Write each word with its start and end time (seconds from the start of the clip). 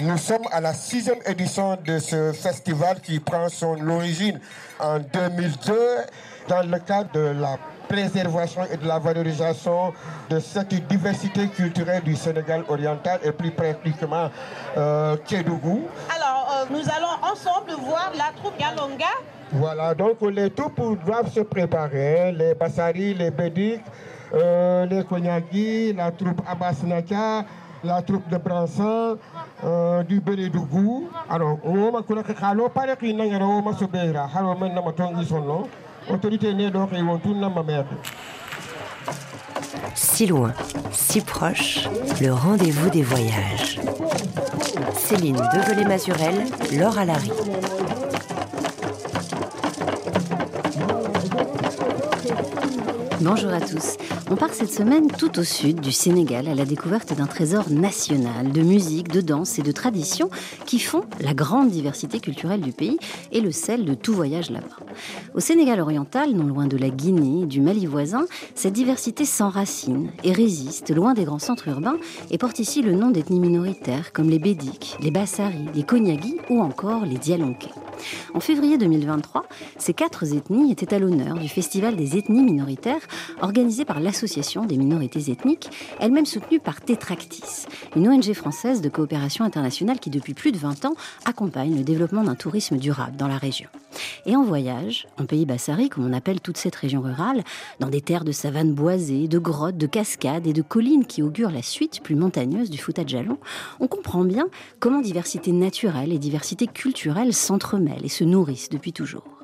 Nous 0.00 0.18
sommes 0.18 0.46
à 0.50 0.60
la 0.60 0.74
sixième 0.74 1.18
édition 1.26 1.76
de 1.84 1.98
ce 1.98 2.32
festival 2.32 3.00
qui 3.00 3.20
prend 3.20 3.48
son 3.48 3.76
origine 3.88 4.40
en 4.80 4.98
2002 4.98 5.74
dans 6.48 6.62
le 6.62 6.78
cadre 6.80 7.10
de 7.12 7.40
la 7.40 7.56
préservation 7.88 8.62
et 8.72 8.76
de 8.76 8.86
la 8.86 8.98
valorisation 8.98 9.92
de 10.28 10.40
cette 10.40 10.74
diversité 10.88 11.46
culturelle 11.48 12.02
du 12.02 12.16
Sénégal 12.16 12.64
oriental 12.68 13.20
et 13.22 13.32
plus 13.32 13.50
pratiquement 13.52 14.30
euh, 14.76 15.16
Kédougou. 15.24 15.86
Alors, 16.14 16.52
euh, 16.52 16.64
nous 16.70 16.82
allons 16.90 17.32
ensemble 17.32 17.72
voir 17.84 18.12
la 18.16 18.32
troupe 18.40 18.58
Galonga. 18.58 19.06
Voilà, 19.52 19.94
donc 19.94 20.20
les 20.22 20.50
troupes 20.50 21.04
doivent 21.04 21.32
se 21.32 21.40
préparer, 21.40 22.32
les 22.32 22.54
Bassari, 22.54 23.14
les 23.14 23.30
Bédic, 23.30 23.80
euh, 24.34 24.86
les 24.86 25.04
Konyagi, 25.04 25.92
la 25.92 26.10
troupe 26.10 26.42
Abbas 26.48 26.82
la 27.84 28.02
troupe 28.02 28.28
de 28.28 28.36
Bransan, 28.36 29.16
euh, 29.64 30.02
du 30.02 30.20
Bénédougou. 30.20 31.08
Alors, 31.28 31.58
on 31.64 31.90
va 31.90 32.02
connaître 32.02 32.34
Kalo, 32.34 32.68
pas 32.68 32.86
son 35.24 35.40
nom. 35.40 35.68
Autorité 36.08 36.54
née 36.54 36.70
donc, 36.70 36.90
ils 36.92 37.04
vont 37.04 37.18
tout 37.18 37.34
ma 37.34 37.62
mère. 37.62 37.84
Si 39.94 40.26
loin, 40.26 40.52
si 40.92 41.20
proche, 41.20 41.88
le 42.20 42.32
rendez-vous 42.32 42.90
des 42.90 43.02
voyages. 43.02 43.80
Céline 44.94 45.36
Develay-Mazurel, 45.36 46.46
Laure 46.78 46.98
Alary. 46.98 47.30
Bonjour 53.20 53.52
à 53.52 53.60
tous. 53.60 53.96
On 54.28 54.34
part 54.34 54.52
cette 54.52 54.72
semaine 54.72 55.06
tout 55.06 55.38
au 55.38 55.44
sud 55.44 55.80
du 55.80 55.92
Sénégal 55.92 56.48
à 56.48 56.54
la 56.56 56.64
découverte 56.64 57.14
d'un 57.16 57.26
trésor 57.26 57.70
national 57.70 58.50
de 58.50 58.60
musique, 58.60 59.08
de 59.08 59.20
danse 59.20 59.60
et 59.60 59.62
de 59.62 59.70
tradition 59.70 60.30
qui 60.66 60.80
font 60.80 61.02
la 61.20 61.32
grande 61.32 61.70
diversité 61.70 62.18
culturelle 62.18 62.60
du 62.60 62.72
pays 62.72 62.98
et 63.30 63.40
le 63.40 63.52
sel 63.52 63.84
de 63.84 63.94
tout 63.94 64.12
voyage 64.12 64.50
là-bas. 64.50 64.84
Au 65.34 65.40
Sénégal 65.40 65.80
oriental, 65.80 66.32
non 66.32 66.44
loin 66.44 66.66
de 66.66 66.76
la 66.76 66.90
Guinée 66.90 67.46
du 67.46 67.60
Mali 67.60 67.86
voisin, 67.86 68.26
cette 68.56 68.72
diversité 68.72 69.24
s'enracine 69.24 70.10
et 70.24 70.32
résiste 70.32 70.92
loin 70.92 71.14
des 71.14 71.24
grands 71.24 71.38
centres 71.38 71.68
urbains 71.68 71.98
et 72.32 72.38
porte 72.38 72.58
ici 72.58 72.82
le 72.82 72.94
nom 72.94 73.10
d'ethnies 73.10 73.38
minoritaires 73.40 74.12
comme 74.12 74.28
les 74.28 74.40
Bédiques, 74.40 74.96
les 75.00 75.12
Bassaris, 75.12 75.68
les 75.72 75.84
Konyagis 75.84 76.38
ou 76.50 76.60
encore 76.60 77.06
les 77.06 77.18
Dialonkais. 77.18 77.70
En 78.34 78.40
février 78.40 78.78
2023, 78.78 79.44
ces 79.78 79.94
quatre 79.94 80.24
ethnies 80.34 80.72
étaient 80.72 80.94
à 80.94 80.98
l'honneur 80.98 81.38
du 81.38 81.48
Festival 81.48 81.96
des 81.96 82.16
ethnies 82.16 82.42
minoritaires 82.42 83.06
organisé 83.40 83.84
par 83.84 84.00
l'Association 84.00 84.64
des 84.64 84.76
minorités 84.76 85.30
ethniques, 85.30 85.70
elle-même 86.00 86.26
soutenue 86.26 86.60
par 86.60 86.80
Tetractis, 86.80 87.66
une 87.94 88.08
ONG 88.08 88.32
française 88.32 88.80
de 88.80 88.88
coopération 88.88 89.44
internationale 89.44 89.98
qui 89.98 90.10
depuis 90.10 90.34
plus 90.34 90.52
de 90.52 90.58
20 90.58 90.84
ans 90.84 90.94
accompagne 91.24 91.76
le 91.76 91.84
développement 91.84 92.24
d'un 92.24 92.34
tourisme 92.34 92.76
durable 92.76 93.16
dans 93.16 93.28
la 93.28 93.38
région. 93.38 93.68
Et 94.26 94.36
en 94.36 94.42
voyage, 94.42 95.06
en 95.18 95.26
pays 95.26 95.46
bassari, 95.46 95.88
comme 95.88 96.06
on 96.06 96.12
appelle 96.12 96.40
toute 96.40 96.56
cette 96.56 96.76
région 96.76 97.00
rurale, 97.00 97.44
dans 97.80 97.88
des 97.88 98.00
terres 98.00 98.24
de 98.24 98.32
savanes 98.32 98.72
boisées, 98.72 99.28
de 99.28 99.38
grottes, 99.38 99.76
de 99.76 99.86
cascades 99.86 100.46
et 100.46 100.52
de 100.52 100.62
collines 100.62 101.06
qui 101.06 101.22
augurent 101.22 101.50
la 101.50 101.62
suite 101.62 102.02
plus 102.02 102.16
montagneuse 102.16 102.70
du 102.70 102.78
Fouta 102.78 103.04
de 103.04 103.08
Jalon, 103.08 103.38
on 103.80 103.88
comprend 103.88 104.24
bien 104.24 104.48
comment 104.80 105.00
diversité 105.00 105.52
naturelle 105.52 106.12
et 106.12 106.18
diversité 106.18 106.66
culturelle 106.66 107.32
s'entremêlent 107.32 108.04
et 108.04 108.08
se 108.08 108.24
nourrissent 108.24 108.70
depuis 108.70 108.92
toujours. 108.92 109.35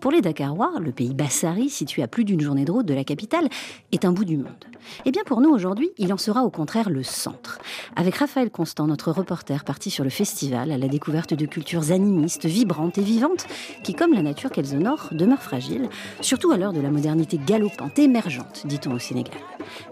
Pour 0.00 0.12
les 0.12 0.20
Dakarois, 0.20 0.72
le 0.80 0.92
pays 0.92 1.14
Bassari, 1.14 1.70
situé 1.70 2.02
à 2.02 2.08
plus 2.08 2.24
d'une 2.24 2.40
journée 2.40 2.64
de 2.64 2.72
route 2.72 2.86
de 2.86 2.94
la 2.94 3.04
capitale, 3.04 3.48
est 3.92 4.04
un 4.04 4.12
bout 4.12 4.24
du 4.24 4.36
monde. 4.36 4.64
Eh 5.04 5.10
bien 5.10 5.22
pour 5.24 5.40
nous 5.40 5.50
aujourd'hui, 5.50 5.90
il 5.98 6.12
en 6.12 6.16
sera 6.18 6.44
au 6.44 6.50
contraire 6.50 6.90
le 6.90 7.02
centre. 7.02 7.58
Avec 7.96 8.16
Raphaël 8.16 8.50
Constant, 8.50 8.86
notre 8.86 9.10
reporter 9.10 9.64
parti 9.64 9.90
sur 9.90 10.04
le 10.04 10.10
festival 10.10 10.70
à 10.70 10.78
la 10.78 10.88
découverte 10.88 11.34
de 11.34 11.46
cultures 11.46 11.90
animistes, 11.90 12.46
vibrantes 12.46 12.98
et 12.98 13.02
vivantes, 13.02 13.46
qui 13.82 13.94
comme 13.94 14.14
la 14.14 14.22
nature 14.22 14.50
qu'elles 14.50 14.74
honorent, 14.74 15.08
demeurent 15.12 15.42
fragiles, 15.42 15.88
surtout 16.20 16.50
à 16.50 16.56
l'heure 16.56 16.72
de 16.72 16.80
la 16.80 16.90
modernité 16.90 17.38
galopante, 17.44 17.98
émergente, 17.98 18.62
dit-on 18.66 18.92
au 18.92 18.98
Sénégal. 18.98 19.40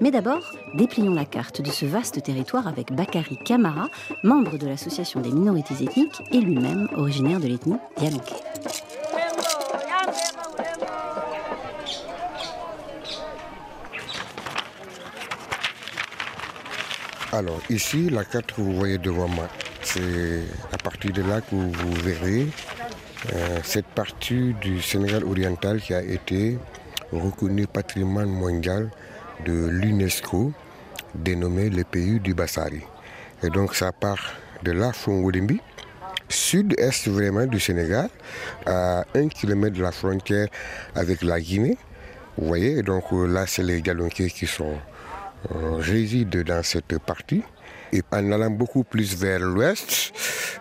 Mais 0.00 0.10
d'abord, 0.10 0.52
déplions 0.74 1.14
la 1.14 1.24
carte 1.24 1.60
de 1.60 1.70
ce 1.70 1.84
vaste 1.84 2.22
territoire 2.22 2.66
avec 2.66 2.92
Bakary 2.92 3.38
Kamara, 3.44 3.88
membre 4.22 4.56
de 4.56 4.66
l'Association 4.66 5.20
des 5.20 5.30
minorités 5.30 5.74
ethniques 5.82 6.22
et 6.32 6.40
lui-même 6.40 6.88
originaire 6.96 7.40
de 7.40 7.48
l'ethnie 7.48 7.76
Dianke. 7.98 8.32
Alors 17.32 17.60
ici, 17.68 18.08
la 18.08 18.24
carte 18.24 18.52
que 18.52 18.60
vous 18.62 18.72
voyez 18.74 18.96
devant 18.98 19.28
moi, 19.28 19.48
c'est 19.82 20.42
à 20.72 20.78
partir 20.78 21.12
de 21.12 21.22
là 21.22 21.40
que 21.42 21.54
vous 21.54 21.92
verrez 22.02 22.46
euh, 23.34 23.58
cette 23.62 23.86
partie 23.86 24.54
du 24.60 24.80
Sénégal 24.80 25.22
oriental 25.24 25.80
qui 25.80 25.92
a 25.92 26.02
été 26.02 26.58
reconnue 27.12 27.66
patrimoine 27.66 28.30
mondial 28.30 28.90
de 29.44 29.66
l'UNESCO, 29.66 30.52
dénommé 31.14 31.68
le 31.68 31.84
pays 31.84 32.20
du 32.20 32.32
Bassari. 32.32 32.80
Et 33.42 33.50
donc 33.50 33.74
ça 33.74 33.92
part 33.92 34.32
de 34.62 34.72
là, 34.72 34.92
Fongolimbi, 34.92 35.60
sud-est 36.28 37.08
vraiment 37.08 37.46
du 37.46 37.60
Sénégal, 37.60 38.08
à 38.66 39.04
un 39.14 39.28
kilomètre 39.28 39.76
de 39.76 39.82
la 39.82 39.92
frontière 39.92 40.48
avec 40.94 41.22
la 41.22 41.40
Guinée. 41.40 41.76
Vous 42.38 42.46
voyez, 42.48 42.82
donc 42.82 43.04
là, 43.12 43.46
c'est 43.46 43.62
les 43.62 43.80
Galonquais 43.80 44.28
qui 44.28 44.46
sont 44.46 44.74
euh, 45.54 45.76
résident 45.76 46.42
dans 46.42 46.62
cette 46.62 46.98
partie. 46.98 47.42
Et 47.92 48.02
en 48.10 48.32
allant 48.32 48.50
beaucoup 48.50 48.84
plus 48.84 49.16
vers 49.16 49.40
l'ouest, 49.40 50.12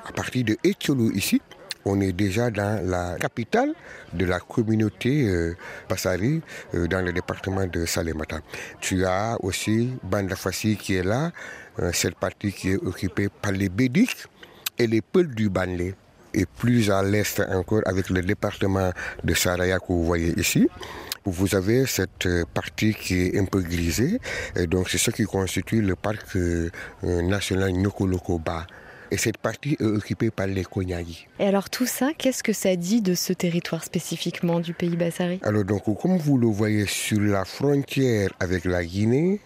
à 0.08 0.12
partir 0.12 0.46
de 0.46 0.58
Etiolo 0.64 1.12
ici, 1.12 1.42
on 1.86 2.02
est 2.02 2.14
déjà 2.14 2.50
dans 2.50 2.84
la 2.84 3.16
capitale 3.20 3.74
de 4.14 4.26
la 4.26 4.40
communauté 4.40 5.28
euh, 5.28 5.56
Bassari 5.88 6.42
euh, 6.74 6.88
dans 6.88 7.02
le 7.06 7.14
département 7.14 7.66
de 7.68 7.86
Salemata. 7.86 8.40
Tu 8.82 9.06
as 9.06 9.38
aussi 9.42 9.94
Bandafassi 10.04 10.78
qui 10.78 10.96
est 10.96 11.04
là, 11.04 11.32
euh, 11.80 11.92
cette 11.94 12.16
partie 12.16 12.52
qui 12.52 12.72
est 12.72 12.78
occupée 12.78 13.30
par 13.30 13.52
les 13.52 13.70
Bédiques 13.70 14.26
et 14.78 14.88
les 14.88 15.02
Peuls 15.02 15.34
du 15.34 15.50
Banlé. 15.50 15.94
Et 16.34 16.46
plus 16.46 16.92
à 16.92 17.02
l'est 17.02 17.40
encore 17.52 17.82
avec 17.86 18.10
le 18.10 18.22
département 18.22 18.92
de 19.24 19.34
Saraya 19.34 19.80
que 19.80 19.86
vous 19.88 20.04
voyez 20.06 20.38
ici. 20.38 20.68
Vous 21.24 21.56
avez 21.56 21.86
cette 21.86 22.28
partie 22.54 22.94
qui 22.94 23.22
est 23.22 23.40
un 23.40 23.46
peu 23.46 23.62
grisée, 23.62 24.20
et 24.56 24.68
donc 24.68 24.90
c'est 24.90 25.00
ce 25.00 25.10
qui 25.12 25.24
constitue 25.24 25.82
le 25.82 25.96
parc 25.96 26.36
euh, 26.36 26.70
national 27.02 27.72
Nyokolokoba. 27.72 28.68
Et 29.12 29.18
cette 29.18 29.38
partie 29.38 29.78
est 29.80 29.84
occupée 29.84 30.30
par 30.30 30.48
les 30.48 30.64
Konyagi. 30.64 31.28
Et 31.40 31.46
alors 31.46 31.70
tout 31.70 31.86
ça, 31.86 32.12
qu'est-ce 32.18 32.44
que 32.44 32.54
ça 32.54 32.76
dit 32.76 33.02
de 33.02 33.16
ce 33.16 33.34
territoire 33.34 33.84
spécifiquement 33.84 34.60
du 34.60 34.74
pays 34.74 34.98
Bassari? 34.98 35.40
Alors 35.44 35.64
donc 35.64 35.84
comme 36.00 36.18
vous 36.18 36.38
le 36.38 36.48
voyez 36.48 36.86
sur 36.86 37.22
la 37.22 37.46
frontière 37.46 38.30
avec 38.40 38.66
la 38.66 38.84
Guinée, 38.84 39.40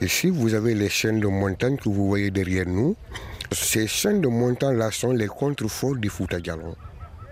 ici 0.00 0.30
vous 0.30 0.54
avez 0.54 0.74
les 0.74 0.88
chaînes 0.88 1.20
de 1.20 1.26
montagnes 1.26 1.78
que 1.78 1.88
vous 1.88 2.06
voyez 2.06 2.30
derrière 2.30 2.66
nous. 2.66 2.96
Ces 3.52 3.86
chaînes 3.86 4.20
de 4.20 4.28
montagnes-là 4.28 4.90
sont 4.90 5.12
les 5.12 5.26
contreforts 5.26 5.96
du 5.96 6.08
Fouta 6.08 6.38
Djallon. 6.42 6.74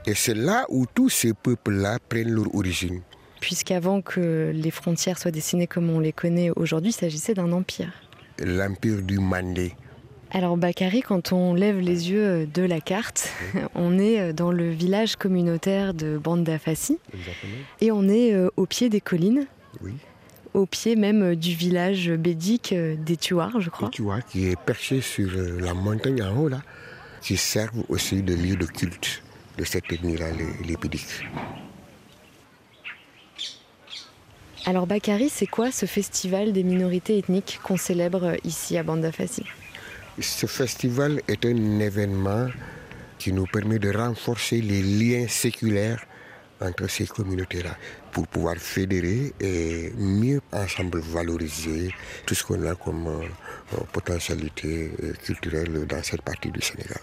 Et 0.07 0.15
c'est 0.15 0.35
là 0.35 0.65
où 0.69 0.87
tous 0.87 1.09
ces 1.09 1.33
peuples-là 1.33 1.99
prennent 2.09 2.33
leur 2.33 2.55
origine. 2.55 3.03
Puisqu'avant 3.41 4.03
que 4.03 4.53
les 4.55 4.71
frontières 4.71 5.19
soient 5.19 5.31
dessinées 5.31 5.67
comme 5.67 5.91
on 5.91 6.01
les 6.01 6.13
connaît 6.13 6.51
aujourd'hui, 6.55 6.91
il 6.91 6.95
s'agissait 6.95 7.35
d'un 7.35 7.53
empire. 7.53 7.93
L'empire 8.39 9.03
du 9.03 9.19
Mandé. 9.19 9.75
Alors 10.31 10.57
Bakary, 10.57 11.03
quand 11.03 11.33
on 11.33 11.53
lève 11.55 11.79
les 11.79 12.11
yeux 12.11 12.47
de 12.47 12.63
la 12.63 12.81
carte, 12.81 13.29
on 13.75 13.99
est 13.99 14.33
dans 14.33 14.51
le 14.51 14.71
village 14.71 15.17
communautaire 15.17 15.93
de 15.93 16.19
Bandafassi 16.19 16.99
et 17.81 17.93
on 17.93 18.09
est 18.09 18.35
au 18.57 18.67
pied 18.67 18.89
des 18.89 19.01
collines. 19.01 19.47
Oui. 19.83 19.93
Au 20.55 20.67
pied 20.67 20.97
même 20.97 21.35
du 21.35 21.55
village 21.55 22.11
bédique 22.11 22.75
des 22.75 23.17
Tuars, 23.17 23.61
je 23.61 23.71
crois. 23.71 23.89
Tu 23.91 24.03
vois, 24.03 24.21
qui 24.21 24.49
est 24.49 24.61
perché 24.61 25.01
sur 25.01 25.31
la 25.61 25.73
montagne 25.73 26.23
en 26.23 26.37
haut 26.37 26.49
là, 26.49 26.61
qui 27.23 27.37
servent 27.37 27.85
aussi 27.89 28.23
de 28.23 28.35
lieu 28.35 28.57
de 28.57 28.67
culte 28.67 29.23
de 29.59 29.65
cette 29.65 29.91
ethnie-là, 29.93 30.31
les, 30.33 30.67
les 30.67 30.77
Bédiques. 30.77 31.25
Alors 34.65 34.87
Bakary, 34.87 35.29
c'est 35.29 35.47
quoi 35.47 35.73
ce 35.73 35.87
festival 35.87 36.53
des 36.53 36.63
minorités 36.63 37.19
ethniques 37.19 37.59
qu'on 37.65 37.77
célèbre 37.77 38.37
ici 38.45 38.79
à 38.79 38.85
Bandafassi 38.85 39.45
Ce 40.21 40.47
festival 40.47 41.21
est 41.27 41.45
un 41.45 41.81
événement 41.81 42.47
qui 43.19 43.33
nous 43.33 43.47
permet 43.47 43.81
de 43.81 43.93
renforcer 43.93 44.61
les 44.61 44.83
liens 44.83 45.27
séculaires 45.29 46.05
entre 46.63 46.89
ces 46.89 47.07
communautés-là 47.07 47.77
pour 48.13 48.27
pouvoir 48.27 48.57
fédérer 48.57 49.33
et 49.41 49.93
mieux 49.97 50.41
ensemble 50.53 51.01
valoriser 51.01 51.93
tout 52.27 52.35
ce 52.35 52.45
qu'on 52.45 52.65
a 52.67 52.75
comme 52.75 53.07
euh, 53.07 53.77
potentialité 53.93 54.91
culturelle 55.25 55.87
dans 55.87 56.03
cette 56.03 56.23
partie 56.23 56.51
du 56.51 56.61
Sénégal. 56.61 57.01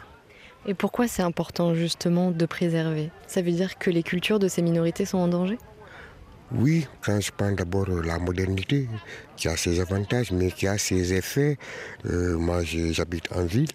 Et 0.66 0.74
pourquoi 0.74 1.08
c'est 1.08 1.24
important 1.24 1.74
justement 1.74 2.32
de 2.32 2.46
préserver? 2.46 3.12
Ça 3.28 3.42
veut 3.42 3.52
dire 3.52 3.78
que 3.78 3.90
les 3.90 4.04
cultures 4.04 4.40
de 4.40 4.48
ces 4.48 4.62
minorités 4.62 5.06
sont 5.06 5.18
en 5.18 5.28
danger? 5.28 5.58
Oui, 6.52 6.88
quand 7.02 7.20
je 7.22 7.32
prends 7.32 7.52
d'abord 7.52 7.88
la 7.88 8.18
modernité, 8.18 8.88
qui 9.38 9.48
a 9.48 9.56
ses 9.56 9.80
avantages, 9.80 10.32
mais 10.32 10.52
qui 10.52 10.68
a 10.68 10.78
ses 10.78 11.14
effets. 11.14 11.58
Euh, 12.06 12.38
moi, 12.38 12.64
j'habite 12.64 13.32
en 13.32 13.46
ville. 13.46 13.70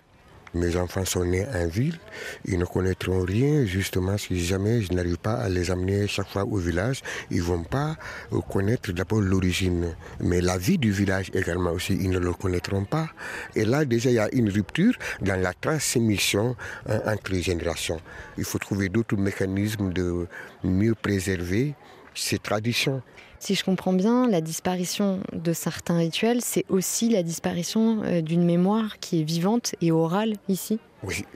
Mes 0.54 0.76
enfants 0.76 1.04
sont 1.04 1.24
nés 1.24 1.46
en 1.52 1.66
ville, 1.66 1.98
ils 2.44 2.58
ne 2.58 2.64
connaîtront 2.64 3.24
rien 3.24 3.64
justement 3.64 4.16
si 4.16 4.44
jamais 4.44 4.82
je 4.82 4.92
n'arrive 4.92 5.18
pas 5.18 5.34
à 5.34 5.48
les 5.48 5.70
amener 5.70 6.06
chaque 6.06 6.28
fois 6.28 6.44
au 6.44 6.56
village. 6.56 7.02
Ils 7.30 7.38
ne 7.38 7.42
vont 7.42 7.64
pas 7.64 7.96
euh, 8.32 8.40
connaître 8.40 8.92
d'abord 8.92 9.20
l'origine, 9.20 9.94
mais 10.20 10.40
la 10.40 10.56
vie 10.56 10.78
du 10.78 10.92
village 10.92 11.30
également 11.34 11.72
aussi, 11.72 11.94
ils 11.94 12.10
ne 12.10 12.18
le 12.18 12.32
connaîtront 12.32 12.84
pas. 12.84 13.08
Et 13.56 13.64
là 13.64 13.84
déjà 13.84 14.10
il 14.10 14.14
y 14.14 14.18
a 14.18 14.32
une 14.32 14.48
rupture 14.48 14.94
dans 15.20 15.40
la 15.40 15.52
transmission 15.54 16.56
hein, 16.88 17.00
entre 17.06 17.32
les 17.32 17.42
générations. 17.42 18.00
Il 18.38 18.44
faut 18.44 18.58
trouver 18.58 18.88
d'autres 18.88 19.16
mécanismes 19.16 19.92
de 19.92 20.26
mieux 20.62 20.94
préserver 20.94 21.74
ces 22.14 22.38
traditions. 22.38 23.02
Si 23.44 23.54
je 23.54 23.62
comprends 23.62 23.92
bien, 23.92 24.26
la 24.26 24.40
disparition 24.40 25.20
de 25.34 25.52
certains 25.52 25.98
rituels, 25.98 26.40
c'est 26.40 26.64
aussi 26.70 27.10
la 27.10 27.22
disparition 27.22 28.00
euh, 28.02 28.22
d'une 28.22 28.42
mémoire 28.42 28.98
qui 29.00 29.20
est 29.20 29.22
vivante 29.22 29.74
et 29.82 29.92
orale 29.92 30.36
ici? 30.48 30.78
Oui. 31.02 31.26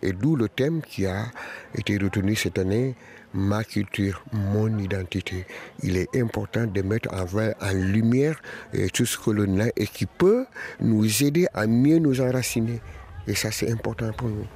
Et 0.00 0.14
d'où 0.14 0.36
le 0.36 0.48
thème 0.48 0.80
qui 0.80 1.04
a 1.04 1.26
été 1.74 1.98
retenu 1.98 2.34
cette 2.34 2.56
année, 2.56 2.94
ma 3.34 3.62
culture, 3.62 4.24
mon 4.32 4.78
identité. 4.78 5.44
Il 5.82 5.98
est 5.98 6.08
important 6.16 6.66
de 6.66 6.80
mettre 6.80 7.10
en, 7.12 7.72
lumière 7.74 8.40
euh, 8.74 8.88
tout 8.94 9.04
ce 9.04 9.18
que 9.18 9.30
l'on 9.30 9.60
a 9.60 9.66
et 9.76 9.86
qui 9.86 10.06
peut 10.06 10.46
nous 10.80 11.22
aider 11.22 11.46
à 11.52 11.66
mieux 11.66 11.98
nous 11.98 12.22
enraciner. 12.22 12.80
Et 13.26 13.34
ça, 13.34 13.50
c'est 13.50 13.70
important 13.70 14.10
pour 14.14 14.30
nous. 14.30 14.46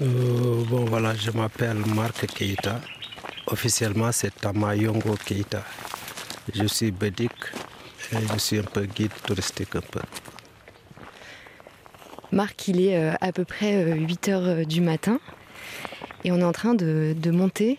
Euh, 0.00 0.62
bon 0.70 0.84
voilà, 0.84 1.07
je 1.20 1.30
m'appelle 1.30 1.78
Marc 1.94 2.26
Keita. 2.26 2.80
Officiellement, 3.46 4.12
c'est 4.12 4.34
Tamayongo 4.34 5.16
Keita. 5.16 5.62
Je 6.54 6.66
suis 6.66 6.90
bédique 6.90 7.32
et 8.12 8.16
je 8.32 8.38
suis 8.38 8.58
un 8.58 8.62
peu 8.62 8.84
guide 8.84 9.12
touristique 9.26 9.74
un 9.76 9.80
peu. 9.80 10.00
Marc, 12.30 12.68
il 12.68 12.80
est 12.80 12.96
euh, 12.96 13.14
à 13.20 13.32
peu 13.32 13.44
près 13.44 13.92
8 13.92 14.28
euh, 14.28 14.32
heures 14.32 14.66
du 14.66 14.80
matin 14.80 15.18
et 16.24 16.32
on 16.32 16.38
est 16.38 16.44
en 16.44 16.52
train 16.52 16.74
de, 16.74 17.14
de 17.16 17.30
monter 17.30 17.78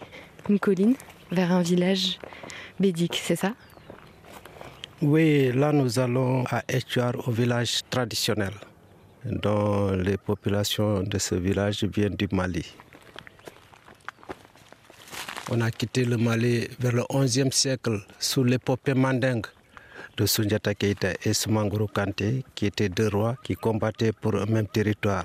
une 0.50 0.60
colline 0.60 0.96
vers 1.32 1.52
un 1.52 1.62
village 1.62 2.20
bédique, 2.80 3.22
c'est 3.24 3.36
ça? 3.36 3.54
Oui, 5.02 5.52
là 5.54 5.72
nous 5.72 6.00
allons 6.00 6.44
à 6.50 6.64
Echuar, 6.68 7.14
au 7.28 7.32
village 7.32 7.82
traditionnel 7.90 8.54
dont 9.26 9.92
les 9.92 10.18
populations 10.18 11.04
de 11.04 11.18
ce 11.18 11.36
village 11.36 11.84
viennent 11.84 12.16
du 12.16 12.28
Mali. 12.32 12.66
On 15.52 15.62
a 15.62 15.72
quitté 15.72 16.06
le 16.06 16.16
Mali 16.18 16.68
vers 16.80 16.92
le 16.92 17.04
XIe 17.12 17.52
siècle 17.52 18.06
sous 18.20 18.44
l'épopée 18.44 18.94
mandingue 18.94 19.48
de 20.16 20.28
Sunjata 20.28 20.76
Keita 20.76 21.14
et 21.26 21.34
Soumanguru 21.34 21.88
Kante, 21.88 22.44
qui 22.54 22.68
étaient 22.68 22.88
deux 22.88 23.08
rois 23.08 23.36
qui 23.42 23.56
combattaient 23.56 24.12
pour 24.12 24.36
un 24.36 24.46
même 24.46 24.68
territoire. 24.68 25.24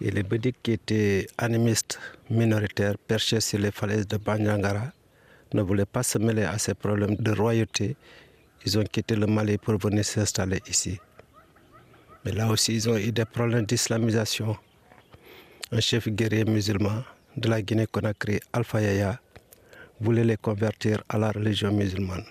Et 0.00 0.10
les 0.10 0.24
Bédiques 0.24 0.56
qui 0.64 0.72
étaient 0.72 1.28
animistes 1.38 2.00
minoritaires 2.28 2.98
perchés 2.98 3.38
sur 3.38 3.60
les 3.60 3.70
falaises 3.70 4.08
de 4.08 4.16
Banyangara 4.16 4.90
ne 5.54 5.62
voulaient 5.62 5.86
pas 5.86 6.02
se 6.02 6.18
mêler 6.18 6.42
à 6.42 6.58
ces 6.58 6.74
problèmes 6.74 7.14
de 7.14 7.30
royauté. 7.30 7.94
Ils 8.66 8.78
ont 8.80 8.84
quitté 8.84 9.14
le 9.14 9.28
Mali 9.28 9.58
pour 9.58 9.78
venir 9.78 10.04
s'installer 10.04 10.60
ici. 10.68 10.98
Mais 12.24 12.32
là 12.32 12.48
aussi, 12.48 12.74
ils 12.74 12.88
ont 12.90 12.96
eu 12.96 13.12
des 13.12 13.24
problèmes 13.26 13.64
d'islamisation. 13.64 14.56
Un 15.70 15.78
chef 15.78 16.08
guerrier 16.08 16.44
musulman 16.44 17.04
de 17.38 17.48
la 17.48 17.62
Guinée-Conakry, 17.62 18.40
Alpha 18.52 18.80
Yaya, 18.80 19.20
voulait 20.00 20.24
les 20.24 20.36
convertir 20.36 21.02
à 21.08 21.18
la 21.18 21.30
religion 21.30 21.72
musulmane. 21.72 22.24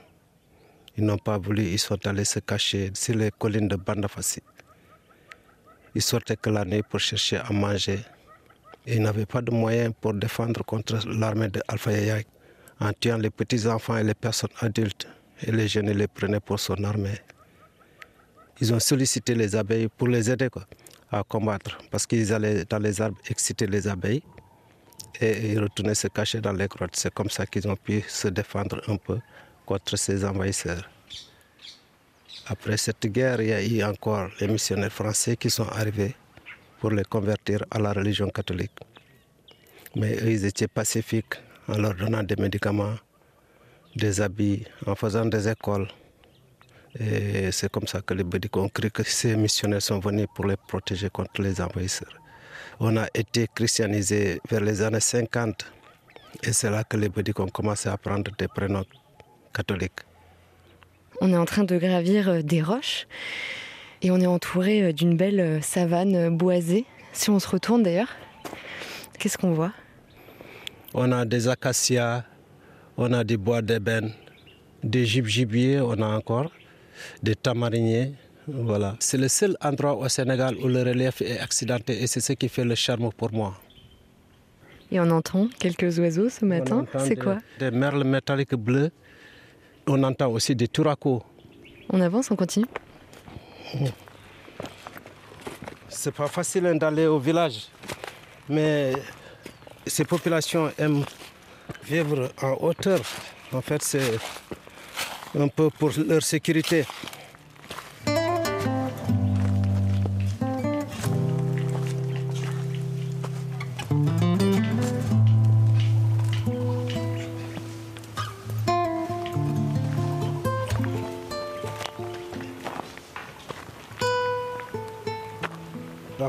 Ils 0.98 1.06
n'ont 1.06 1.18
pas 1.18 1.38
voulu, 1.38 1.64
ils 1.64 1.80
sont 1.80 2.06
allés 2.08 2.26
se 2.26 2.40
cacher 2.40 2.92
sur 2.94 3.16
les 3.16 3.32
collines 3.32 3.68
de 3.68 3.76
Bandafassi. 3.76 4.42
Ils 5.96 6.02
sortaient 6.02 6.38
que 6.38 6.50
la 6.50 6.66
nuit 6.66 6.84
pour 6.84 7.00
chercher 7.00 7.38
à 7.38 7.52
manger. 7.52 8.00
Ils 8.86 9.02
n'avaient 9.02 9.26
pas 9.26 9.42
de 9.42 9.52
moyens 9.52 9.94
pour 10.00 10.14
défendre 10.14 10.64
contre 10.64 11.00
l'armée 11.08 11.50
de 11.50 11.62
Alpha 11.68 11.92
Yaya 11.92 12.18
en 12.80 12.92
tuant 12.94 13.18
les 13.18 13.30
petits-enfants 13.30 13.98
et 13.98 14.04
les 14.04 14.14
personnes 14.14 14.50
adultes. 14.62 15.08
Et 15.42 15.52
les 15.52 15.68
jeunes 15.68 15.92
les 15.92 16.08
prenaient 16.08 16.40
pour 16.40 16.60
son 16.60 16.84
armée 16.84 17.20
ils 18.60 18.74
ont 18.74 18.80
sollicité 18.80 19.36
les 19.36 19.56
abeilles 19.56 19.88
pour 19.88 20.08
les 20.08 20.32
aider 20.32 20.50
à 21.12 21.24
combattre. 21.24 21.78
Parce 21.92 22.06
qu'ils 22.06 22.34
allaient 22.34 22.66
dans 22.66 22.80
les 22.80 23.02
arbres 23.02 23.18
exciter 23.30 23.68
les 23.68 23.88
abeilles 23.88 24.24
et 25.20 25.52
ils 25.52 25.60
retournaient 25.60 25.96
se 25.96 26.08
cacher 26.08 26.42
dans 26.42 26.54
les 26.54 26.68
grottes. 26.68 26.96
C'est 26.96 27.14
comme 27.14 27.30
ça 27.30 27.46
qu'ils 27.46 27.68
ont 27.68 27.76
pu 27.76 28.04
se 28.08 28.28
défendre 28.28 28.82
un 28.88 28.98
peu 28.98 29.20
contre 29.66 29.96
ces 29.98 30.24
envahisseurs. 30.24 30.90
Après 32.48 32.78
cette 32.78 33.06
guerre, 33.08 33.42
il 33.42 33.50
y 33.50 33.54
a 33.54 33.64
eu 33.64 33.84
encore 33.84 34.30
les 34.40 34.48
missionnaires 34.48 34.92
français 34.92 35.36
qui 35.36 35.50
sont 35.50 35.68
arrivés 35.68 36.16
pour 36.80 36.92
les 36.92 37.04
convertir 37.04 37.66
à 37.72 37.80
la 37.80 37.92
religion 37.92 38.30
catholique. 38.30 38.72
Mais 39.96 40.16
eux, 40.16 40.32
ils 40.32 40.46
étaient 40.46 40.68
pacifiques 40.68 41.36
en 41.68 41.78
leur 41.78 41.96
donnant 41.96 42.24
des 42.24 42.36
médicaments, 42.38 42.96
des 43.96 44.22
habits, 44.22 44.64
en 44.86 44.96
faisant 44.96 45.26
des 45.26 45.50
écoles. 45.50 45.88
Et 47.00 47.52
c'est 47.52 47.70
comme 47.70 47.88
ça 47.88 48.02
que 48.02 48.14
les 48.14 48.24
Bédiques 48.24 48.56
ont 48.58 48.70
cru 48.70 48.90
que 48.92 49.04
ces 49.04 49.36
missionnaires 49.36 49.82
sont 49.82 50.00
venus 50.00 50.28
pour 50.34 50.46
les 50.46 50.56
protéger 50.56 51.10
contre 51.10 51.42
les 51.42 51.60
envahisseurs. 51.60 52.16
On 52.80 52.96
a 52.96 53.08
été 53.16 53.48
christianisé 53.56 54.40
vers 54.48 54.62
les 54.62 54.84
années 54.84 55.00
50 55.00 55.66
et 56.44 56.54
c'est 56.54 56.70
là 56.70 56.84
que 56.84 56.96
les 56.96 57.10
Bédiques 57.10 57.40
ont 57.40 57.48
commencé 57.48 57.90
à 57.90 57.98
prendre 57.98 58.32
des 58.38 58.48
prénoms 58.48 58.86
catholiques. 59.52 60.02
On 61.20 61.34
est 61.34 61.38
en 61.38 61.46
train 61.46 61.64
de 61.64 61.76
gravir 61.80 62.30
euh, 62.30 62.42
des 62.44 62.62
roches 62.62 63.08
et 64.04 64.12
on 64.12 64.20
est 64.20 64.28
entouré 64.28 64.84
euh, 64.84 64.94
d'une 64.94 65.18
belle 65.18 65.40
euh, 65.40 65.62
savane 65.62 66.38
boisée. 66.38 66.86
Si 67.14 67.32
on 67.32 67.40
se 67.40 67.48
retourne 67.48 67.82
d'ailleurs, 67.82 68.16
qu'est-ce 69.18 69.40
qu'on 69.40 69.54
voit? 69.54 69.74
On 70.94 71.12
a 71.12 71.26
des 71.26 71.48
acacias, 71.48 72.24
on 72.96 73.12
a 73.12 73.24
des 73.24 73.38
bois 73.38 73.64
d'ébène, 73.64 74.12
des 74.84 75.06
gibiers, 75.06 75.82
on 75.82 76.00
a 76.00 76.06
encore 76.16 76.52
des 77.24 77.36
tamariniers. 77.36 78.14
Voilà. 78.48 78.96
C'est 79.00 79.18
le 79.18 79.28
seul 79.28 79.58
endroit 79.62 79.96
au 79.98 80.08
Sénégal 80.08 80.56
où 80.64 80.68
le 80.68 80.82
relief 80.84 81.22
est 81.22 81.40
accidenté 81.40 82.02
et 82.02 82.08
c'est 82.08 82.22
ce 82.22 82.34
qui 82.34 82.48
fait 82.48 82.64
le 82.64 82.76
charme 82.76 83.12
pour 83.12 83.32
moi. 83.34 83.54
Et 84.90 85.00
on 85.02 85.10
entend 85.12 85.50
quelques 85.60 86.00
oiseaux 86.00 86.30
ce 86.30 86.46
matin. 86.46 86.86
C'est 87.00 87.18
quoi 87.18 87.40
Des 87.60 87.72
merles 87.72 88.06
métalliques 88.06 88.56
bleus. 88.56 88.90
On 89.86 90.02
entend 90.04 90.30
aussi 90.32 90.56
des 90.56 90.68
turacos. 90.70 91.22
On 91.90 92.00
avance, 92.00 92.32
on 92.32 92.36
continue 92.36 92.66
C'est 95.90 96.14
pas 96.14 96.28
facile 96.28 96.78
d'aller 96.80 97.06
au 97.08 97.20
village, 97.20 97.68
mais 98.48 98.94
ces 99.86 100.06
populations 100.06 100.72
aiment 100.78 101.04
vivre 101.84 102.30
en 102.42 102.56
hauteur. 102.62 103.00
En 103.52 103.62
fait, 103.62 103.82
c'est 103.82 104.20
un 105.38 105.48
peu 105.50 105.70
pour 105.70 105.92
leur 106.08 106.22
sécurité. 106.24 106.86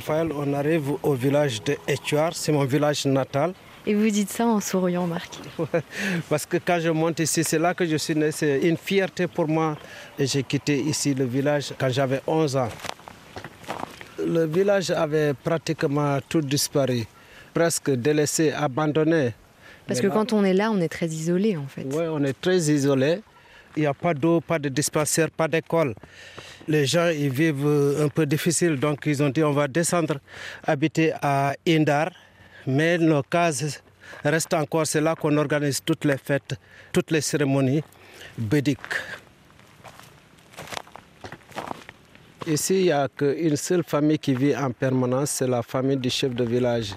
Raphaël, 0.09 0.33
on 0.35 0.55
arrive 0.55 0.93
au 1.03 1.13
village 1.13 1.63
de 1.65 1.77
Etuar, 1.87 2.35
c'est 2.35 2.51
mon 2.51 2.65
village 2.65 3.05
natal. 3.05 3.53
Et 3.87 3.95
vous 3.95 4.09
dites 4.09 4.31
ça 4.31 4.47
en 4.47 4.59
souriant, 4.59 5.07
Marc 5.07 5.39
Parce 6.31 6.47
que 6.47 6.57
quand 6.57 6.81
je 6.81 6.89
monte 6.89 7.21
ici, 7.21 7.45
c'est 7.45 7.59
là 7.59 7.75
que 7.75 7.85
je 7.85 7.97
suis 7.97 8.15
né. 8.15 8.31
C'est 8.31 8.61
une 8.61 8.79
fierté 8.79 9.27
pour 9.27 9.47
moi. 9.49 9.77
Et 10.19 10.27
j'ai 10.27 10.43
quitté 10.45 10.79
ici 10.79 11.13
le 11.13 11.27
village 11.27 11.75
quand 11.79 11.91
j'avais 11.91 12.23
11 12.27 12.57
ans. 12.57 12.69
Le 14.27 14.47
village 14.47 14.91
avait 14.91 15.35
pratiquement 15.35 16.19
tout 16.27 16.41
disparu, 16.41 17.05
presque 17.53 17.91
délaissé, 17.91 18.51
abandonné. 18.53 19.35
Parce 19.87 20.01
que 20.01 20.07
quand 20.07 20.33
on 20.33 20.43
est 20.43 20.55
là, 20.55 20.71
on 20.71 20.81
est 20.81 20.89
très 20.89 21.09
isolé 21.09 21.59
en 21.59 21.67
fait. 21.67 21.85
Oui, 21.85 22.05
on 22.11 22.25
est 22.25 22.39
très 22.41 22.57
isolé. 22.57 23.21
Il 23.77 23.81
n'y 23.81 23.87
a 23.87 23.95
pas 23.95 24.15
d'eau, 24.15 24.41
pas 24.41 24.59
de 24.59 24.71
dispensaire, 24.71 25.31
pas 25.31 25.49
d'école. 25.49 25.95
Les 26.69 26.87
gens 26.87 27.09
ils 27.09 27.31
vivent 27.31 27.67
un 28.01 28.09
peu 28.09 28.27
difficile, 28.27 28.77
donc 28.77 29.05
ils 29.07 29.23
ont 29.23 29.31
dit 29.31 29.43
on 29.43 29.53
va 29.53 29.67
descendre 29.69 30.21
habiter 30.67 31.13
à 31.21 31.55
Indar 31.67 32.11
mais 32.69 32.99
nos 32.99 33.23
cases 33.23 33.83
restent 34.23 34.55
encore, 34.55 34.87
c'est 34.87 35.01
là 35.01 35.15
qu'on 35.15 35.37
organise 35.39 35.81
toutes 35.85 36.05
les 36.05 36.19
fêtes, 36.19 36.55
toutes 36.93 37.11
les 37.11 37.23
cérémonies 37.23 37.83
bédiques. 38.37 38.79
Ici, 42.47 42.75
il 42.75 42.83
n'y 42.85 42.93
a 42.93 43.09
qu'une 43.09 43.57
seule 43.57 43.85
famille 43.85 44.19
qui 44.19 44.35
vit 44.35 44.57
en 44.57 44.71
permanence, 44.71 45.31
c'est 45.31 45.47
la 45.47 45.63
famille 45.63 45.97
du 45.97 46.11
chef 46.11 46.35
de 46.35 46.45
village. 46.45 46.95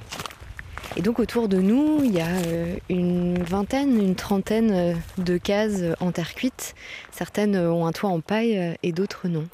Et 0.97 1.01
donc 1.01 1.19
autour 1.19 1.47
de 1.47 1.57
nous, 1.57 2.03
il 2.03 2.13
y 2.13 2.19
a 2.19 2.27
euh, 2.27 2.75
une 2.89 3.41
vingtaine, 3.43 3.97
une 3.97 4.15
trentaine 4.15 4.71
euh, 4.71 4.93
de 5.17 5.37
cases 5.37 5.83
en 6.01 6.11
terre 6.11 6.35
cuite. 6.35 6.75
Certaines 7.11 7.55
ont 7.55 7.85
un 7.85 7.93
toit 7.93 8.09
en 8.09 8.19
paille 8.19 8.57
euh, 8.57 8.73
et 8.83 8.91
d'autres 8.91 9.29
non. 9.29 9.47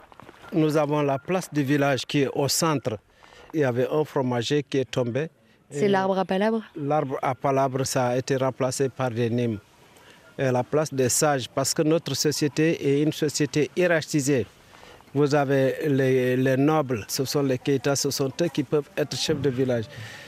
Nous 0.53 0.77
avons 0.77 1.01
la 1.01 1.19
place 1.19 1.49
du 1.51 1.63
village 1.63 2.05
qui 2.05 2.21
est 2.21 2.29
au 2.33 2.47
centre. 2.47 2.97
Il 3.53 3.61
y 3.61 3.63
avait 3.63 3.87
un 3.91 4.03
fromager 4.03 4.63
qui 4.63 4.77
est 4.79 4.89
tombé. 4.89 5.29
C'est 5.69 5.87
l'arbre 5.89 6.17
à 6.17 6.25
palabre 6.25 6.63
L'arbre 6.77 7.17
à 7.21 7.35
palabre, 7.35 7.83
ça 7.85 8.07
a 8.07 8.17
été 8.17 8.37
remplacé 8.37 8.87
par 8.89 9.11
des 9.11 9.29
nimes. 9.29 9.59
Et 10.37 10.49
la 10.51 10.63
place 10.63 10.93
des 10.93 11.09
sages, 11.09 11.49
parce 11.49 11.73
que 11.73 11.81
notre 11.81 12.13
société 12.15 12.77
est 12.87 13.01
une 13.01 13.11
société 13.11 13.69
hiérarchisée. 13.75 14.45
Vous 15.13 15.33
avez 15.33 15.75
les, 15.87 16.37
les 16.37 16.57
nobles, 16.57 17.03
ce 17.07 17.25
sont 17.25 17.41
les 17.41 17.57
Keita, 17.57 17.95
ce 17.95 18.11
sont 18.11 18.31
eux 18.41 18.47
qui 18.47 18.63
peuvent 18.63 18.89
être 18.95 19.17
chefs 19.17 19.41
de 19.41 19.49
village. 19.49 19.85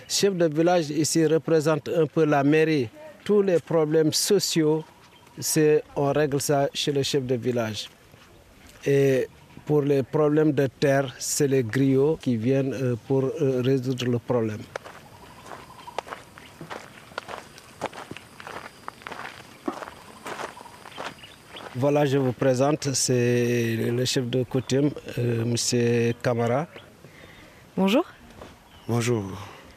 Chef 0.08 0.34
de 0.34 0.48
village 0.48 0.90
ici 0.90 1.26
représente 1.26 1.88
un 1.90 2.08
peu 2.08 2.26
la 2.26 2.44
mairie. 2.44 2.90
Tous 3.24 3.42
les 3.42 3.60
problèmes 3.60 4.12
sociaux, 4.12 4.84
on 5.96 6.12
règle 6.12 6.42
ça 6.42 6.68
chez 6.74 6.92
le 6.92 7.04
chef 7.04 7.24
de 7.24 7.36
village. 7.36 7.90
Et 8.86 9.28
pour 9.70 9.84
les 9.84 10.02
problèmes 10.02 10.52
de 10.52 10.66
terre, 10.66 11.14
c'est 11.20 11.48
les 11.48 11.62
griots 11.62 12.18
qui 12.20 12.38
viennent 12.38 12.74
euh, 12.74 12.96
pour 13.08 13.26
euh, 13.26 13.62
résoudre 13.64 14.06
le 14.06 14.18
problème. 14.18 14.64
Voilà, 21.76 22.08
je 22.08 22.18
vous 22.18 22.32
présente, 22.32 22.96
c'est 22.96 23.76
le 23.76 24.06
chef 24.06 24.26
de 24.28 24.42
coutume, 24.42 24.90
euh, 25.20 25.44
M. 25.44 26.14
Camara. 26.24 26.66
Bonjour. 27.78 28.06
Bonjour, 28.88 29.24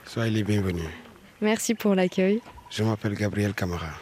soyez 0.06 0.30
les 0.30 0.42
bienvenus. 0.42 0.88
Merci 1.42 1.74
pour 1.74 1.94
l'accueil. 1.94 2.40
Je 2.70 2.82
m'appelle 2.82 3.12
Gabriel 3.14 3.52
Camara. 3.52 3.92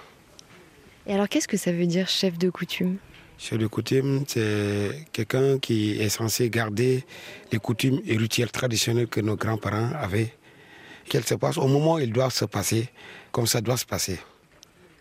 Et 1.09 1.15
alors 1.15 1.29
qu'est-ce 1.29 1.49
que 1.49 1.57
ça 1.57 1.73
veut 1.73 1.87
dire 1.87 2.07
chef 2.07 2.39
de 2.39 2.49
coutume? 2.49 2.99
Chef 3.43 3.59
de 3.59 3.67
coutume, 3.69 4.25
c'est 4.27 5.07
quelqu'un 5.13 5.59
qui 5.59 5.93
est 5.93 6.11
censé 6.11 6.51
garder 6.51 7.07
les 7.51 7.59
coutumes 7.59 7.99
et 8.05 8.19
rituels 8.19 8.51
traditionnels 8.51 9.07
que 9.07 9.23
nos 9.23 9.35
grands-parents 9.35 9.93
avaient. 9.99 10.35
Qu'elles 11.09 11.25
se 11.25 11.35
passent 11.37 11.57
au 11.57 11.67
moment 11.67 11.95
où 11.95 11.99
ils 12.01 12.13
doivent 12.13 12.35
se 12.35 12.45
passer, 12.45 12.91
comme 13.33 13.47
ça 13.47 13.63
doit 13.63 13.79
se 13.79 13.87
passer. 13.87 14.19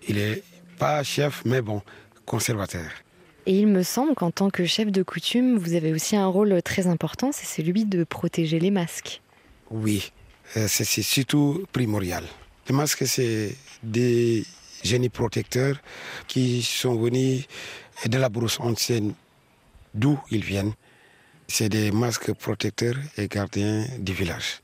Il 0.07 0.15
n'est 0.15 0.41
pas 0.77 1.03
chef, 1.03 1.43
mais 1.43 1.61
bon, 1.61 1.81
conservateur. 2.25 2.89
Et 3.45 3.59
il 3.59 3.67
me 3.67 3.83
semble 3.83 4.15
qu'en 4.15 4.31
tant 4.31 4.49
que 4.49 4.63
chef 4.63 4.89
de 4.89 5.03
coutume, 5.03 5.57
vous 5.57 5.73
avez 5.73 5.91
aussi 5.91 6.15
un 6.15 6.27
rôle 6.27 6.61
très 6.63 6.87
important, 6.87 7.33
c'est 7.33 7.45
celui 7.45 7.83
de 7.83 8.05
protéger 8.05 8.57
les 8.57 8.71
masques. 8.71 9.21
Oui, 9.69 10.13
euh, 10.55 10.65
c'est 10.69 10.85
c'est 10.85 11.01
surtout 11.01 11.65
primordial. 11.73 12.23
Les 12.69 12.73
masques, 12.73 13.05
c'est 13.05 13.53
des 13.83 14.45
génies 14.81 15.09
protecteurs 15.09 15.75
qui 16.27 16.61
sont 16.61 16.95
venus 16.95 17.45
de 18.07 18.17
la 18.17 18.29
brousse 18.29 18.59
ancienne, 18.59 19.13
d'où 19.93 20.19
ils 20.31 20.43
viennent. 20.43 20.73
C'est 21.47 21.69
des 21.69 21.91
masques 21.91 22.33
protecteurs 22.33 22.95
et 23.17 23.27
gardiens 23.27 23.85
du 23.97 24.13
village. 24.13 24.61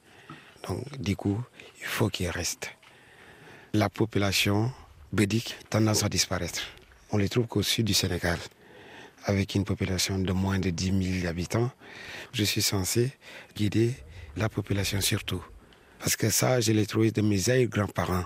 Donc, 0.68 0.84
du 1.00 1.16
coup, 1.16 1.42
il 1.80 1.86
faut 1.86 2.10
qu'ils 2.10 2.30
restent. 2.30 2.72
La 3.74 3.90
population 3.90 4.72
bédique 5.12 5.58
tendance 5.70 6.04
à 6.04 6.10
disparaître. 6.10 6.62
On 7.12 7.18
les 7.18 7.30
trouve 7.30 7.48
qu'au 7.48 7.64
sud 7.64 7.86
du 7.86 7.94
Sénégal, 7.94 8.38
avec 9.26 9.56
une 9.56 9.66
population 9.66 10.20
de 10.20 10.32
moins 10.32 10.60
de 10.60 10.70
10 10.70 11.20
000 11.22 11.28
habitants. 11.28 11.72
Je 12.34 12.44
suis 12.44 12.62
censé 12.62 13.12
guider 13.56 13.94
la 14.38 14.50
population 14.50 15.02
surtout. 15.02 15.44
Parce 16.00 16.16
que 16.16 16.30
ça, 16.30 16.62
je 16.62 16.72
l'ai 16.72 16.86
trouvé 16.86 17.12
de 17.12 17.22
mes 17.22 17.68
grands-parents. 17.68 18.26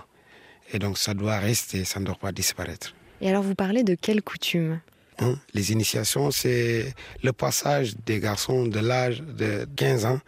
Et 0.72 0.78
donc, 0.78 0.98
ça 0.98 1.14
doit 1.14 1.38
rester, 1.38 1.84
ça 1.84 2.00
ne 2.00 2.04
doit 2.04 2.14
pas 2.16 2.32
disparaître. 2.32 2.94
Et 3.20 3.28
alors 3.28 3.42
vous 3.42 3.54
parlez 3.54 3.82
de 3.84 3.94
quelle 3.94 4.22
coutume? 4.22 4.80
Hein, 5.20 5.38
Les 5.54 5.72
initiations, 5.72 6.30
c'est 6.30 6.94
le 7.22 7.32
passage 7.32 7.94
des 8.06 8.20
garçons 8.20 8.66
de 8.66 8.78
l'âge 8.78 9.20
de 9.20 9.66
15 9.76 10.06
ans. 10.06 10.20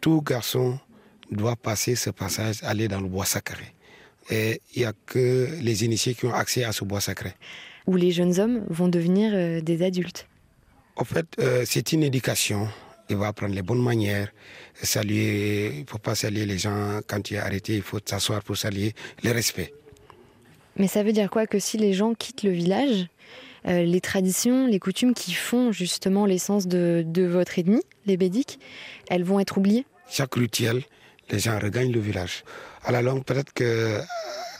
Tout 0.00 0.20
garçon 0.20 0.78
doit 1.30 1.56
passer 1.56 1.94
ce 1.94 2.10
passage, 2.10 2.56
aller 2.62 2.88
dans 2.88 3.00
le 3.00 3.08
bois 3.08 3.24
sacré. 3.24 3.64
Et 4.30 4.60
il 4.74 4.80
n'y 4.80 4.84
a 4.84 4.92
que 5.06 5.48
les 5.60 5.84
initiés 5.84 6.14
qui 6.14 6.26
ont 6.26 6.34
accès 6.34 6.64
à 6.64 6.72
ce 6.72 6.84
bois 6.84 7.00
sacré. 7.00 7.32
Où 7.86 7.96
les 7.96 8.10
jeunes 8.10 8.38
hommes 8.38 8.64
vont 8.68 8.88
devenir 8.88 9.32
euh, 9.34 9.62
des 9.62 9.82
adultes 9.82 10.26
En 10.96 11.04
fait, 11.04 11.26
euh, 11.38 11.64
c'est 11.66 11.92
une 11.92 12.02
éducation. 12.02 12.68
Il 13.08 13.16
va 13.16 13.28
apprendre 13.28 13.54
les 13.54 13.62
bonnes 13.62 13.82
manières, 13.82 14.28
saluer. 14.82 15.72
Il 15.74 15.80
ne 15.80 15.86
faut 15.86 15.98
pas 15.98 16.14
saluer 16.14 16.44
les 16.44 16.58
gens 16.58 17.00
quand 17.06 17.22
tu 17.22 17.34
es 17.34 17.38
arrêté. 17.38 17.76
Il 17.76 17.82
faut 17.82 18.00
s'asseoir 18.04 18.42
pour 18.42 18.58
saluer 18.58 18.92
le 19.24 19.32
respect. 19.32 19.72
Mais 20.76 20.88
ça 20.88 21.02
veut 21.02 21.12
dire 21.12 21.30
quoi? 21.30 21.46
Que 21.46 21.58
si 21.58 21.78
les 21.78 21.94
gens 21.94 22.12
quittent 22.12 22.42
le 22.42 22.50
village, 22.50 23.08
euh, 23.68 23.84
les 23.84 24.00
traditions, 24.00 24.66
les 24.66 24.78
coutumes 24.78 25.14
qui 25.14 25.32
font 25.32 25.72
justement 25.72 26.24
l'essence 26.24 26.66
de, 26.66 27.04
votre 27.26 27.58
ethnie, 27.58 27.82
les 28.06 28.16
bédiques, 28.16 28.58
elles 29.08 29.24
vont 29.24 29.40
être 29.40 29.58
oubliées 29.58 29.86
Chaque 30.08 30.34
rituel, 30.34 30.82
les 31.30 31.38
gens 31.38 31.58
regagnent 31.58 31.92
le 31.92 32.00
village. 32.00 32.44
À 32.84 32.92
la 32.92 33.02
longue, 33.02 33.24
peut-être 33.24 33.52
que 33.52 33.64
euh, 33.64 34.00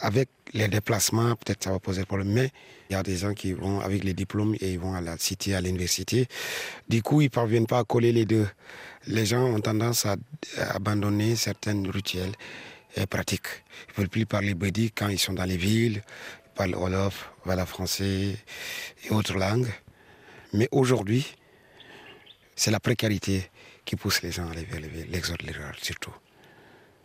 avec 0.03 0.29
les 0.53 0.69
déplacements, 0.69 1.35
peut-être 1.37 1.65
ça 1.65 1.71
va 1.71 1.79
poser 1.79 2.05
problème. 2.05 2.33
Mais 2.33 2.51
il 2.91 2.95
y 2.95 2.97
a 2.97 3.03
des 3.03 3.17
gens 3.17 3.33
qui 3.33 3.53
vont 3.53 3.81
avec 3.81 4.05
les 4.05 4.15
diplômes 4.15 4.55
et 4.61 4.73
ils 4.73 4.79
vont 4.79 4.95
à 4.95 5.01
la 5.01 5.17
cité, 5.17 5.55
à 5.55 5.61
l'université. 5.61 6.27
Du 6.89 7.03
coup, 7.03 7.21
ils 7.21 7.31
parviennent 7.31 7.67
pas 7.67 7.79
à 7.79 7.85
coller 7.85 8.13
les 8.13 8.27
deux. 8.27 8.47
Les 9.07 9.25
gens 9.25 9.45
ont 9.45 9.61
tendance 9.61 10.07
à 10.07 10.17
abandonner 10.71 11.37
certains 11.37 11.83
rituels 11.91 12.33
et 12.97 13.07
pratiques. 13.07 13.65
Ils 13.89 13.93
ne 13.93 13.97
veulent 14.03 14.09
plus 14.11 14.27
parler 14.27 14.55
bédique 14.55 14.95
quand 14.97 15.09
ils 15.09 15.19
sont 15.19 15.33
dans 15.33 15.45
les 15.45 15.57
villes. 15.57 16.03
Ils 16.59 16.73
parlent 16.73 16.83
Wolof, 16.83 17.31
voilà 17.45 17.67
français 17.67 18.35
et 19.05 19.11
autres 19.11 19.39
langues. 19.39 19.73
Mais 20.53 20.67
aujourd'hui, 20.73 21.25
c'est 22.57 22.73
la 22.73 22.81
précarité 22.81 23.49
qui 23.85 23.95
pousse 23.95 24.23
les 24.23 24.33
gens 24.33 24.49
à 24.49 24.51
aller 24.51 24.65
vers 24.65 24.81
l'exode 25.09 25.41
rural 25.43 25.77
surtout. 25.81 26.13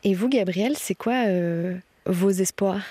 Et 0.03 0.15
vous, 0.15 0.27
Gabriel, 0.27 0.75
c'est 0.75 0.95
quoi 0.95 1.27
euh, 1.27 1.77
vos 2.07 2.31
espoirs? 2.31 2.81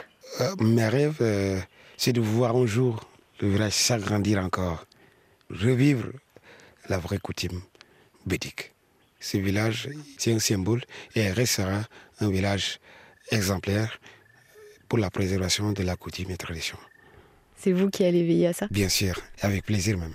Euh, 0.40 0.54
mes 0.61 0.87
rêves, 0.87 1.19
euh, 1.21 1.59
c'est 1.97 2.12
de 2.12 2.21
voir 2.21 2.54
un 2.54 2.66
jour 2.66 3.11
le 3.40 3.49
village 3.49 3.73
s'agrandir 3.73 4.38
encore, 4.38 4.87
revivre 5.50 6.12
la 6.88 6.99
vraie 6.99 7.19
coutume 7.19 7.61
bédique. 8.25 8.73
Ce 9.19 9.37
village, 9.37 9.88
c'est 10.16 10.33
un 10.33 10.38
symbole 10.38 10.83
et 11.16 11.21
elle 11.23 11.33
restera 11.33 11.83
un 12.21 12.31
village 12.31 12.78
exemplaire 13.33 13.99
pour 14.92 14.99
la 14.99 15.08
préservation 15.08 15.72
de 15.72 15.82
la 15.82 15.96
coutume 15.96 16.32
et 16.32 16.37
tradition. 16.37 16.76
C'est 17.56 17.72
vous 17.72 17.88
qui 17.88 18.04
allez 18.04 18.26
veiller 18.26 18.49
à 18.49 18.52
ça? 18.52 18.66
Bien 18.70 18.90
sûr, 18.90 19.18
et 19.42 19.46
avec 19.46 19.64
plaisir 19.64 19.96
même. 19.96 20.12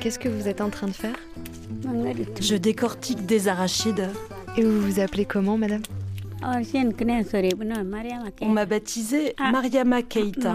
Qu'est-ce 0.00 0.18
que 0.18 0.28
vous 0.28 0.48
êtes 0.48 0.60
en 0.60 0.70
train 0.70 0.88
de 0.88 0.92
faire? 0.92 1.14
Je 2.40 2.56
décortique 2.56 3.26
des 3.26 3.46
arachides. 3.46 4.10
Et 4.60 4.62
vous 4.62 4.78
vous 4.78 5.00
appelez 5.00 5.24
comment, 5.24 5.56
madame? 5.56 5.80
On 8.42 8.48
m'a 8.50 8.66
baptisée 8.66 9.34
Mariama 9.38 10.02
Keita. 10.02 10.54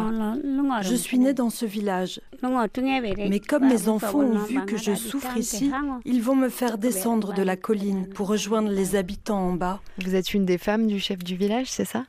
Je 0.84 0.94
suis 0.94 1.18
née 1.18 1.34
dans 1.34 1.50
ce 1.50 1.66
village. 1.66 2.22
Mais 2.44 3.40
comme 3.40 3.68
mes 3.68 3.88
enfants 3.88 4.20
ont 4.20 4.38
vu 4.44 4.64
que 4.66 4.78
je 4.78 4.94
souffre 4.94 5.36
ici, 5.36 5.72
ils 6.06 6.22
vont 6.22 6.36
me 6.36 6.50
faire 6.50 6.78
descendre 6.78 7.34
de 7.34 7.42
la 7.42 7.56
colline 7.58 8.06
pour 8.10 8.28
rejoindre 8.28 8.70
les 8.70 8.96
habitants 8.96 9.40
en 9.40 9.54
bas. 9.54 9.82
Vous 9.98 10.14
êtes 10.14 10.36
une 10.36 10.46
des 10.46 10.60
femmes 10.60 10.86
du 10.86 11.00
chef 11.00 11.24
du 11.24 11.36
village, 11.36 11.72
c'est 11.72 11.86
ça? 11.86 12.06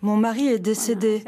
Mon 0.00 0.16
mari 0.16 0.46
est 0.46 0.60
décédé. 0.60 1.24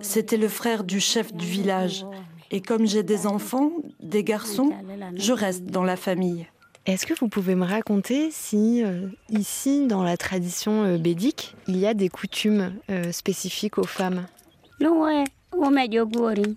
C'était 0.00 0.36
le 0.36 0.46
frère 0.46 0.84
du 0.84 1.00
chef 1.00 1.34
du 1.34 1.44
village. 1.44 2.06
Et 2.52 2.60
comme 2.60 2.86
j'ai 2.86 3.02
des 3.02 3.26
enfants, 3.26 3.72
des 4.00 4.22
garçons, 4.22 4.70
je 5.16 5.32
reste 5.32 5.64
dans 5.64 5.82
la 5.82 5.96
famille. 5.96 6.46
Est-ce 6.86 7.06
que 7.06 7.14
vous 7.18 7.28
pouvez 7.28 7.54
me 7.54 7.64
raconter 7.64 8.28
si 8.30 8.82
euh, 8.84 9.06
ici, 9.30 9.86
dans 9.86 10.02
la 10.02 10.18
tradition 10.18 10.84
euh, 10.84 10.98
bédique, 10.98 11.56
il 11.66 11.78
y 11.78 11.86
a 11.86 11.94
des 11.94 12.10
coutumes 12.10 12.74
euh, 12.90 13.10
spécifiques 13.10 13.78
aux 13.78 13.86
femmes? 13.86 14.26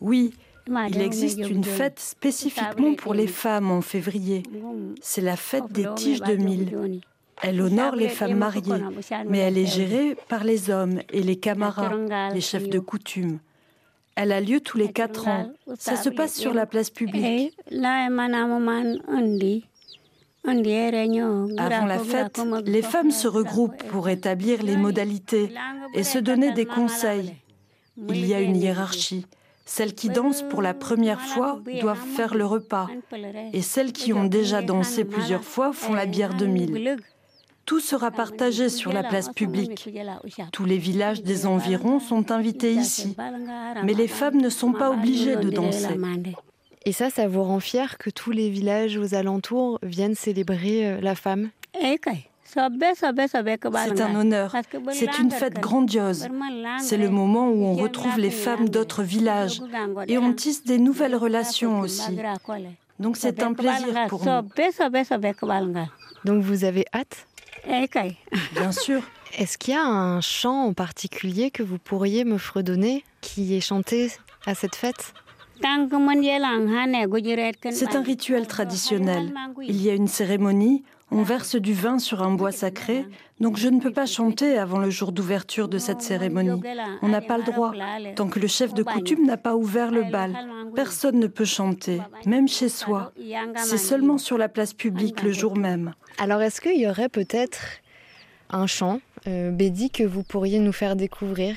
Oui, 0.01 0.33
il 0.89 1.01
existe 1.01 1.39
une 1.39 1.63
fête 1.63 1.99
spécifiquement 1.99 2.95
pour 2.95 3.13
les 3.13 3.27
femmes 3.27 3.71
en 3.71 3.81
février. 3.81 4.43
C'est 5.01 5.21
la 5.21 5.37
fête 5.37 5.71
des 5.71 5.87
tiges 5.95 6.21
de 6.21 6.35
mille. 6.35 7.01
Elle 7.41 7.61
honore 7.61 7.95
les 7.95 8.09
femmes 8.09 8.35
mariées, 8.35 8.83
mais 9.29 9.37
elle 9.37 9.57
est 9.57 9.65
gérée 9.65 10.17
par 10.27 10.43
les 10.43 10.69
hommes 10.69 10.99
et 11.13 11.21
les 11.21 11.37
camarades, 11.37 12.11
les 12.33 12.41
chefs 12.41 12.67
de 12.67 12.79
coutume. 12.79 13.39
Elle 14.15 14.31
a 14.31 14.41
lieu 14.41 14.59
tous 14.59 14.77
les 14.77 14.91
quatre 14.91 15.27
ans. 15.27 15.53
Ça 15.77 15.95
se 15.95 16.09
passe 16.09 16.35
sur 16.35 16.53
la 16.53 16.65
place 16.65 16.89
publique. 16.89 17.55
Avant 20.47 21.85
la 21.85 21.99
fête, 21.99 22.41
les 22.65 22.81
femmes 22.81 23.11
se 23.11 23.27
regroupent 23.27 23.83
pour 23.89 24.07
établir 24.07 24.63
les 24.63 24.77
modalités 24.77 25.53
et 25.93 26.03
se 26.03 26.19
donner 26.19 26.53
des 26.53 26.65
conseils. 26.65 27.35
Il 28.09 28.25
y 28.25 28.33
a 28.33 28.39
une 28.39 28.55
hiérarchie. 28.55 29.25
Celles 29.65 29.93
qui 29.93 30.07
dansent 30.07 30.43
pour 30.43 30.61
la 30.61 30.73
première 30.73 31.19
fois 31.19 31.59
doivent 31.81 32.05
faire 32.15 32.35
le 32.35 32.45
repas 32.45 32.87
et 33.51 33.61
celles 33.61 33.91
qui 33.91 34.13
ont 34.13 34.23
déjà 34.23 34.61
dansé 34.61 35.03
plusieurs 35.03 35.43
fois 35.43 35.73
font 35.73 35.93
la 35.93 36.05
bière 36.05 36.35
de 36.35 36.45
mille. 36.45 36.97
Tout 37.65 37.81
sera 37.81 38.11
partagé 38.11 38.69
sur 38.69 38.93
la 38.93 39.03
place 39.03 39.27
publique. 39.27 39.89
Tous 40.53 40.63
les 40.63 40.77
villages 40.77 41.21
des 41.21 41.45
environs 41.45 41.99
sont 41.99 42.31
invités 42.31 42.71
ici, 42.71 43.17
mais 43.83 43.93
les 43.93 44.07
femmes 44.07 44.39
ne 44.39 44.49
sont 44.49 44.71
pas 44.71 44.89
obligées 44.89 45.35
de 45.35 45.49
danser. 45.49 45.97
Et 46.87 46.93
ça, 46.93 47.09
ça 47.09 47.27
vous 47.27 47.43
rend 47.43 47.59
fier 47.59 47.97
que 47.97 48.09
tous 48.09 48.31
les 48.31 48.49
villages 48.49 48.95
aux 48.95 49.13
alentours 49.13 49.77
viennent 49.83 50.15
célébrer 50.15 50.87
euh, 50.87 51.01
la 51.01 51.15
femme? 51.15 51.49
C'est 52.45 54.01
un 54.01 54.15
honneur. 54.15 54.55
C'est 54.93 55.19
une 55.19 55.29
fête 55.29 55.59
grandiose. 55.59 56.29
C'est 56.79 56.95
le 56.95 57.09
moment 57.09 57.49
où 57.49 57.65
on 57.65 57.73
retrouve 57.73 58.17
les 58.17 58.29
femmes 58.29 58.69
d'autres 58.69 59.03
villages 59.03 59.61
et 60.07 60.17
on 60.17 60.31
tisse 60.31 60.63
des 60.63 60.77
nouvelles 60.77 61.17
relations 61.17 61.81
aussi. 61.81 62.17
Donc 63.01 63.17
c'est 63.17 63.43
un 63.43 63.51
plaisir 63.51 64.07
pour 64.07 64.23
nous. 64.23 64.47
Donc 66.23 66.41
vous 66.41 66.63
avez 66.63 66.85
hâte? 66.93 67.27
Bien 68.53 68.71
sûr. 68.71 69.01
Est-ce 69.37 69.57
qu'il 69.57 69.73
y 69.73 69.77
a 69.77 69.85
un 69.85 70.21
chant 70.21 70.67
en 70.67 70.73
particulier 70.73 71.51
que 71.51 71.63
vous 71.63 71.79
pourriez 71.79 72.23
me 72.23 72.37
fredonner 72.37 73.03
qui 73.19 73.55
est 73.57 73.61
chanté 73.61 74.09
à 74.45 74.55
cette 74.55 74.77
fête? 74.77 75.13
C'est 77.71 77.95
un 77.95 78.01
rituel 78.01 78.47
traditionnel. 78.47 79.33
Il 79.63 79.81
y 79.81 79.89
a 79.89 79.93
une 79.93 80.07
cérémonie, 80.07 80.83
on 81.11 81.23
verse 81.23 81.55
du 81.55 81.73
vin 81.73 81.99
sur 81.99 82.21
un 82.21 82.33
bois 82.33 82.51
sacré, 82.51 83.05
donc 83.39 83.57
je 83.57 83.69
ne 83.69 83.79
peux 83.79 83.91
pas 83.91 84.05
chanter 84.05 84.57
avant 84.57 84.79
le 84.79 84.89
jour 84.89 85.11
d'ouverture 85.11 85.67
de 85.67 85.77
cette 85.77 86.01
cérémonie. 86.01 86.61
On 87.01 87.07
n'a 87.07 87.21
pas 87.21 87.37
le 87.37 87.43
droit. 87.43 87.73
Tant 88.15 88.27
que 88.27 88.39
le 88.39 88.47
chef 88.47 88.73
de 88.73 88.83
coutume 88.83 89.25
n'a 89.25 89.37
pas 89.37 89.55
ouvert 89.55 89.91
le 89.91 90.03
bal, 90.03 90.37
personne 90.75 91.19
ne 91.19 91.27
peut 91.27 91.45
chanter, 91.45 92.01
même 92.25 92.47
chez 92.47 92.69
soi. 92.69 93.13
C'est 93.55 93.77
seulement 93.77 94.17
sur 94.17 94.37
la 94.37 94.49
place 94.49 94.73
publique 94.73 95.23
le 95.23 95.31
jour 95.31 95.57
même. 95.57 95.93
Alors 96.17 96.41
est-ce 96.41 96.59
qu'il 96.61 96.79
y 96.79 96.87
aurait 96.87 97.09
peut-être 97.09 97.59
un 98.49 98.67
chant, 98.67 98.99
euh, 99.27 99.51
Bédi, 99.51 99.89
que 99.89 100.03
vous 100.03 100.23
pourriez 100.23 100.59
nous 100.59 100.71
faire 100.71 100.95
découvrir? 100.95 101.55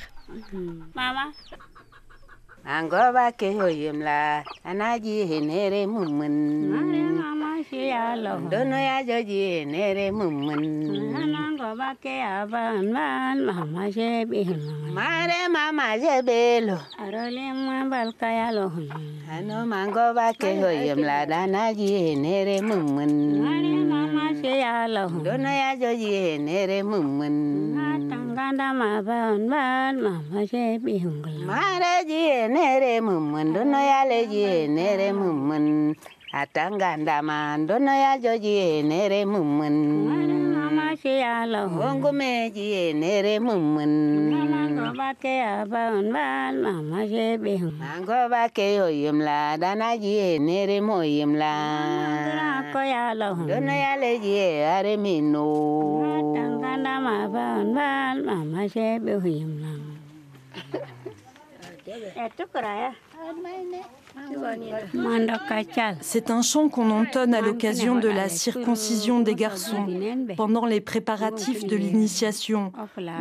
ango 2.76 3.02
ba 3.16 3.26
ke 3.38 3.48
hoyem 3.58 3.98
la 4.00 4.44
gì 5.02 5.16
henere 5.30 5.86
mumun 5.86 6.34
dono 8.50 8.76
mừng 10.12 10.46
mình. 10.46 10.90
Anh 11.12 11.12
mumun 11.12 11.14
anango 11.14 11.74
ba 11.76 11.94
ke 12.02 12.20
aban 12.20 12.94
ban 12.94 13.46
mama 13.46 13.90
je 13.90 14.24
be 14.24 14.44
mare 14.94 15.48
mama 15.48 15.96
je 16.02 16.22
belo 16.22 16.78
arole 16.98 17.52
ma 17.66 17.84
balka 17.90 18.28
ya 18.30 18.50
lo 18.52 18.70
ano 19.30 19.66
mango 19.66 20.14
ba 20.14 20.32
cây 20.38 20.56
hồi 20.56 20.76
em 20.88 21.02
là 21.02 21.26
anh 21.26 21.52
đã 21.52 21.72
ke 21.72 21.80
hoyem 21.80 21.82
la 21.82 21.86
danaji 21.86 21.88
henere 21.98 22.60
mumun 22.60 23.12
mare 23.44 23.74
mama 23.92 24.32
je 24.42 24.52
ya 24.60 24.86
lo 24.86 25.08
dono 25.24 25.48
ya 25.48 25.70
joji 25.76 26.10
henere 26.24 26.82
mumun 26.82 27.34
atanganda 27.90 28.72
ma 28.72 29.02
ban 29.02 29.48
ban 29.50 29.92
mama 30.02 30.40
je 30.50 30.78
Mà 31.46 31.56
mare 31.56 32.04
gì 32.08 32.20
henere 32.28 32.59
nere 32.60 33.00
mummun 33.00 33.54
dono 33.56 33.80
ya 33.80 34.04
leji 34.04 34.68
nere 34.68 35.12
mummun 35.16 35.96
atanga 36.32 36.96
ndama 37.00 37.56
dono 37.68 37.88
ya 38.04 38.18
joji 38.20 38.82
nere 38.84 39.24
mummun 39.24 39.76
mama 40.52 40.92
shi 41.00 41.24
ala 41.24 41.64
hongo 41.72 42.12
meji 42.12 42.92
nere 42.92 43.40
mummun 43.40 43.92
mama 44.28 44.92
bake 44.92 45.40
aban 45.40 46.12
ban 46.12 46.52
mama 46.60 47.08
she 47.08 47.36
be. 47.40 47.56
Mango 47.80 48.28
bake 48.28 48.76
oyimla 48.84 49.56
dana 49.56 49.96
ji 49.96 50.36
nere 50.38 50.80
moyimla 50.84 51.52
ko 52.76 52.80
ya 52.84 53.14
la 53.16 53.32
dono 53.32 53.72
ya 53.72 53.96
leji 53.96 54.36
are 54.76 54.96
mino 55.00 55.48
atanga 56.04 56.76
ndama 56.76 57.14
ban 57.32 57.72
ban 57.72 58.16
mama 58.28 58.68
she 58.68 58.98
be 59.00 59.16
oyimla 59.16 59.72
C'est 66.00 66.30
un 66.30 66.42
chant 66.42 66.68
qu'on 66.68 66.90
entonne 66.90 67.34
à 67.34 67.40
l'occasion 67.40 67.96
de 67.96 68.08
la 68.08 68.28
circoncision 68.28 69.20
des 69.20 69.34
garçons, 69.34 69.86
pendant 70.36 70.66
les 70.66 70.80
préparatifs 70.80 71.64
de 71.64 71.76
l'initiation 71.76 72.72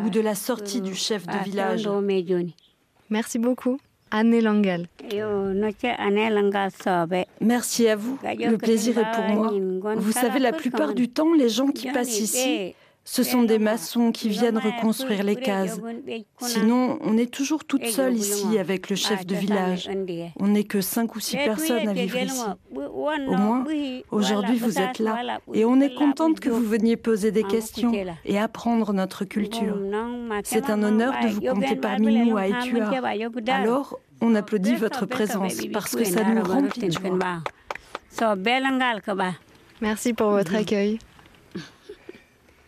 ou 0.05 0.09
de 0.09 0.19
la 0.19 0.35
sortie 0.35 0.81
du 0.81 0.95
chef 0.95 1.25
de 1.25 1.37
village. 1.43 1.89
Merci 3.09 3.39
beaucoup. 3.39 3.79
Anne 4.11 4.39
Langal. 4.39 4.87
Merci 7.41 7.87
à 7.87 7.95
vous. 7.95 8.17
Le 8.23 8.55
plaisir 8.57 8.97
est 8.97 9.11
pour 9.11 9.23
moi. 9.23 9.95
Vous 9.95 10.11
savez, 10.11 10.39
la 10.39 10.51
plupart 10.51 10.93
du 10.93 11.09
temps, 11.09 11.33
les 11.33 11.49
gens 11.49 11.67
qui 11.67 11.91
passent 11.91 12.19
ici 12.19 12.73
ce 13.11 13.23
sont 13.23 13.41
des 13.41 13.57
maçons 13.57 14.11
qui 14.11 14.29
viennent 14.29 14.59
reconstruire 14.59 15.23
les 15.23 15.35
cases. 15.35 15.81
Sinon, 16.37 16.99
on 17.01 17.17
est 17.17 17.33
toujours 17.33 17.65
toute 17.65 17.87
seule 17.87 18.15
ici 18.15 18.59
avec 18.59 18.87
le 18.91 18.95
chef 18.95 19.25
de 19.25 19.33
village. 19.33 19.89
On 20.39 20.49
n'est 20.49 20.63
que 20.63 20.79
cinq 20.79 21.15
ou 21.15 21.19
six 21.19 21.37
personnes 21.37 21.87
à 21.87 21.93
vivre 21.93 22.19
ici. 22.19 22.43
Au 22.71 23.35
moins, 23.35 23.65
aujourd'hui, 24.11 24.57
vous 24.59 24.77
êtes 24.77 24.99
là. 24.99 25.39
Et 25.55 25.65
on 25.65 25.81
est 25.81 25.95
contente 25.95 26.39
que 26.39 26.49
vous 26.51 26.63
veniez 26.63 26.97
poser 26.97 27.31
des 27.31 27.41
questions 27.41 27.91
et 28.25 28.37
apprendre 28.37 28.93
notre 28.93 29.25
culture. 29.25 29.81
C'est 30.43 30.69
un 30.69 30.83
honneur 30.83 31.13
de 31.23 31.29
vous 31.29 31.41
compter 31.41 31.77
parmi 31.77 32.15
nous 32.15 32.37
à 32.37 32.47
Etua. 32.47 32.91
Alors, 33.47 33.97
on 34.21 34.35
applaudit 34.35 34.75
votre 34.75 35.07
présence 35.07 35.55
parce 35.73 35.95
que 35.95 36.03
ça 36.03 36.23
nous 36.23 36.43
remplit 36.43 36.89
de 36.89 36.91
joie. 36.91 37.41
Merci 39.81 40.13
pour 40.13 40.29
votre 40.29 40.53
accueil. 40.53 40.99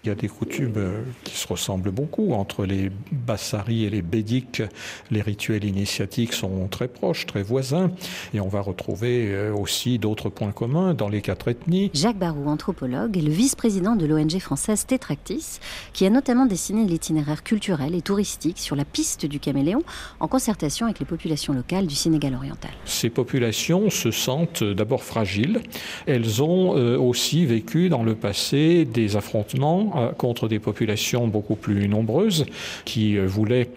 Il 0.03 0.07
y 0.07 0.11
a 0.11 0.15
des 0.15 0.29
coutumes 0.29 0.73
euh, 0.77 1.03
qui 1.23 1.37
se 1.37 1.47
ressemblent 1.47 1.91
beaucoup 1.91 2.33
entre 2.33 2.65
les 2.65 2.89
Bassaris 3.11 3.85
et 3.85 3.91
les 3.91 4.01
Bédiques. 4.01 4.63
Les 5.11 5.21
rituels 5.21 5.63
initiatiques 5.63 6.33
sont 6.33 6.67
très 6.69 6.87
proches, 6.87 7.27
très 7.27 7.43
voisins. 7.43 7.91
Et 8.33 8.39
on 8.39 8.47
va 8.47 8.61
retrouver 8.61 9.27
euh, 9.27 9.53
aussi 9.53 9.99
d'autres 9.99 10.29
points 10.29 10.53
communs 10.53 10.95
dans 10.95 11.07
les 11.07 11.21
quatre 11.21 11.49
ethnies. 11.49 11.91
Jacques 11.93 12.17
Barou, 12.17 12.47
anthropologue, 12.47 13.15
est 13.15 13.21
le 13.21 13.29
vice-président 13.29 13.95
de 13.95 14.07
l'ONG 14.07 14.39
française 14.39 14.87
Tétractis, 14.87 15.59
qui 15.93 16.03
a 16.07 16.09
notamment 16.09 16.47
dessiné 16.47 16.83
l'itinéraire 16.85 17.43
culturel 17.43 17.93
et 17.93 18.01
touristique 18.01 18.57
sur 18.57 18.75
la 18.75 18.85
piste 18.85 19.27
du 19.27 19.39
caméléon 19.39 19.83
en 20.19 20.27
concertation 20.27 20.87
avec 20.87 20.99
les 20.99 21.05
populations 21.05 21.53
locales 21.53 21.85
du 21.85 21.93
Sénégal 21.95 22.33
oriental. 22.33 22.71
Ces 22.85 23.11
populations 23.11 23.91
se 23.91 24.09
sentent 24.09 24.63
d'abord 24.63 25.03
fragiles. 25.03 25.61
Elles 26.07 26.41
ont 26.41 26.75
euh, 26.75 26.97
aussi 26.97 27.45
vécu 27.45 27.89
dans 27.89 28.01
le 28.01 28.15
passé 28.15 28.85
des 28.85 29.15
affrontements 29.15 29.90
euh, 29.95 30.11
contre 30.11 30.47
des 30.47 30.59
populations 30.59 31.27
beaucoup 31.27 31.55
plus 31.55 31.87
nombreuses 31.87 32.45
qui 32.85 33.17
euh, 33.17 33.25
voulaient 33.25 33.69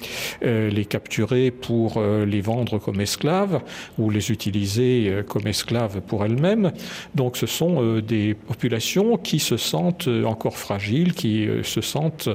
euh, 0.45 0.69
les 0.71 0.85
capturer 0.85 1.51
pour 1.51 2.01
les 2.01 2.41
vendre 2.41 2.79
comme 2.79 3.01
esclaves 3.01 3.61
ou 3.99 4.11
les 4.11 4.31
utiliser 4.31 5.23
comme 5.29 5.47
esclaves 5.47 6.01
pour 6.01 6.25
elles-mêmes. 6.25 6.73
Donc 7.15 7.37
ce 7.37 7.47
sont 7.47 7.99
des 7.99 8.35
populations 8.35 9.17
qui 9.17 9.39
se 9.39 9.57
sentent 9.57 10.09
encore 10.25 10.57
fragiles, 10.57 11.15
qui 11.15 11.47
se 11.63 11.81
sentent 11.81 12.29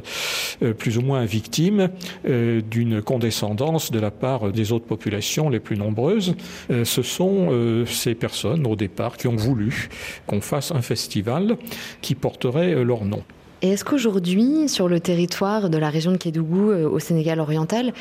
plus 0.78 0.98
ou 0.98 1.02
moins 1.02 1.26
victimes 1.26 1.90
d'une 2.26 3.02
condescendance 3.02 3.92
de 3.92 4.00
la 4.00 4.12
part 4.12 4.52
des 4.52 4.72
autres 4.72 4.86
populations 4.86 5.50
les 5.50 5.60
plus 5.60 5.78
nombreuses. 5.78 6.36
Ce 6.70 7.02
sont 7.02 7.86
ces 7.86 8.16
personnes 8.16 8.66
au 8.68 8.76
départ 8.76 9.18
qui 9.18 9.28
ont 9.28 9.36
voulu 9.36 9.90
qu'on 10.28 10.42
fasse 10.42 10.72
un 10.72 10.82
festival 10.82 11.58
qui 12.02 12.16
porterait 12.16 12.84
leur 12.84 13.06
nom. 13.06 13.24
Et 13.62 13.70
est-ce 13.72 13.84
qu'aujourd'hui, 13.84 14.70
sur 14.70 14.88
le 14.88 15.00
territoire 15.00 15.70
de 15.70 15.78
la 15.78 15.90
région 15.90 16.12
de 16.12 16.18
Kédougou, 16.18 16.72
euh, 16.72 16.90
au 16.90 17.00
Sénégal 17.00 17.40
oriental, 17.40 17.94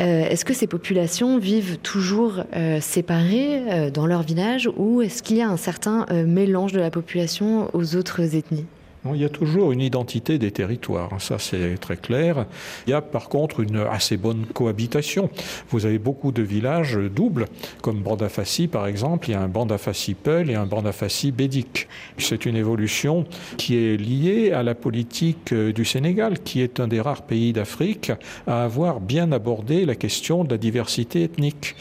euh, 0.00 0.28
est-ce 0.28 0.44
que 0.44 0.54
ces 0.54 0.66
populations 0.66 1.38
vivent 1.38 1.78
toujours 1.78 2.42
euh, 2.56 2.80
séparées 2.80 3.90
dans 3.92 4.06
leur 4.06 4.22
village 4.22 4.68
ou 4.76 5.02
est-ce 5.02 5.22
qu'il 5.22 5.36
y 5.36 5.42
a 5.42 5.48
un 5.48 5.56
certain 5.56 6.06
mélange 6.26 6.72
de 6.72 6.80
la 6.80 6.90
population 6.90 7.68
aux 7.74 7.96
autres 7.96 8.34
ethnies? 8.34 8.66
Il 9.06 9.16
y 9.16 9.24
a 9.24 9.30
toujours 9.30 9.72
une 9.72 9.80
identité 9.80 10.38
des 10.38 10.50
territoires, 10.50 11.20
ça 11.20 11.38
c'est 11.38 11.78
très 11.80 11.96
clair. 11.96 12.44
Il 12.86 12.90
y 12.90 12.92
a 12.92 13.00
par 13.00 13.28
contre 13.28 13.60
une 13.60 13.76
assez 13.76 14.18
bonne 14.18 14.44
cohabitation. 14.52 15.30
Vous 15.70 15.86
avez 15.86 15.98
beaucoup 15.98 16.32
de 16.32 16.42
villages 16.42 16.96
doubles, 16.96 17.46
comme 17.80 18.00
Bandafassi 18.00 18.68
par 18.68 18.86
exemple, 18.86 19.30
il 19.30 19.32
y 19.32 19.34
a 19.34 19.40
un 19.40 19.48
Bandafassi 19.48 20.14
Peul 20.14 20.50
et 20.50 20.54
un 20.54 20.66
Bandafassi 20.66 21.32
Bédic. 21.32 21.88
C'est 22.18 22.44
une 22.44 22.56
évolution 22.56 23.24
qui 23.56 23.76
est 23.76 23.96
liée 23.96 24.52
à 24.52 24.62
la 24.62 24.74
politique 24.74 25.52
euh, 25.52 25.72
du 25.72 25.84
Sénégal, 25.84 26.38
qui 26.40 26.60
est 26.60 26.78
un 26.78 26.88
des 26.88 27.00
rares 27.00 27.22
pays 27.22 27.52
d'Afrique 27.52 28.12
à 28.46 28.64
avoir 28.64 29.00
bien 29.00 29.32
abordé 29.32 29.86
la 29.86 29.94
question 29.94 30.44
de 30.44 30.50
la 30.50 30.58
diversité 30.58 31.24
ethnique. 31.24 31.74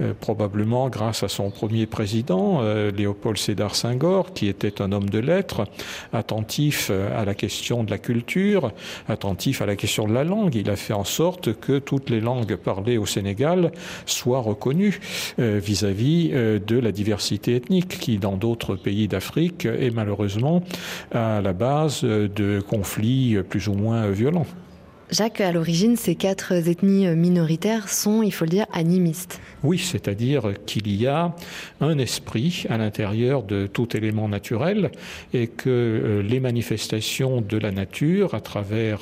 Euh, 0.00 0.12
probablement 0.18 0.88
grâce 0.88 1.22
à 1.22 1.28
son 1.28 1.50
premier 1.50 1.86
président, 1.86 2.58
euh, 2.62 2.90
Léopold 2.90 3.38
Sédar 3.38 3.76
Senghor, 3.76 4.32
qui 4.32 4.48
était 4.48 4.82
un 4.82 4.90
homme 4.90 5.08
de 5.08 5.18
lettres, 5.18 5.64
attentif 6.12 6.63
euh, 6.90 7.20
à 7.20 7.24
la 7.24 7.34
question 7.34 7.84
de 7.84 7.90
la 7.90 7.98
culture, 7.98 8.72
attentif 9.08 9.62
à 9.62 9.66
la 9.66 9.76
question 9.76 10.06
de 10.06 10.12
la 10.12 10.24
langue. 10.24 10.54
Il 10.54 10.70
a 10.70 10.76
fait 10.76 10.92
en 10.92 11.04
sorte 11.04 11.58
que 11.58 11.78
toutes 11.78 12.10
les 12.10 12.20
langues 12.20 12.56
parlées 12.56 12.98
au 12.98 13.06
Sénégal 13.06 13.72
soient 14.06 14.40
reconnues 14.40 15.00
euh, 15.38 15.60
vis-à-vis 15.62 16.30
euh, 16.32 16.58
de 16.58 16.78
la 16.78 16.92
diversité 16.92 17.56
ethnique 17.56 17.98
qui, 17.98 18.18
dans 18.18 18.36
d'autres 18.36 18.76
pays 18.76 19.08
d'Afrique, 19.08 19.66
est 19.66 19.94
malheureusement 19.94 20.62
à 21.12 21.40
la 21.40 21.52
base 21.52 22.02
de 22.02 22.60
conflits 22.60 23.36
plus 23.48 23.68
ou 23.68 23.74
moins 23.74 24.10
violents. 24.10 24.46
Jacques, 25.10 25.42
à 25.42 25.52
l'origine, 25.52 25.96
ces 25.96 26.14
quatre 26.14 26.52
ethnies 26.52 27.06
minoritaires 27.08 27.90
sont, 27.90 28.22
il 28.22 28.32
faut 28.32 28.46
le 28.46 28.50
dire, 28.50 28.66
animistes. 28.72 29.38
Oui, 29.62 29.78
c'est-à-dire 29.78 30.52
qu'il 30.66 30.94
y 30.94 31.06
a 31.06 31.34
un 31.80 31.98
esprit 31.98 32.64
à 32.70 32.78
l'intérieur 32.78 33.42
de 33.42 33.66
tout 33.66 33.96
élément 33.96 34.28
naturel 34.28 34.90
et 35.34 35.46
que 35.46 35.68
euh, 35.68 36.22
les 36.22 36.40
manifestations 36.40 37.42
de 37.42 37.58
la 37.58 37.70
nature, 37.70 38.34
à 38.34 38.40
travers 38.40 39.00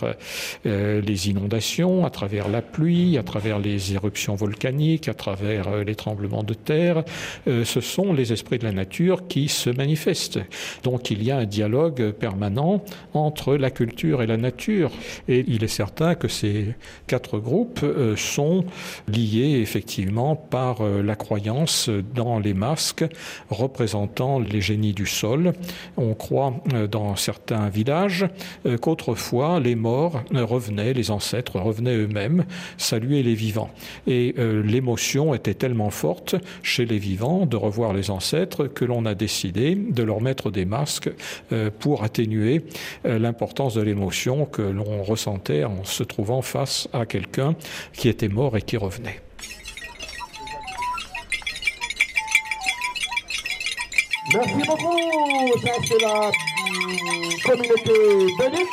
euh, 0.67 1.01
les 1.01 1.29
inondations, 1.29 2.05
à 2.05 2.11
travers 2.11 2.49
la 2.49 2.63
pluie, 2.63 3.17
à 3.17 3.23
travers 3.23 3.61
les 3.61 3.95
éruptions 3.95 4.35
volcaniques, 4.35 5.09
à 5.09 5.15
travers 5.15 5.69
euh, 5.69 5.85
les 5.85 5.95
tremblements 5.95 6.43
de 6.43 6.55
terre, 6.55 7.05
ce 7.47 7.81
sont 7.81 8.13
les 8.13 8.33
esprits 8.33 8.59
de 8.59 8.65
la 8.65 8.73
nature 8.73 9.27
qui 9.29 9.49
se 9.49 9.71
manifestent. 9.71 10.41
Donc 10.83 11.11
il 11.11 11.23
y 11.23 11.31
a 11.31 11.39
un 11.39 11.45
dialogue 11.45 12.11
permanent 12.13 12.85
entre 13.15 13.57
la 13.57 13.71
culture 13.71 14.23
et 14.23 14.27
la 14.27 14.37
nature. 14.37 14.91
Et 15.29 15.45
il 15.47 15.65
est 15.65 15.69
certain 15.69 15.92
que 16.19 16.29
ces 16.29 16.75
quatre 17.07 17.39
groupes 17.39 17.81
euh, 17.83 18.17
sont 18.17 18.65
liés 19.09 19.61
effectivement 19.61 20.37
par 20.37 20.81
euh, 20.81 21.03
la 21.03 21.15
croyance 21.17 21.91
dans 22.15 22.39
les 22.39 22.55
masques 22.55 23.05
représentant 23.51 24.39
les 24.41 24.61
génies 24.61 24.95
du 24.95 25.07
sol. 25.07 25.53
On 25.97 26.15
croit 26.15 26.55
euh, 26.73 26.87
dans 26.87 27.15
certains 27.17 27.69
villages 27.69 28.27
qu'autrefois 28.81 29.61
les 29.61 29.75
morts 29.75 30.23
revenaient, 30.33 30.93
les 30.93 31.11
ancêtres 31.11 31.59
revenaient 31.59 31.97
eux-mêmes 31.97 32.45
saluer 32.79 33.23
les 33.23 33.35
vivants. 33.35 33.71
Et 34.07 34.35
l'émotion 34.39 35.35
était 35.35 35.55
tellement 35.55 35.91
forte 35.91 36.35
chez 36.63 36.85
les 36.85 36.99
vivants 36.99 37.47
de 37.47 37.57
revoir 37.57 37.93
les 37.93 38.11
ancêtres 38.11 38.67
que 38.67 38.85
l'on 38.85 39.05
a 39.07 39.15
décidé 39.15 39.75
de 39.75 40.03
leur 40.03 40.21
mettre 40.21 40.51
des 40.51 40.65
masques 40.65 41.11
pour 41.79 42.05
atténuer 42.05 42.63
l'importance 43.05 43.75
de 43.75 43.83
l'émotion 43.83 44.47
que 44.47 44.63
l'on 44.63 45.03
ressentait 45.03 45.65
en 45.65 45.82
se 45.85 46.03
trouvant 46.03 46.43
face 46.43 46.89
à 46.93 47.07
quelqu'un 47.07 47.55
qui 47.93 48.09
était 48.09 48.29
mort 48.29 48.57
et 48.57 48.63
qui 48.63 48.77
revenait. 48.77 49.21
Merci 54.35 54.63
beaucoup, 54.67 55.59
ça 55.65 55.73
c'est 55.87 56.01
la 56.01 56.31
communauté 57.45 57.93
bénite. 58.39 58.69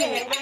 me. 0.00 0.39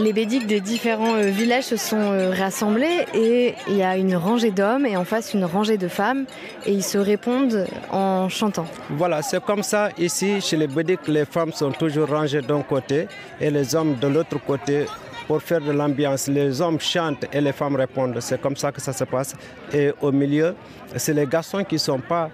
Les 0.00 0.14
bédiques 0.14 0.46
des 0.46 0.60
différents 0.62 1.14
euh, 1.16 1.26
villages 1.26 1.64
se 1.64 1.76
sont 1.76 1.98
euh, 1.98 2.30
rassemblés 2.30 3.04
et 3.12 3.54
il 3.68 3.76
y 3.76 3.82
a 3.82 3.98
une 3.98 4.16
rangée 4.16 4.50
d'hommes 4.50 4.86
et 4.86 4.96
en 4.96 5.04
face 5.04 5.34
une 5.34 5.44
rangée 5.44 5.76
de 5.76 5.88
femmes 5.88 6.24
et 6.64 6.72
ils 6.72 6.82
se 6.82 6.96
répondent 6.96 7.66
en 7.92 8.30
chantant. 8.30 8.64
Voilà, 8.88 9.20
c'est 9.20 9.44
comme 9.44 9.62
ça 9.62 9.90
ici 9.98 10.40
chez 10.40 10.56
les 10.56 10.68
bédiques, 10.68 11.06
les 11.06 11.26
femmes 11.26 11.52
sont 11.52 11.70
toujours 11.72 12.08
rangées 12.08 12.40
d'un 12.40 12.62
côté 12.62 13.08
et 13.38 13.50
les 13.50 13.74
hommes 13.74 13.96
de 13.96 14.06
l'autre 14.06 14.38
côté 14.42 14.86
pour 15.26 15.42
faire 15.42 15.60
de 15.60 15.70
l'ambiance. 15.70 16.28
Les 16.28 16.62
hommes 16.62 16.80
chantent 16.80 17.26
et 17.30 17.40
les 17.42 17.52
femmes 17.52 17.76
répondent. 17.76 18.16
C'est 18.20 18.40
comme 18.40 18.56
ça 18.56 18.72
que 18.72 18.80
ça 18.80 18.94
se 18.94 19.04
passe. 19.04 19.36
Et 19.70 19.92
au 20.00 20.10
milieu, 20.12 20.54
c'est 20.96 21.12
les 21.12 21.26
garçons 21.26 21.62
qui 21.62 21.74
ne 21.74 21.78
sont 21.80 22.00
pas 22.00 22.30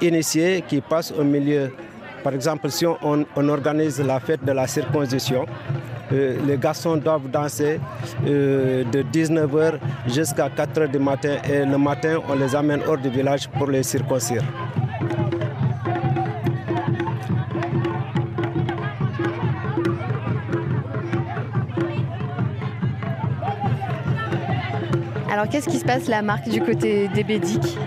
initiés 0.00 0.62
qui 0.68 0.80
passent 0.80 1.10
au 1.10 1.24
milieu. 1.24 1.72
Par 2.22 2.32
exemple, 2.32 2.70
si 2.70 2.86
on, 2.86 2.96
on 3.02 3.48
organise 3.48 4.00
la 4.00 4.20
fête 4.20 4.44
de 4.44 4.52
la 4.52 4.68
circoncision, 4.68 5.46
euh, 6.12 6.36
les 6.46 6.56
garçons 6.56 6.96
doivent 6.96 7.28
danser 7.30 7.80
euh, 8.26 8.84
de 8.84 9.02
19h 9.02 9.78
jusqu'à 10.06 10.48
4h 10.48 10.90
du 10.90 10.98
matin 10.98 11.36
et 11.48 11.64
le 11.64 11.78
matin 11.78 12.18
on 12.28 12.34
les 12.34 12.54
amène 12.54 12.80
hors 12.86 12.98
du 12.98 13.10
village 13.10 13.48
pour 13.48 13.66
les 13.66 13.82
circoncire. 13.82 14.42
Alors 25.30 25.48
qu'est-ce 25.48 25.68
qui 25.68 25.78
se 25.78 25.84
passe 25.84 26.08
la 26.08 26.20
marque 26.20 26.48
du 26.48 26.60
côté 26.60 27.06
des 27.08 27.22
Bédiques 27.22 27.78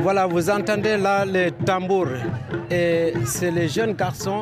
Voilà, 0.00 0.26
vous 0.26 0.48
entendez 0.48 0.96
là 0.96 1.24
les 1.24 1.50
tambours 1.50 2.06
et 2.70 3.12
c'est 3.26 3.50
les 3.50 3.68
jeunes 3.68 3.92
garçons 3.92 4.40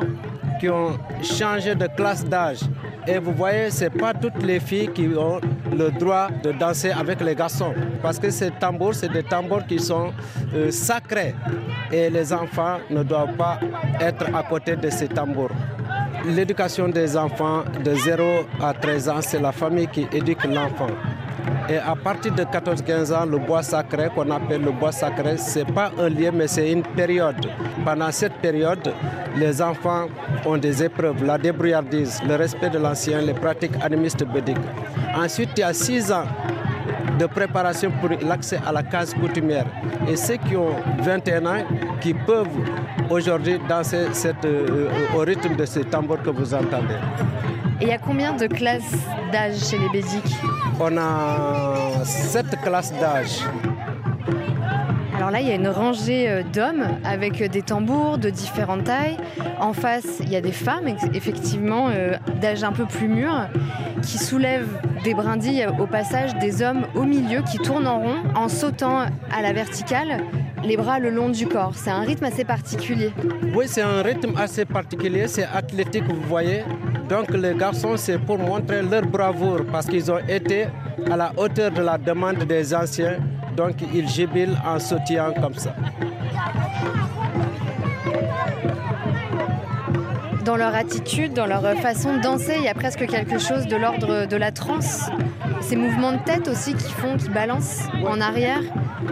qui 0.59 0.69
ont 0.69 0.97
changé 1.21 1.75
de 1.75 1.87
classe 1.87 2.23
d'âge. 2.23 2.59
Et 3.09 3.19
vous 3.19 3.31
voyez, 3.31 3.71
ce 3.71 3.85
n'est 3.85 3.89
pas 3.89 4.13
toutes 4.13 4.43
les 4.43 4.59
filles 4.59 4.89
qui 4.93 5.07
ont 5.17 5.39
le 5.71 5.91
droit 5.91 6.27
de 6.43 6.51
danser 6.51 6.91
avec 6.91 7.21
les 7.21 7.35
garçons. 7.35 7.73
Parce 8.01 8.19
que 8.19 8.29
ces 8.29 8.51
tambours, 8.51 8.95
c'est 8.95 9.11
des 9.11 9.23
tambours 9.23 9.65
qui 9.65 9.79
sont 9.79 10.11
euh, 10.53 10.69
sacrés. 10.71 11.33
Et 11.89 12.09
les 12.09 12.33
enfants 12.33 12.79
ne 12.89 13.03
doivent 13.03 13.35
pas 13.37 13.59
être 14.01 14.25
à 14.35 14.43
côté 14.43 14.75
de 14.75 14.89
ces 14.89 15.07
tambours. 15.07 15.51
L'éducation 16.25 16.89
des 16.89 17.15
enfants 17.15 17.63
de 17.81 17.93
0 17.95 18.23
à 18.61 18.73
13 18.73 19.09
ans, 19.09 19.21
c'est 19.21 19.39
la 19.39 19.53
famille 19.53 19.87
qui 19.87 20.05
éduque 20.11 20.43
l'enfant. 20.43 20.89
Et 21.69 21.77
à 21.77 21.95
partir 21.95 22.33
de 22.33 22.43
14-15 22.43 23.13
ans, 23.13 23.25
le 23.25 23.37
bois 23.39 23.61
sacré, 23.61 24.09
qu'on 24.13 24.29
appelle 24.31 24.61
le 24.61 24.71
bois 24.71 24.91
sacré, 24.91 25.37
ce 25.37 25.59
n'est 25.59 25.65
pas 25.65 25.91
un 25.99 26.09
lieu, 26.09 26.31
mais 26.31 26.47
c'est 26.47 26.71
une 26.71 26.83
période. 26.83 27.35
Pendant 27.83 28.11
cette 28.11 28.35
période, 28.35 28.93
les 29.35 29.61
enfants 29.61 30.07
ont 30.45 30.57
des 30.57 30.83
épreuves, 30.83 31.23
la 31.25 31.37
débrouillardise, 31.37 32.21
le 32.27 32.35
respect 32.35 32.69
de 32.69 32.77
l'ancien, 32.77 33.21
les 33.21 33.33
pratiques 33.33 33.75
animistes 33.81 34.23
bédiques. 34.25 34.57
Ensuite, 35.15 35.49
il 35.57 35.59
y 35.59 35.63
a 35.63 35.73
6 35.73 36.11
ans 36.11 36.25
de 37.19 37.25
préparation 37.25 37.91
pour 37.99 38.09
l'accès 38.21 38.59
à 38.65 38.71
la 38.71 38.83
case 38.83 39.13
coutumière. 39.13 39.65
Et 40.07 40.15
ceux 40.15 40.37
qui 40.37 40.55
ont 40.55 40.75
21 40.99 41.45
ans, 41.45 41.63
qui 41.99 42.13
peuvent 42.13 42.47
aujourd'hui 43.09 43.59
danser 43.67 44.07
cette, 44.13 44.45
euh, 44.45 44.89
au 45.15 45.19
rythme 45.19 45.55
de 45.55 45.65
ce 45.65 45.79
tambour 45.79 46.21
que 46.21 46.29
vous 46.29 46.53
entendez. 46.53 46.95
Et 47.79 47.83
il 47.83 47.87
y 47.89 47.91
a 47.91 47.99
combien 47.99 48.33
de 48.33 48.47
classes 48.47 48.95
d'âge 49.31 49.57
chez 49.69 49.77
les 49.77 49.89
Bédiques 49.89 50.35
On 50.79 50.97
a 50.97 52.03
sept 52.03 52.59
classes 52.61 52.93
d'âge. 52.93 53.41
Alors 55.17 55.31
là, 55.31 55.41
il 55.41 55.47
y 55.47 55.51
a 55.51 55.55
une 55.55 55.67
rangée 55.67 56.29
euh, 56.29 56.43
d'hommes 56.43 56.85
avec 57.03 57.41
des 57.49 57.63
tambours 57.63 58.19
de 58.19 58.29
différentes 58.29 58.83
tailles. 58.83 59.17
En 59.59 59.73
face, 59.73 60.19
il 60.21 60.29
y 60.29 60.35
a 60.35 60.41
des 60.41 60.51
femmes, 60.51 60.87
effectivement, 61.15 61.89
euh, 61.89 62.13
d'âge 62.39 62.63
un 62.63 62.71
peu 62.71 62.85
plus 62.85 63.07
mûr, 63.07 63.33
qui 64.03 64.19
soulèvent 64.19 64.79
des 65.03 65.15
brindilles 65.15 65.65
au 65.79 65.87
passage 65.87 66.37
des 66.37 66.61
hommes 66.61 66.85
au 66.93 67.01
milieu 67.01 67.41
qui 67.41 67.57
tournent 67.57 67.87
en 67.87 67.99
rond 67.99 68.17
en 68.35 68.47
sautant 68.47 69.05
à 69.31 69.41
la 69.41 69.53
verticale, 69.53 70.23
les 70.63 70.77
bras 70.77 70.99
le 70.99 71.09
long 71.09 71.29
du 71.29 71.47
corps. 71.47 71.73
C'est 71.73 71.89
un 71.89 72.01
rythme 72.01 72.25
assez 72.25 72.45
particulier. 72.45 73.11
Oui, 73.55 73.65
c'est 73.67 73.81
un 73.81 74.03
rythme 74.03 74.37
assez 74.37 74.65
particulier, 74.65 75.27
c'est 75.27 75.47
athlétique, 75.51 76.03
vous 76.07 76.27
voyez. 76.27 76.63
Donc 77.09 77.31
les 77.31 77.55
garçons, 77.55 77.97
c'est 77.97 78.19
pour 78.19 78.37
montrer 78.37 78.83
leur 78.83 79.01
bravoure 79.01 79.61
parce 79.71 79.87
qu'ils 79.87 80.11
ont 80.11 80.19
été 80.19 80.67
à 81.09 81.17
la 81.17 81.31
hauteur 81.37 81.71
de 81.71 81.81
la 81.81 81.97
demande 81.97 82.43
des 82.43 82.75
anciens 82.75 83.17
donc 83.57 83.73
ils 83.93 84.07
jubilent 84.07 84.57
en 84.63 84.79
sautillant 84.79 85.33
comme 85.33 85.55
ça. 85.55 85.75
Dans 90.45 90.55
leur 90.55 90.73
attitude, 90.75 91.33
dans 91.33 91.47
leur 91.47 91.63
façon 91.79 92.15
de 92.15 92.21
danser, 92.21 92.53
il 92.57 92.63
y 92.63 92.69
a 92.69 92.73
presque 92.73 93.05
quelque 93.07 93.39
chose 93.39 93.67
de 93.67 93.75
l'ordre 93.75 94.27
de 94.27 94.37
la 94.37 94.51
transe. 94.51 95.09
Ces 95.59 95.75
mouvements 95.75 96.13
de 96.13 96.23
tête 96.23 96.47
aussi 96.47 96.73
qui 96.75 96.93
font, 96.93 97.17
qui 97.17 97.27
balancent 97.29 97.89
en 98.05 98.21
arrière. 98.21 98.61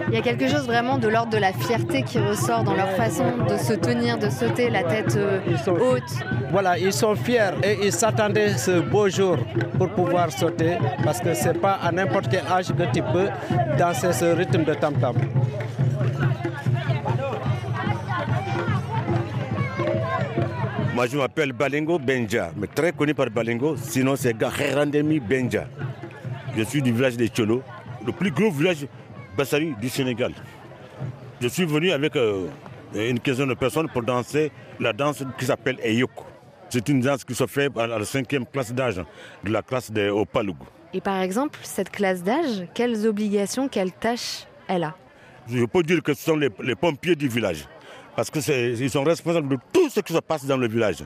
Il 0.07 0.13
y 0.13 0.17
a 0.17 0.21
quelque 0.21 0.47
chose 0.47 0.65
vraiment 0.65 0.97
de 0.97 1.07
l'ordre 1.07 1.31
de 1.31 1.37
la 1.37 1.53
fierté 1.53 2.01
qui 2.03 2.19
ressort 2.19 2.63
dans 2.63 2.73
leur 2.73 2.89
façon 2.91 3.25
de 3.49 3.57
se 3.57 3.73
tenir, 3.73 4.17
de 4.17 4.29
sauter 4.29 4.69
la 4.69 4.83
tête 4.83 5.15
euh, 5.15 5.39
haute. 5.67 6.03
Voilà, 6.51 6.77
ils 6.77 6.93
sont 6.93 7.15
fiers 7.15 7.51
et 7.63 7.77
ils 7.83 7.91
s'attendaient 7.91 8.57
ce 8.57 8.79
beau 8.79 9.09
jour 9.09 9.37
pour 9.77 9.89
pouvoir 9.89 10.31
sauter 10.31 10.77
parce 11.03 11.19
que 11.19 11.33
c'est 11.33 11.59
pas 11.59 11.73
à 11.73 11.91
n'importe 11.91 12.27
quel 12.29 12.45
âge 12.47 12.67
que 12.67 12.83
tu 12.93 13.01
peux 13.01 13.27
danser 13.77 14.13
ce 14.13 14.25
rythme 14.25 14.63
de 14.63 14.73
tam-tam. 14.73 15.15
Moi, 20.95 21.07
je 21.07 21.17
m'appelle 21.17 21.51
Balingo 21.51 21.99
Benja, 21.99 22.51
mais 22.55 22.67
très 22.67 22.93
connu 22.93 23.13
par 23.13 23.29
Balingo, 23.29 23.75
sinon 23.75 24.15
c'est 24.15 24.33
Gherandemi 24.33 25.19
Benja. 25.19 25.65
Je 26.55 26.63
suis 26.63 26.81
du 26.81 26.93
village 26.93 27.17
de 27.17 27.27
Cholo, 27.27 27.61
le 28.05 28.13
plus 28.13 28.31
gros 28.31 28.49
village 28.49 28.87
Bassari 29.35 29.73
du 29.81 29.89
Sénégal. 29.89 30.33
Je 31.41 31.47
suis 31.47 31.65
venu 31.65 31.91
avec 31.91 32.15
euh, 32.15 32.47
une 32.95 33.19
quinzaine 33.19 33.49
de 33.49 33.53
personnes 33.53 33.89
pour 33.89 34.03
danser 34.03 34.51
la 34.79 34.93
danse 34.93 35.23
qui 35.37 35.45
s'appelle 35.45 35.77
Eyoko. 35.83 36.25
C'est 36.69 36.87
une 36.89 37.01
danse 37.01 37.23
qui 37.23 37.35
se 37.35 37.45
fait 37.45 37.69
à 37.77 37.87
la 37.87 38.05
cinquième 38.05 38.45
classe 38.45 38.73
d'âge 38.73 39.01
de 39.43 39.51
la 39.51 39.61
classe 39.61 39.91
de 39.91 40.09
Opalougou. 40.09 40.65
Et 40.93 41.01
par 41.01 41.21
exemple, 41.21 41.59
cette 41.63 41.89
classe 41.89 42.23
d'âge, 42.23 42.67
quelles 42.73 43.05
obligations, 43.05 43.67
quelles 43.67 43.91
tâches 43.91 44.45
elle 44.67 44.85
a? 44.85 44.95
Je 45.47 45.65
peux 45.65 45.83
dire 45.83 46.01
que 46.01 46.13
ce 46.13 46.23
sont 46.23 46.37
les, 46.37 46.49
pompiers 46.75 47.15
du 47.15 47.27
village. 47.27 47.67
Parce 48.15 48.31
qu'ils 48.31 48.89
sont 48.89 49.03
responsables 49.03 49.49
de 49.49 49.57
tout 49.73 49.89
ce 49.89 49.99
qui 49.99 50.13
se 50.13 50.19
passe 50.19 50.45
dans 50.45 50.57
le 50.57 50.67
village. 50.67 50.99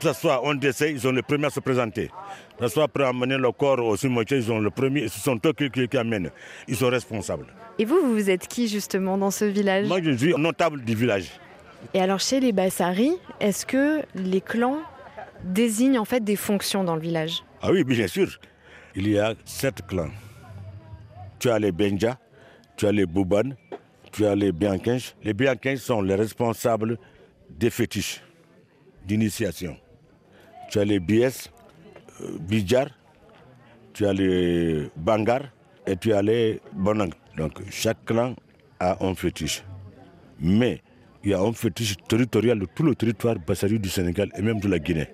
Que 0.00 0.08
ce 0.08 0.12
soit 0.12 0.40
on 0.44 0.54
décès, 0.54 0.90
ils 0.90 1.00
sont 1.00 1.12
les 1.12 1.22
premiers 1.22 1.46
à 1.46 1.50
se 1.50 1.60
présenter. 1.60 2.10
Que 2.62 2.68
ce 2.68 2.74
soit 2.74 2.86
pour 2.86 3.04
amener 3.04 3.36
le 3.36 3.50
corps 3.50 3.80
au 3.80 3.96
cimetière, 3.96 4.38
ils 4.38 4.46
sont 4.46 4.60
les 4.60 4.70
premiers, 4.70 5.08
ce 5.08 5.18
sont 5.18 5.36
eux 5.44 5.52
qui, 5.52 5.88
qui, 5.88 5.96
amènent. 5.96 6.30
Ils 6.68 6.76
sont 6.76 6.90
responsables. 6.90 7.46
Et 7.76 7.84
vous, 7.84 8.14
vous 8.14 8.30
êtes 8.30 8.46
qui 8.46 8.68
justement 8.68 9.18
dans 9.18 9.32
ce 9.32 9.44
village? 9.46 9.88
Moi, 9.88 10.00
je 10.00 10.12
suis 10.12 10.32
notable 10.34 10.84
du 10.84 10.94
village. 10.94 11.28
Et 11.92 12.00
alors 12.00 12.20
chez 12.20 12.38
les 12.38 12.52
Bassari, 12.52 13.14
est-ce 13.40 13.66
que 13.66 14.02
les 14.14 14.40
clans 14.40 14.78
désignent 15.42 15.98
en 15.98 16.04
fait 16.04 16.22
des 16.22 16.36
fonctions 16.36 16.84
dans 16.84 16.94
le 16.94 17.00
village? 17.00 17.42
Ah 17.62 17.72
oui, 17.72 17.82
bien 17.82 18.06
sûr. 18.06 18.28
Il 18.94 19.08
y 19.08 19.18
a 19.18 19.34
sept 19.44 19.84
clans. 19.84 20.12
Tu 21.40 21.50
as 21.50 21.58
les 21.58 21.72
Benja, 21.72 22.16
tu 22.76 22.86
as 22.86 22.92
les 22.92 23.06
Bouban, 23.06 23.56
tu 24.12 24.24
as 24.24 24.36
les 24.36 24.52
Biankinch. 24.52 25.16
Les 25.24 25.34
Biankinch 25.34 25.80
sont 25.80 26.00
les 26.00 26.14
responsables 26.14 26.96
des 27.50 27.70
fétiches 27.70 28.22
d'initiation. 29.04 29.76
Tu 30.70 30.78
as 30.78 30.84
les 30.84 31.00
Bies, 31.00 31.50
Bidjar, 32.40 32.88
tu 33.92 34.06
as 34.06 34.12
les 34.12 34.88
Bangar 34.96 35.42
et 35.86 35.96
tu 35.96 36.12
as 36.12 36.22
les 36.22 36.60
Bonang. 36.72 37.10
Donc 37.36 37.52
chaque 37.70 38.04
clan 38.04 38.34
a 38.80 39.04
un 39.04 39.14
fétiche. 39.14 39.62
Mais 40.40 40.80
il 41.24 41.30
y 41.30 41.34
a 41.34 41.40
un 41.40 41.52
fétiche 41.52 41.96
territorial 42.08 42.58
de 42.58 42.66
tout 42.66 42.82
le 42.82 42.94
territoire 42.94 43.36
bassari 43.46 43.78
du 43.78 43.88
Sénégal 43.88 44.30
et 44.36 44.42
même 44.42 44.60
de 44.60 44.68
la 44.68 44.78
Guinée, 44.78 45.08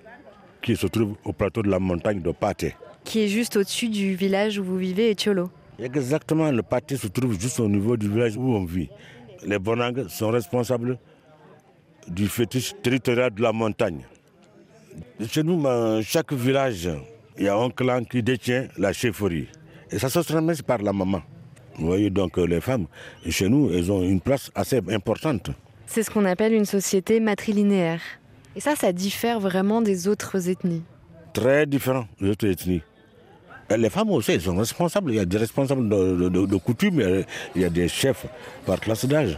qui 0.61 0.75
se 0.75 0.87
trouve 0.87 1.15
au 1.23 1.33
plateau 1.33 1.61
de 1.61 1.69
la 1.69 1.79
montagne 1.79 2.21
de 2.21 2.31
Pate. 2.31 2.65
Qui 3.03 3.21
est 3.21 3.27
juste 3.27 3.55
au-dessus 3.57 3.89
du 3.89 4.15
village 4.15 4.57
où 4.57 4.63
vous 4.63 4.77
vivez, 4.77 5.11
Etiolo. 5.11 5.49
Exactement, 5.77 6.51
le 6.51 6.63
Pate 6.63 6.95
se 6.95 7.07
trouve 7.07 7.39
juste 7.39 7.59
au 7.59 7.67
niveau 7.69 7.95
du 7.95 8.09
village 8.09 8.35
où 8.37 8.41
on 8.41 8.65
vit. 8.65 8.89
Les 9.45 9.59
Bonang 9.59 10.07
sont 10.09 10.29
responsables 10.29 10.97
du 12.07 12.27
fétiche 12.27 12.73
territorial 12.81 13.33
de 13.33 13.41
la 13.41 13.53
montagne. 13.53 14.03
Chez 15.27 15.43
nous, 15.43 15.61
dans 15.61 16.01
chaque 16.01 16.31
village, 16.31 16.89
il 17.37 17.43
y 17.43 17.47
a 17.49 17.55
un 17.57 17.69
clan 17.69 18.03
qui 18.05 18.23
détient 18.23 18.67
la 18.77 18.93
chefferie. 18.93 19.47
Et 19.91 19.99
ça 19.99 20.09
se 20.09 20.19
transmet 20.19 20.53
par 20.65 20.77
la 20.77 20.93
maman. 20.93 21.21
Vous 21.77 21.87
voyez 21.87 22.09
donc 22.09 22.37
les 22.37 22.61
femmes, 22.61 22.87
chez 23.29 23.49
nous, 23.49 23.69
elles 23.73 23.91
ont 23.91 24.01
une 24.01 24.21
place 24.21 24.49
assez 24.55 24.81
importante. 24.89 25.51
C'est 25.87 26.03
ce 26.03 26.09
qu'on 26.09 26.23
appelle 26.25 26.53
une 26.53 26.65
société 26.65 27.19
matrilinéaire. 27.19 28.01
Et 28.55 28.61
ça, 28.61 28.75
ça 28.75 28.93
diffère 28.93 29.39
vraiment 29.41 29.81
des 29.81 30.07
autres 30.07 30.49
ethnies. 30.49 30.83
Très 31.33 31.65
différent 31.65 32.05
des 32.21 32.29
autres 32.29 32.47
ethnies. 32.47 32.81
Les 33.77 33.89
femmes 33.89 34.11
aussi, 34.11 34.31
elles 34.31 34.41
sont 34.41 34.55
responsables. 34.55 35.11
Il 35.11 35.17
y 35.17 35.19
a 35.19 35.25
des 35.25 35.37
responsables 35.37 35.87
de, 35.89 36.29
de, 36.29 36.45
de 36.45 36.55
coutume, 36.55 37.23
il 37.55 37.61
y 37.61 37.65
a 37.65 37.69
des 37.69 37.87
chefs 37.87 38.25
par 38.65 38.79
classe 38.79 39.05
d'âge. 39.05 39.37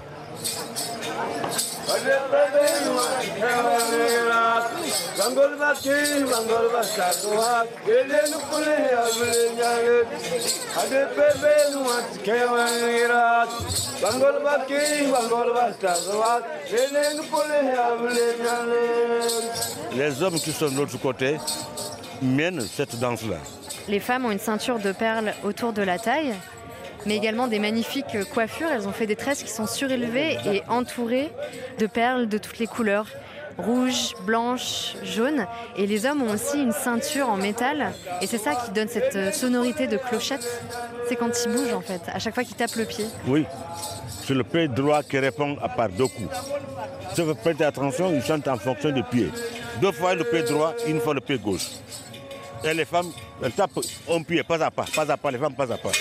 Les 19.96 20.24
hommes 20.24 20.40
qui 20.40 20.52
sont 20.52 20.70
de 20.70 20.78
l'autre 20.78 20.98
côté 20.98 21.38
mènent 22.22 22.62
cette 22.62 23.00
danse-là. 23.00 23.38
Les 23.88 24.00
femmes 24.00 24.26
ont 24.26 24.32
une 24.32 24.40
ceinture 24.40 24.80
de 24.80 24.92
perles 24.92 25.34
autour 25.44 25.74
de 25.74 25.82
la 25.82 25.98
taille, 25.98 26.34
mais 27.06 27.16
également 27.16 27.48
des 27.48 27.60
magnifiques 27.60 28.30
coiffures. 28.34 28.70
Elles 28.72 28.88
ont 28.88 28.92
fait 28.92 29.08
des 29.08 29.16
tresses 29.16 29.44
qui 29.44 29.50
sont 29.52 29.68
surélevées 29.68 30.38
et 30.46 30.62
entourées 30.68 31.32
de 31.80 31.88
perles 31.88 32.28
de 32.28 32.38
toutes 32.38 32.60
les 32.60 32.68
couleurs 32.68 33.08
rouge, 33.58 34.14
blanche, 34.26 34.96
jaune. 35.04 35.46
Et 35.76 35.88
les 35.88 36.06
hommes 36.06 36.22
ont 36.24 36.34
aussi 36.34 36.62
une 36.62 36.72
ceinture 36.72 37.30
en 37.30 37.38
métal. 37.38 37.94
Et 38.22 38.28
c'est 38.28 38.38
ça 38.38 38.56
qui 38.56 38.72
donne 38.72 38.88
cette 38.88 39.16
euh, 39.16 39.32
sonorité 39.32 39.88
de 39.88 39.98
clochette. 39.98 40.48
C'est 41.08 41.16
quand 41.16 41.32
ils 41.46 41.52
bougent 41.52 41.74
en 41.74 41.82
fait, 41.82 42.02
à 42.08 42.20
chaque 42.20 42.34
fois 42.34 42.44
qu'ils 42.44 42.56
tapent 42.56 42.76
le 42.76 42.86
pied. 42.86 43.06
Oui, 43.28 43.46
c'est 44.26 44.34
le 44.34 44.44
pied 44.44 44.68
droit 44.68 45.04
qui 45.04 45.20
répond 45.20 45.58
à 45.62 45.70
part 45.70 45.90
deux 45.90 46.08
coups. 46.08 46.30
Si 47.14 47.22
vous 47.22 47.36
prêtez 47.36 47.66
attention, 47.66 48.14
ils 48.14 48.24
chantent 48.24 48.48
en 48.48 48.58
fonction 48.58 48.92
du 48.92 49.04
pied. 49.04 49.30
Deux 49.82 49.92
fois 49.92 50.16
le 50.16 50.24
pied 50.24 50.44
droit, 50.44 50.74
une 50.88 51.00
fois 51.00 51.14
le 51.14 51.22
pied 51.22 51.38
gauche. 51.38 51.68
Et 52.64 52.74
les 52.74 52.86
femmes, 52.86 53.12
elles 53.44 53.52
tapent 53.52 53.80
un 54.10 54.22
pied, 54.22 54.44
pas 54.44 54.64
à 54.64 54.70
pas, 54.72 54.86
pas 54.96 55.12
à 55.12 55.18
pas, 55.18 55.32
les 55.32 55.38
femmes 55.40 55.56
pas 55.56 55.72
à 55.72 55.78
pas. 55.78 55.92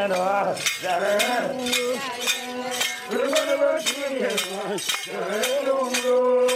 Thank 0.00 0.14
you. 6.04 6.49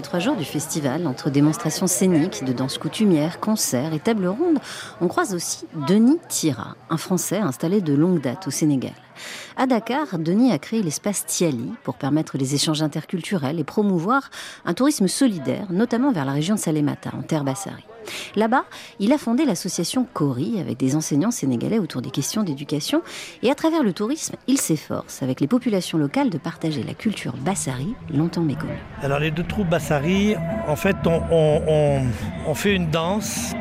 Les 0.00 0.02
trois 0.02 0.18
jours 0.18 0.36
du 0.36 0.46
festival, 0.46 1.06
entre 1.06 1.28
démonstrations 1.28 1.86
scéniques, 1.86 2.42
de 2.42 2.54
danse 2.54 2.78
coutumière, 2.78 3.38
concerts 3.38 3.92
et 3.92 3.98
tables 3.98 4.28
rondes, 4.28 4.58
on 5.02 5.08
croise 5.08 5.34
aussi 5.34 5.66
Denis 5.86 6.18
Tira, 6.26 6.74
un 6.88 6.96
Français 6.96 7.36
installé 7.36 7.82
de 7.82 7.92
longue 7.92 8.22
date 8.22 8.46
au 8.46 8.50
Sénégal. 8.50 8.94
À 9.58 9.66
Dakar, 9.66 10.18
Denis 10.18 10.52
a 10.52 10.58
créé 10.58 10.82
l'espace 10.82 11.26
Tiali 11.26 11.70
pour 11.84 11.96
permettre 11.96 12.38
les 12.38 12.54
échanges 12.54 12.80
interculturels 12.80 13.60
et 13.60 13.64
promouvoir 13.64 14.30
un 14.64 14.72
tourisme 14.72 15.06
solidaire, 15.06 15.66
notamment 15.70 16.12
vers 16.12 16.24
la 16.24 16.32
région 16.32 16.54
de 16.54 16.60
Salémata, 16.60 17.10
en 17.14 17.20
terre 17.20 17.44
Bassari. 17.44 17.84
Là-bas, 18.36 18.64
il 18.98 19.12
a 19.12 19.18
fondé 19.18 19.44
l'association 19.44 20.06
Cori 20.12 20.60
avec 20.60 20.76
des 20.76 20.96
enseignants 20.96 21.30
sénégalais 21.30 21.78
autour 21.78 22.02
des 22.02 22.10
questions 22.10 22.42
d'éducation 22.42 23.02
et 23.42 23.50
à 23.50 23.54
travers 23.54 23.82
le 23.82 23.92
tourisme, 23.92 24.36
il 24.46 24.58
s'efforce 24.58 25.22
avec 25.22 25.40
les 25.40 25.46
populations 25.46 25.98
locales 25.98 26.30
de 26.30 26.38
partager 26.38 26.82
la 26.82 26.94
culture 26.94 27.34
bassari 27.36 27.94
longtemps 28.12 28.42
méconnue. 28.42 28.72
Alors 29.02 29.18
les 29.18 29.30
deux 29.30 29.44
troupes 29.44 29.68
bassari, 29.68 30.34
en 30.66 30.76
fait, 30.76 30.96
on, 31.06 32.02
on 32.46 32.54
fait 32.54 32.74
une 32.74 32.90
danse 32.90 33.54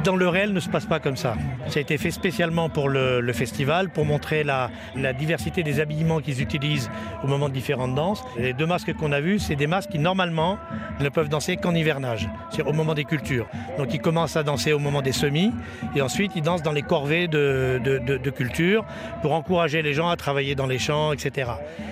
dans 0.00 0.16
le 0.16 0.28
réel 0.28 0.52
ne 0.52 0.60
se 0.60 0.68
passe 0.68 0.86
pas 0.86 1.00
comme 1.00 1.16
ça. 1.16 1.34
Ça 1.68 1.78
a 1.78 1.82
été 1.82 1.98
fait 1.98 2.10
spécialement 2.10 2.68
pour 2.68 2.88
le, 2.88 3.32
festival, 3.32 3.88
pour 3.90 4.04
montrer 4.04 4.44
la, 4.44 4.70
diversité 5.12 5.62
des 5.62 5.80
habillements 5.80 6.20
qu'ils 6.20 6.42
utilisent 6.42 6.90
au 7.22 7.26
moment 7.26 7.48
de 7.48 7.54
différentes 7.54 7.94
danses. 7.94 8.22
Les 8.36 8.52
deux 8.52 8.66
masques 8.66 8.92
qu'on 8.94 9.12
a 9.12 9.20
vus, 9.20 9.38
c'est 9.38 9.56
des 9.56 9.66
masques 9.66 9.90
qui 9.90 9.98
normalement 9.98 10.58
ne 11.00 11.08
peuvent 11.08 11.28
danser 11.28 11.56
qu'en 11.56 11.74
hivernage, 11.74 12.28
c'est 12.50 12.62
au 12.62 12.72
moment 12.72 12.94
des 12.94 13.04
cultures. 13.04 13.46
Donc 13.78 13.92
ils 13.94 14.00
commencent 14.00 14.36
à 14.36 14.42
danser 14.42 14.72
au 14.72 14.78
moment 14.78 15.02
des 15.02 15.12
semis 15.12 15.52
et 15.94 16.02
ensuite 16.02 16.32
ils 16.36 16.42
dansent 16.42 16.62
dans 16.62 16.72
les 16.72 16.82
corvées 16.82 17.28
de 17.28 18.30
culture 18.30 18.84
pour 19.22 19.32
encourager 19.32 19.82
les 19.82 19.94
gens 19.94 20.08
à 20.08 20.16
travailler 20.16 20.54
dans 20.54 20.66
les 20.66 20.78
champs, 20.78 21.12
etc. 21.12 21.50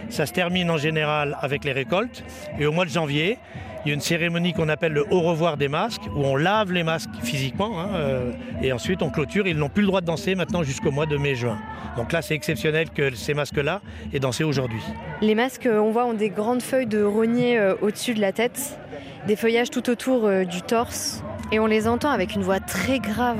Ça 0.08 0.26
se 0.26 0.32
termine 0.32 0.70
en 0.70 0.78
général 0.78 1.36
avec 1.40 1.64
les 1.64 1.72
récoltes 1.72 2.24
et 2.58 2.66
au 2.66 2.72
mois 2.72 2.84
de 2.84 2.90
janvier, 2.90 3.38
il 3.84 3.88
y 3.88 3.90
a 3.92 3.94
une 3.94 4.00
cérémonie 4.00 4.52
qu'on 4.52 4.68
appelle 4.68 4.92
le 4.92 5.04
au 5.10 5.20
revoir 5.20 5.56
des 5.56 5.68
masques, 5.68 6.02
où 6.16 6.24
on 6.24 6.36
lave 6.36 6.72
les 6.72 6.82
masques 6.82 7.10
physiquement, 7.22 7.80
hein, 7.80 7.88
euh, 7.94 8.32
et 8.62 8.72
ensuite 8.72 9.02
on 9.02 9.10
clôture. 9.10 9.46
Ils 9.46 9.58
n'ont 9.58 9.68
plus 9.68 9.82
le 9.82 9.88
droit 9.88 10.00
de 10.00 10.06
danser 10.06 10.34
maintenant 10.34 10.62
jusqu'au 10.62 10.90
mois 10.90 11.06
de 11.06 11.16
mai-juin. 11.16 11.58
Donc 11.96 12.12
là, 12.12 12.22
c'est 12.22 12.34
exceptionnel 12.34 12.90
que 12.90 13.14
ces 13.14 13.34
masques-là 13.34 13.82
aient 14.12 14.20
dansé 14.20 14.42
aujourd'hui. 14.42 14.80
Les 15.20 15.34
masques, 15.34 15.68
on 15.70 15.90
voit, 15.90 16.06
ont 16.06 16.14
des 16.14 16.30
grandes 16.30 16.62
feuilles 16.62 16.86
de 16.86 17.02
rognier 17.02 17.58
euh, 17.58 17.74
au-dessus 17.82 18.14
de 18.14 18.20
la 18.20 18.32
tête, 18.32 18.78
des 19.26 19.36
feuillages 19.36 19.70
tout 19.70 19.88
autour 19.90 20.24
euh, 20.24 20.44
du 20.44 20.62
torse, 20.62 21.22
et 21.52 21.58
on 21.60 21.66
les 21.66 21.86
entend 21.86 22.10
avec 22.10 22.34
une 22.34 22.42
voix 22.42 22.60
très 22.60 22.98
grave. 22.98 23.38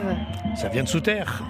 Ça 0.57 0.68
vient 0.68 0.85
de 0.85 0.88
sous 0.88 1.00
terre. 1.00 1.42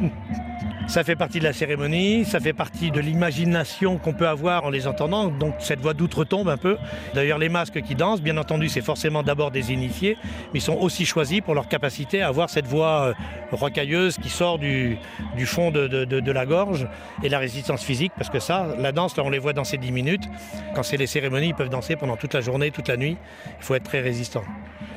Ça 0.88 1.04
fait 1.04 1.16
partie 1.16 1.38
de 1.38 1.44
la 1.44 1.52
cérémonie, 1.52 2.24
ça 2.24 2.40
fait 2.40 2.52
partie 2.52 2.90
de 2.90 3.00
l'imagination 3.00 3.98
qu'on 3.98 4.12
peut 4.12 4.28
avoir 4.28 4.64
en 4.64 4.70
les 4.70 4.86
entendant. 4.86 5.28
Donc 5.28 5.54
cette 5.58 5.80
voix 5.80 5.94
d'outre-tombe 5.94 6.48
un 6.48 6.56
peu. 6.56 6.76
D'ailleurs, 7.14 7.38
les 7.38 7.48
masques 7.48 7.80
qui 7.82 7.94
dansent, 7.94 8.20
bien 8.20 8.36
entendu, 8.36 8.68
c'est 8.68 8.82
forcément 8.82 9.22
d'abord 9.22 9.50
des 9.50 9.72
initiés, 9.72 10.18
mais 10.52 10.58
ils 10.58 10.62
sont 10.62 10.76
aussi 10.76 11.06
choisis 11.06 11.40
pour 11.40 11.54
leur 11.54 11.68
capacité 11.68 12.20
à 12.20 12.28
avoir 12.28 12.50
cette 12.50 12.66
voix 12.66 13.06
euh, 13.08 13.14
rocailleuse 13.52 14.18
qui 14.18 14.28
sort 14.28 14.58
du, 14.58 14.98
fond 15.46 15.70
de, 15.70 16.30
la 16.30 16.46
gorge 16.46 16.86
et 17.22 17.28
la 17.28 17.38
résistance 17.38 17.82
physique, 17.82 18.12
parce 18.16 18.30
que 18.30 18.40
ça, 18.40 18.74
la 18.78 18.92
danse, 18.92 19.16
là, 19.16 19.22
on 19.24 19.30
les 19.30 19.38
voit 19.38 19.52
danser 19.52 19.78
10 19.78 19.92
minutes. 19.92 20.24
Quand 20.74 20.82
c'est 20.82 20.96
les 20.96 21.06
cérémonies, 21.06 21.48
ils 21.48 21.54
peuvent 21.54 21.68
danser 21.68 21.96
pendant 21.96 22.16
toute 22.16 22.34
la 22.34 22.40
journée, 22.40 22.70
toute 22.70 22.88
la 22.88 22.96
nuit. 22.96 23.16
Il 23.58 23.64
faut 23.64 23.74
être 23.74 23.84
très 23.84 24.00
résistant. 24.00 24.42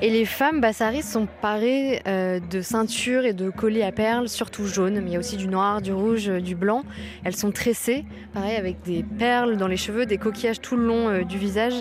Et 0.02 0.10
les 0.10 0.26
femmes 0.26 0.60
bassaris 0.60 1.04
sont 1.04 1.26
parées 1.42 2.02
euh, 2.06 2.42
de 2.42 2.62
ceintures 2.62 3.24
et 3.24 3.32
de 3.32 3.50
colliers 3.50 3.84
à 3.84 3.94
perles, 3.94 4.28
surtout 4.28 4.68
jaunes, 4.68 5.00
mais 5.00 5.12
il 5.12 5.14
y 5.14 5.16
a 5.16 5.20
aussi 5.20 5.38
du 5.38 5.48
noir, 5.48 5.82
du 5.82 5.94
rouge, 5.94 6.28
euh, 6.28 6.42
du 6.42 6.54
blanc. 6.54 6.84
Elles 7.24 7.36
sont 7.36 7.52
tressées, 7.52 8.04
pareil, 8.34 8.58
avec 8.58 8.82
des 8.84 9.04
perles 9.18 9.56
dans 9.56 9.68
les 9.68 9.78
cheveux, 9.78 10.06
des 10.06 10.18
coquillages 10.18 10.60
tout 10.60 10.76
le 10.76 10.86
long 10.86 11.08
euh, 11.08 11.24
du 11.24 11.38
visage. 11.38 11.74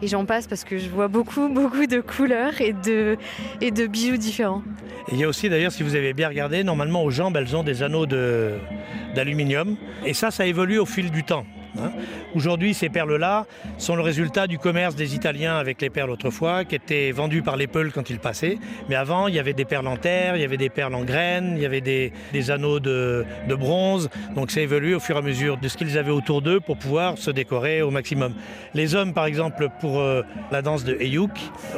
Et 0.00 0.06
j'en 0.06 0.24
passe 0.26 0.46
parce 0.46 0.62
que 0.62 0.78
je 0.78 0.88
vois 0.88 1.08
beaucoup, 1.08 1.48
beaucoup 1.52 1.86
de 1.86 2.00
couleurs 2.00 2.60
et 2.60 2.72
de, 2.72 3.16
de 3.60 3.86
bijoux 3.88 4.16
différents. 4.16 4.62
Et 5.08 5.14
il 5.14 5.18
y 5.18 5.24
a 5.24 5.28
aussi, 5.28 5.48
d'ailleurs, 5.48 5.72
si 5.72 5.82
vous 5.82 5.96
avez 5.96 6.12
bien 6.12 6.28
regardé, 6.28 6.62
normalement 6.62 7.02
aux 7.02 7.10
jambes, 7.10 7.36
elles 7.36 7.56
ont 7.56 7.64
des 7.64 7.82
anneaux 7.82 8.06
d'aluminium. 8.06 9.76
Et 10.04 10.14
ça, 10.14 10.30
ça 10.30 10.46
évolue 10.46 10.78
au 10.78 10.86
fil 10.86 11.10
du 11.10 11.24
temps. 11.24 11.44
Hein. 11.82 11.92
Aujourd'hui, 12.34 12.74
ces 12.74 12.88
perles-là 12.88 13.46
sont 13.78 13.96
le 13.96 14.02
résultat 14.02 14.46
du 14.46 14.58
commerce 14.58 14.94
des 14.94 15.14
Italiens 15.14 15.56
avec 15.56 15.80
les 15.80 15.90
perles 15.90 16.10
autrefois, 16.10 16.64
qui 16.64 16.74
étaient 16.74 17.10
vendues 17.12 17.42
par 17.42 17.56
les 17.56 17.66
peuls 17.66 17.92
quand 17.92 18.10
ils 18.10 18.18
passaient. 18.18 18.58
Mais 18.88 18.94
avant, 18.94 19.28
il 19.28 19.34
y 19.34 19.38
avait 19.38 19.52
des 19.52 19.64
perles 19.64 19.86
en 19.86 19.96
terre, 19.96 20.36
il 20.36 20.42
y 20.42 20.44
avait 20.44 20.56
des 20.56 20.68
perles 20.68 20.94
en 20.94 21.04
graines, 21.04 21.54
il 21.56 21.62
y 21.62 21.66
avait 21.66 21.80
des, 21.80 22.12
anneaux 22.50 22.80
de, 22.80 23.24
bronze. 23.56 24.10
Donc 24.34 24.50
ça 24.50 24.60
évolue 24.60 24.94
au 24.94 25.00
fur 25.00 25.16
et 25.16 25.18
à 25.18 25.22
mesure 25.22 25.56
de 25.56 25.68
ce 25.68 25.76
qu'ils 25.76 25.98
avaient 25.98 26.10
autour 26.10 26.42
d'eux 26.42 26.60
pour 26.60 26.76
pouvoir 26.76 27.18
se 27.18 27.30
décorer 27.30 27.82
au 27.82 27.90
maximum. 27.90 28.34
Les 28.74 28.94
hommes, 28.94 29.14
par 29.14 29.26
exemple, 29.26 29.68
pour 29.80 30.00
euh, 30.00 30.22
la 30.50 30.62
danse 30.62 30.84
de 30.84 30.94
Eyuk, 31.00 31.30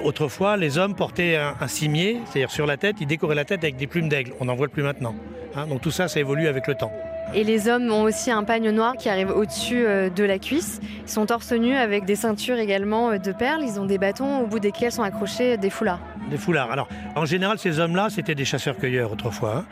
autrefois, 0.05 0.57
les 0.57 0.79
hommes 0.79 0.95
portaient 0.95 1.37
un, 1.37 1.69
cimier, 1.69 2.19
c'est-à-dire 2.25 2.51
sur 2.51 2.67
la 2.67 2.77
tête, 2.77 2.97
ils 3.01 3.07
décoraient 3.07 3.35
la 3.35 3.45
tête 3.45 3.63
avec 3.63 3.77
des 3.77 3.87
plumes 3.87 4.09
d'aigle. 4.09 4.33
On 4.41 4.47
n'en 4.47 4.55
voit 4.55 4.69
plus 4.69 4.83
maintenant. 4.83 5.15
Hein. 5.55 5.67
donc 5.67 5.81
tout 5.81 5.91
ça, 5.91 6.09
ça 6.09 6.21
évolue 6.21 6.49
avec 6.49 6.67
le 6.67 6.75
temps. 6.75 6.93
Et 7.35 7.45
les 7.45 7.69
hommes 7.69 7.93
ont 7.93 8.03
aussi 8.03 8.31
un 8.31 8.43
pagne 8.43 8.71
noir 8.71 8.97
qui 8.97 9.11
arrive 9.11 9.31
au-dessus 9.31 9.85
euh, 9.87 10.09
de 10.09 10.25
la 10.25 10.39
cuisse. 10.39 10.81
Ils 11.05 11.11
sont 11.11 11.27
torse 11.27 11.53
nu 11.53 11.77
avec 11.77 12.07
des 12.07 12.17
ceintures 12.17 12.57
également 12.57 13.11
euh, 13.11 13.19
de 13.19 13.33
perles. 13.33 13.63
Ils 13.63 13.79
ont 13.79 13.85
des 13.85 13.99
bâtons 13.99 14.41
au 14.41 14.47
bout 14.47 14.61
desquels 14.61 14.93
sont 14.93 15.03
accrochés 15.03 15.59
des 15.59 15.69
foulards. 15.69 16.01
Des 16.31 16.39
foulards. 16.39 16.71
Alors, 16.71 16.89
en 17.17 17.27
général, 17.27 17.59
ces 17.59 17.81
hommes-là, 17.81 18.09
c'était 18.11 18.35
des 18.35 18.47
chasseurs-cueilleurs 18.47 19.13
autrefois. 19.13 19.59
Hein. 19.59 19.65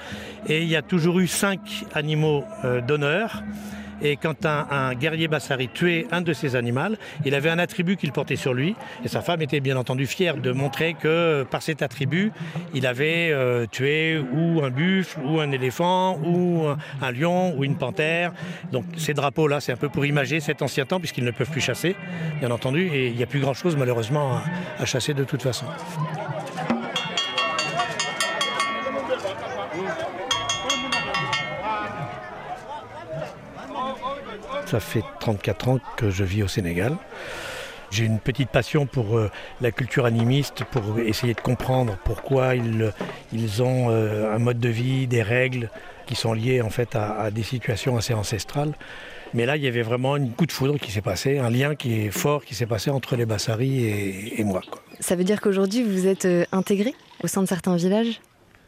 Et 0.48 0.62
il 0.62 0.68
y 0.68 0.76
a 0.76 0.82
toujours 0.82 1.18
eu 1.18 1.26
cinq 1.26 1.84
animaux 1.94 2.44
euh, 2.64 2.82
d'honneur. 2.82 3.42
Et 4.02 4.16
quand 4.16 4.44
un, 4.44 4.94
guerrier 4.94 5.28
Bassari 5.28 5.68
tuait 5.68 6.06
un 6.10 6.20
de 6.20 6.32
ces 6.32 6.56
animaux, 6.56 6.96
il 7.24 7.34
avait 7.34 7.50
un 7.50 7.58
attribut 7.58 7.96
qu'il 7.96 8.12
portait 8.12 8.36
sur 8.36 8.54
lui. 8.54 8.76
Et 9.04 9.08
sa 9.08 9.20
femme 9.20 9.42
était 9.42 9.60
bien 9.60 9.76
entendu 9.76 10.06
fière 10.06 10.36
de 10.36 10.52
montrer 10.52 10.94
que 10.94 11.44
par 11.50 11.62
cet 11.62 11.82
attribut, 11.82 12.32
il 12.74 12.86
avait 12.86 13.30
euh, 13.32 13.66
tué 13.70 14.18
ou 14.18 14.62
un 14.62 14.70
buffle, 14.70 15.20
ou 15.24 15.40
un 15.40 15.50
éléphant, 15.52 16.18
ou 16.24 16.66
un, 17.00 17.12
lion, 17.12 17.56
ou 17.56 17.64
une 17.64 17.76
panthère. 17.76 18.32
Donc 18.72 18.84
ces 18.96 19.14
drapeaux-là, 19.14 19.60
c'est 19.60 19.72
un 19.72 19.76
peu 19.76 19.88
pour 19.88 20.04
imager 20.04 20.40
cet 20.40 20.62
ancien 20.62 20.84
temps, 20.84 20.98
puisqu'ils 20.98 21.24
ne 21.24 21.30
peuvent 21.30 21.50
plus 21.50 21.60
chasser, 21.60 21.96
bien 22.40 22.50
entendu. 22.50 22.88
Et 22.92 23.08
il 23.08 23.16
n'y 23.16 23.22
a 23.22 23.26
plus 23.26 23.40
grand-chose, 23.40 23.76
malheureusement, 23.76 24.40
à 24.78 24.84
chasser 24.84 25.14
de 25.14 25.24
toute 25.24 25.42
façon. 25.42 25.66
Ça 34.66 34.80
fait 34.80 35.04
34 35.20 35.68
ans 35.68 35.78
que 35.96 36.10
je 36.10 36.24
vis 36.24 36.42
au 36.42 36.48
Sénégal. 36.48 36.96
J'ai 37.90 38.04
une 38.04 38.18
petite 38.18 38.50
passion 38.50 38.86
pour 38.86 39.16
euh, 39.16 39.30
la 39.60 39.70
culture 39.70 40.06
animiste, 40.06 40.64
pour 40.64 40.98
essayer 40.98 41.34
de 41.34 41.40
comprendre 41.40 41.96
pourquoi 42.04 42.56
ils, 42.56 42.92
ils 43.32 43.62
ont 43.62 43.90
euh, 43.90 44.34
un 44.34 44.38
mode 44.38 44.58
de 44.58 44.68
vie, 44.68 45.06
des 45.06 45.22
règles 45.22 45.70
qui 46.06 46.14
sont 46.14 46.32
liées 46.32 46.62
en 46.62 46.70
fait 46.70 46.96
à, 46.96 47.30
des 47.30 47.42
situations 47.42 47.96
assez 47.96 48.14
ancestrales. 48.14 48.74
Mais 49.34 49.46
là, 49.46 49.56
il 49.56 49.62
y 49.62 49.68
avait 49.68 49.82
vraiment 49.82 50.14
un 50.14 50.26
coup 50.28 50.46
de 50.46 50.52
foudre 50.52 50.78
qui 50.78 50.90
s'est 50.90 51.00
passé, 51.00 51.38
un 51.38 51.50
lien 51.50 51.74
qui 51.74 52.00
est 52.00 52.10
fort 52.10 52.44
qui 52.44 52.54
s'est 52.54 52.66
passé 52.66 52.90
entre 52.90 53.16
les 53.16 53.26
Bassaris 53.26 53.84
et, 53.84 54.44
moi. 54.44 54.62
Ça 55.00 55.16
veut 55.16 55.24
dire 55.24 55.40
qu'aujourd'hui, 55.40 55.82
vous 55.82 56.06
êtes 56.06 56.24
euh, 56.24 56.44
intégré 56.52 56.94
au 57.22 57.26
sein 57.26 57.42
de 57.42 57.48
certains 57.48 57.76
villages? 57.76 58.20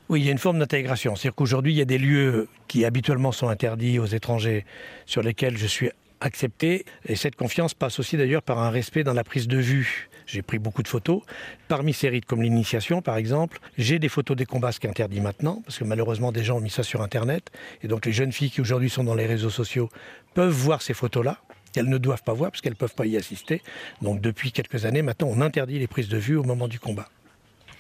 Oui, 0.09 0.21
il 0.21 0.27
y 0.27 0.29
a 0.29 0.33
une 0.33 0.39
forme 0.39 0.59
d'intégration. 0.59 1.17
C'est-à-dire 1.17 1.35
qu'aujourd'hui, 1.35 1.75
il 1.75 1.77
y 1.77 1.83
a 1.83 1.87
des 1.87 1.99
lieux 1.99 2.49
qui 2.67 2.85
habituellement 2.85 3.33
sont 3.33 3.49
interdits 3.49 3.99
aux 3.99 4.07
étrangers, 4.07 4.65
sur 5.05 5.23
lesquels 5.23 5.59
je 5.59 5.67
suis 5.67 5.91
accepté. 6.21 6.87
Et 7.07 7.15
cette 7.15 7.37
confiance 7.37 7.75
passe 7.75 7.99
aussi 7.99 8.17
d'ailleurs 8.17 8.43
par 8.43 8.59
un 8.59 8.71
respect 8.71 9.05
dans 9.05 9.13
la 9.13 9.25
prise 9.25 9.49
de 9.49 9.59
vue. 9.59 10.09
J'ai 10.27 10.43
pris 10.43 10.59
beaucoup 10.59 10.83
de 10.83 10.89
photos. 10.89 11.23
Parmi 11.69 11.93
ces 11.93 12.09
rites 12.09 12.27
comme 12.27 12.43
l'initiation, 12.43 13.03
par 13.03 13.17
exemple, 13.17 13.61
j'ai 13.77 13.99
des 13.99 14.09
photos 14.09 14.37
des 14.37 14.47
combats, 14.47 14.73
ce 14.73 14.81
qui 14.81 14.87
est 14.87 14.91
interdit 14.91 15.21
maintenant, 15.21 15.63
parce 15.65 15.79
que 15.79 15.85
malheureusement, 15.85 16.33
des 16.33 16.45
gens 16.45 16.57
ont 16.57 16.61
mis 16.61 16.71
ça 16.71 16.83
sur 16.83 17.03
Internet. 17.03 17.51
Et 17.83 17.89
donc, 17.89 18.07
les 18.07 18.13
jeunes 18.13 18.33
filles 18.33 18.51
qui 18.51 18.61
aujourd'hui 18.61 18.91
sont 18.91 19.05
dans 19.05 19.15
les 19.15 19.27
réseaux 19.27 19.51
sociaux 19.51 19.89
peuvent 20.35 20.53
voir 20.53 20.83
ces 20.83 20.95
photos-là. 20.95 21.39
Elles 21.77 21.89
ne 21.89 21.99
doivent 21.99 22.23
pas 22.23 22.33
voir 22.33 22.51
parce 22.51 22.63
qu'elles 22.63 22.73
ne 22.73 22.79
peuvent 22.79 22.95
pas 22.95 23.07
y 23.07 23.17
assister. 23.17 23.63
Donc, 24.03 24.21
depuis 24.21 24.53
quelques 24.53 24.85
années, 24.87 25.03
maintenant, 25.03 25.29
on 25.31 25.41
interdit 25.41 25.79
les 25.79 25.87
prises 25.87 26.09
de 26.09 26.19
vue 26.19 26.37
au 26.37 26.45
moment 26.45 26.67
du 26.67 26.81
combat. 26.81 27.09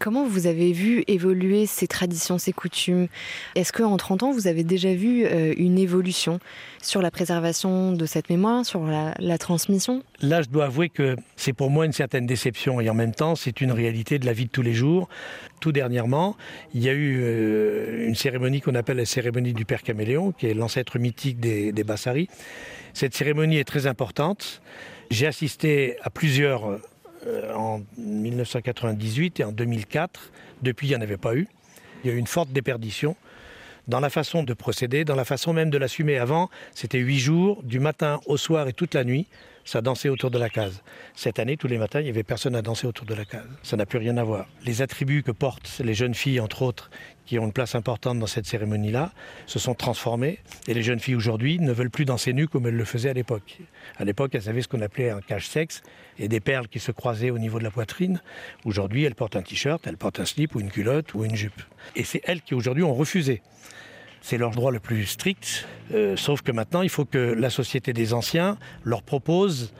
Comment 0.01 0.25
vous 0.25 0.47
avez 0.47 0.73
vu 0.73 1.03
évoluer 1.09 1.67
ces 1.67 1.89
traditions, 1.89 2.39
ces 2.39 2.53
coutumes? 2.53 3.09
Est-ce 3.57 3.73
qu'en 3.73 3.97
30 3.97 4.23
ans, 4.23 4.31
vous 4.31 4.47
avez 4.47 4.63
déjà 4.63 4.95
vu 4.95 5.25
euh, 5.25 5.55
une 5.57 5.77
évolution 5.77 6.39
sur 6.81 7.03
la 7.03 7.11
préservation 7.11 7.93
de 7.93 8.07
cette 8.07 8.31
mémoire, 8.31 8.65
sur 8.65 8.87
la, 8.87 9.39
transmission? 9.39 10.05
Là, 10.21 10.43
je 10.43 10.49
dois 10.49 10.67
avouer 10.67 10.89
que 10.89 11.17
c'est 11.37 11.53
pour 11.53 11.71
moi 11.71 11.85
une 11.85 11.93
certaine 11.93 12.27
déception 12.27 12.81
et 12.81 12.89
en 12.89 12.95
même 12.95 13.13
temps, 13.13 13.35
c'est 13.35 13.61
une 13.61 13.73
réalité 13.73 14.21
de 14.21 14.27
la 14.27 14.33
vie 14.33 14.47
de 14.47 14.51
tous 14.51 14.63
les 14.63 14.73
jours. 14.73 15.09
Tout 15.61 15.73
dernièrement, 15.73 16.37
il 16.75 16.85
y 16.85 16.89
a 16.89 16.93
eu 16.93 17.19
euh, 17.21 18.07
une 18.07 18.15
cérémonie 18.15 18.61
qu'on 18.61 18.77
appelle 18.77 18.99
la 18.99 19.05
cérémonie 19.05 19.53
du 19.53 19.65
Père 19.65 19.83
Caméléon, 19.83 20.31
qui 20.31 20.47
est 20.47 20.55
l'ancêtre 20.55 20.99
mythique 21.01 21.41
des, 21.41 21.73
des 21.73 21.85
Bassaris. 21.85 22.29
Cette 22.95 23.17
cérémonie 23.17 23.59
est 23.59 23.65
très 23.65 23.89
importante. 23.89 24.63
J'ai 25.11 25.27
assisté 25.27 25.97
à 26.03 26.11
plusieurs 26.11 26.79
euh, 27.27 27.53
en 27.55 27.83
1998 27.97 29.41
et 29.41 29.45
en 29.45 29.53
2004. 29.53 30.33
Depuis, 30.63 30.89
il 30.89 30.91
n'y 30.91 30.97
en 30.97 31.01
avait 31.01 31.17
pas 31.17 31.35
eu. 31.35 31.49
Il 32.03 32.11
y 32.11 32.13
a 32.13 32.17
eu 32.17 32.19
une 32.19 32.27
forte 32.27 32.51
déperdition 32.51 33.17
dans 33.89 34.01
la 34.01 34.11
façon 34.11 34.43
de 34.43 34.53
procéder, 34.53 35.05
dans 35.05 35.17
la 35.17 35.25
façon 35.25 35.53
même 35.53 35.71
de 35.71 35.79
l'assumer. 35.79 36.19
Avant, 36.19 36.51
c'était 36.75 36.99
huit 36.99 37.19
jours, 37.19 37.63
du 37.63 37.81
matin 37.81 38.21
au 38.27 38.37
soir 38.37 38.69
et 38.69 38.73
toute 38.73 38.95
la 38.95 39.03
nuit, 39.03 39.27
ça 39.65 39.83
dansait 39.83 40.09
autour 40.09 40.31
de 40.31 40.39
la 40.39 40.49
case. 40.49 40.83
Cette 41.15 41.39
année, 41.39 41.57
tous 41.57 41.69
les 41.69 41.79
matins, 41.79 42.01
il 42.01 42.05
n'y 42.05 42.11
avait 42.11 42.23
personne 42.23 42.55
à 42.55 42.63
danser 42.63 42.87
autour 42.87 43.07
de 43.07 43.15
la 43.15 43.25
case. 43.25 43.49
Ça 43.63 43.77
n'a 43.77 43.85
plus 43.85 43.99
rien 43.99 44.17
à 44.17 44.25
voir. 44.25 44.47
Les 44.65 44.81
attributs 44.81 45.23
que 45.23 45.31
portent 45.31 45.81
les 45.85 45.95
jeunes 45.95 46.15
filles, 46.15 46.41
entre 46.41 46.63
autres, 46.63 46.91
qui 47.29 47.39
ont 47.39 47.45
une 47.45 47.53
place 47.53 47.75
importante 47.75 48.19
dans 48.19 48.27
cette 48.27 48.47
cérémonie-là, 48.47 49.13
se 49.45 49.59
sont 49.59 49.75
transformés. 49.75 50.39
Et 50.67 50.73
les 50.73 50.83
jeunes 50.83 50.99
filles 50.99 51.15
aujourd'hui 51.15 51.59
ne 51.59 51.73
veulent 51.73 51.91
plus 51.91 52.07
danser 52.07 52.33
nues 52.33 52.49
comme 52.49 52.67
elles 52.67 52.77
le 52.77 52.87
faisaient 52.87 53.11
à 53.11 53.13
l'époque. 53.13 53.59
À 53.99 54.07
l'époque, 54.07 54.35
elles 54.35 54.49
avaient 54.49 54.63
ce 54.63 54.69
qu'on 54.69 54.81
appelait 54.81 55.11
un 55.11 55.21
cache-sexe 55.21 55.83
et 56.19 56.27
des 56.29 56.41
perles 56.41 56.69
qui 56.69 56.81
se 56.81 56.91
croisaient 56.91 57.29
au 57.29 57.39
niveau 57.39 57.59
de 57.59 57.65
la 57.65 57.71
poitrine. 57.71 58.23
Aujourd'hui, 58.65 59.05
elles 59.05 59.15
portent 59.15 59.37
un 59.37 59.43
t-shirt, 59.43 59.87
elles 59.87 59.99
portent 59.99 60.21
un 60.21 60.25
slip 60.25 60.55
ou 60.55 60.61
une 60.61 60.71
culotte 60.71 61.13
ou 61.13 61.23
une 61.23 61.37
jupe. 61.37 61.61
Et 61.97 62.03
c'est 62.03 62.23
elles 62.25 62.41
qui 62.41 62.55
aujourd'hui 62.55 62.83
ont 62.83 62.95
refusé. 62.95 63.43
C'est 64.23 64.39
leur 64.39 64.53
droit 64.53 64.73
le 64.73 64.81
plus 64.81 65.05
strict, 65.05 65.69
euh, 65.93 66.17
sauf 66.17 66.41
que 66.41 66.51
maintenant, 66.51 66.81
il 66.81 66.89
faut 66.89 67.05
que 67.05 67.19
la 67.19 67.51
société 67.51 67.93
des 67.93 68.15
anciens 68.15 68.57
leur 68.85 69.03
propose 69.03 69.75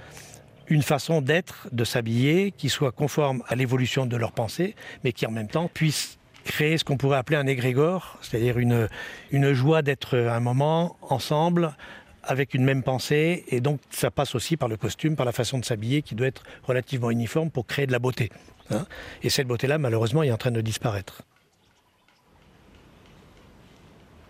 une 0.67 0.83
façon 0.83 1.23
d'être, 1.23 1.67
de 1.73 1.85
s'habiller, 1.85 2.53
qui 2.53 2.69
soit 2.69 2.93
conforme 2.93 3.43
à 3.49 3.55
l'évolution 3.55 4.05
de 4.05 4.17
leur 4.19 4.33
pensée, 4.33 4.75
mais 5.03 5.13
qui 5.13 5.25
en 5.25 5.31
même 5.31 5.49
temps 5.49 5.71
puisse 5.73 6.18
créer 6.49 6.79
ce 6.79 6.85
qu'on 6.85 6.97
pourrait 6.97 7.19
appeler 7.19 7.37
un 7.37 7.47
égrégore, 7.47 8.19
c'est-à-dire 8.23 8.59
une, 8.59 8.89
une 9.31 9.53
joie 9.53 9.83
d'être 9.83 10.17
un 10.17 10.41
moment 10.41 10.97
ensemble 11.03 11.77
avec 12.23 12.55
une 12.55 12.65
même 12.65 12.83
pensée, 12.83 13.45
et 13.49 13.61
donc 13.61 13.81
ça 13.91 14.11
passe 14.11 14.35
aussi 14.35 14.57
par 14.57 14.69
le 14.69 14.79
costume, 14.79 15.15
par 15.15 15.27
la 15.27 15.33
façon 15.33 15.59
de 15.59 15.65
s'habiller 15.65 16.01
qui 16.01 16.15
doit 16.15 16.27
être 16.27 16.43
relativement 16.65 17.11
uniforme 17.11 17.51
pour 17.51 17.67
créer 17.67 17.87
de 17.87 17.93
la 17.93 17.99
beauté. 17.99 18.31
Hein. 18.71 18.85
et 19.23 19.31
cette 19.31 19.47
beauté-là, 19.47 19.79
malheureusement, 19.79 20.23
est 20.23 20.31
en 20.31 20.37
train 20.37 20.51
de 20.51 20.61
disparaître. 20.61 21.23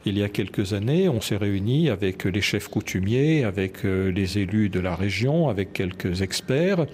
Il 0.09 0.16
y 0.16 0.22
a 0.22 0.30
quelques 0.30 0.72
années, 0.72 1.06
on 1.11 1.20
s'est 1.20 1.36
réunis 1.36 1.90
avec 1.90 2.24
les 2.24 2.40
chefs 2.40 2.68
coutumiers, 2.68 3.44
avec 3.44 3.84
euh, 3.84 4.11
les 4.11 4.38
élus 4.38 4.70
de 4.70 4.80
la 4.80 4.96
région, 4.96 5.50
avec 5.50 5.74
quelques 5.74 6.22
experts, 6.22 6.86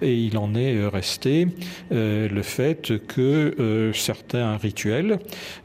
et 0.00 0.14
il 0.14 0.38
en 0.38 0.54
est 0.54 0.76
euh, 0.76 0.88
resté 0.88 1.48
euh, 1.90 2.28
le 2.28 2.42
fait 2.42 3.04
que 3.08 3.90
certains 3.92 4.56
rituels 4.56 5.18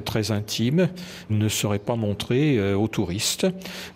très 0.03 0.31
intimes 0.31 0.89
ne 1.29 1.47
seraient 1.47 1.77
pas 1.77 1.95
montrés 1.95 2.73
aux 2.73 2.87
touristes, 2.87 3.45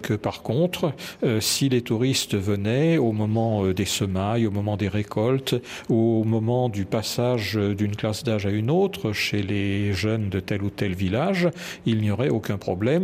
que 0.04 0.14
par 0.14 0.44
contre, 0.44 0.94
si 1.40 1.70
les 1.70 1.82
touristes 1.82 2.36
venaient 2.36 2.98
au 2.98 3.12
moment 3.12 3.66
des 3.72 3.86
semailles, 3.86 4.46
au 4.46 4.52
moment 4.52 4.78
des 4.78 4.88
récoltes, 4.88 5.56
au 5.90 6.24
moment 6.24 6.70
du 6.70 6.86
passage 6.86 7.56
d'une 7.56 7.96
classe 7.96 8.24
d'âge 8.24 8.46
à 8.46 8.52
une 8.52 8.70
autre, 8.70 9.14
chez 9.14 9.42
les 9.42 9.94
jeunes 9.94 10.30
de 10.30 10.40
tel 10.40 10.62
ou 10.62 10.70
tel 10.70 10.94
village, 10.94 11.50
il 11.86 12.02
n'y 12.02 12.12
aurait 12.12 12.30
aucun 12.30 12.58
problème 12.58 12.99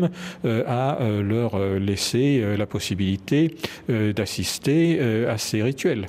euh, 0.46 0.64
à 0.68 1.02
euh, 1.02 1.22
leur 1.22 1.56
euh, 1.56 1.80
laisser 1.80 2.44
la 2.58 2.66
possibilité 2.66 3.56
d'assister 3.88 5.00
à 5.28 5.38
ces 5.38 5.62
rituels. 5.62 6.08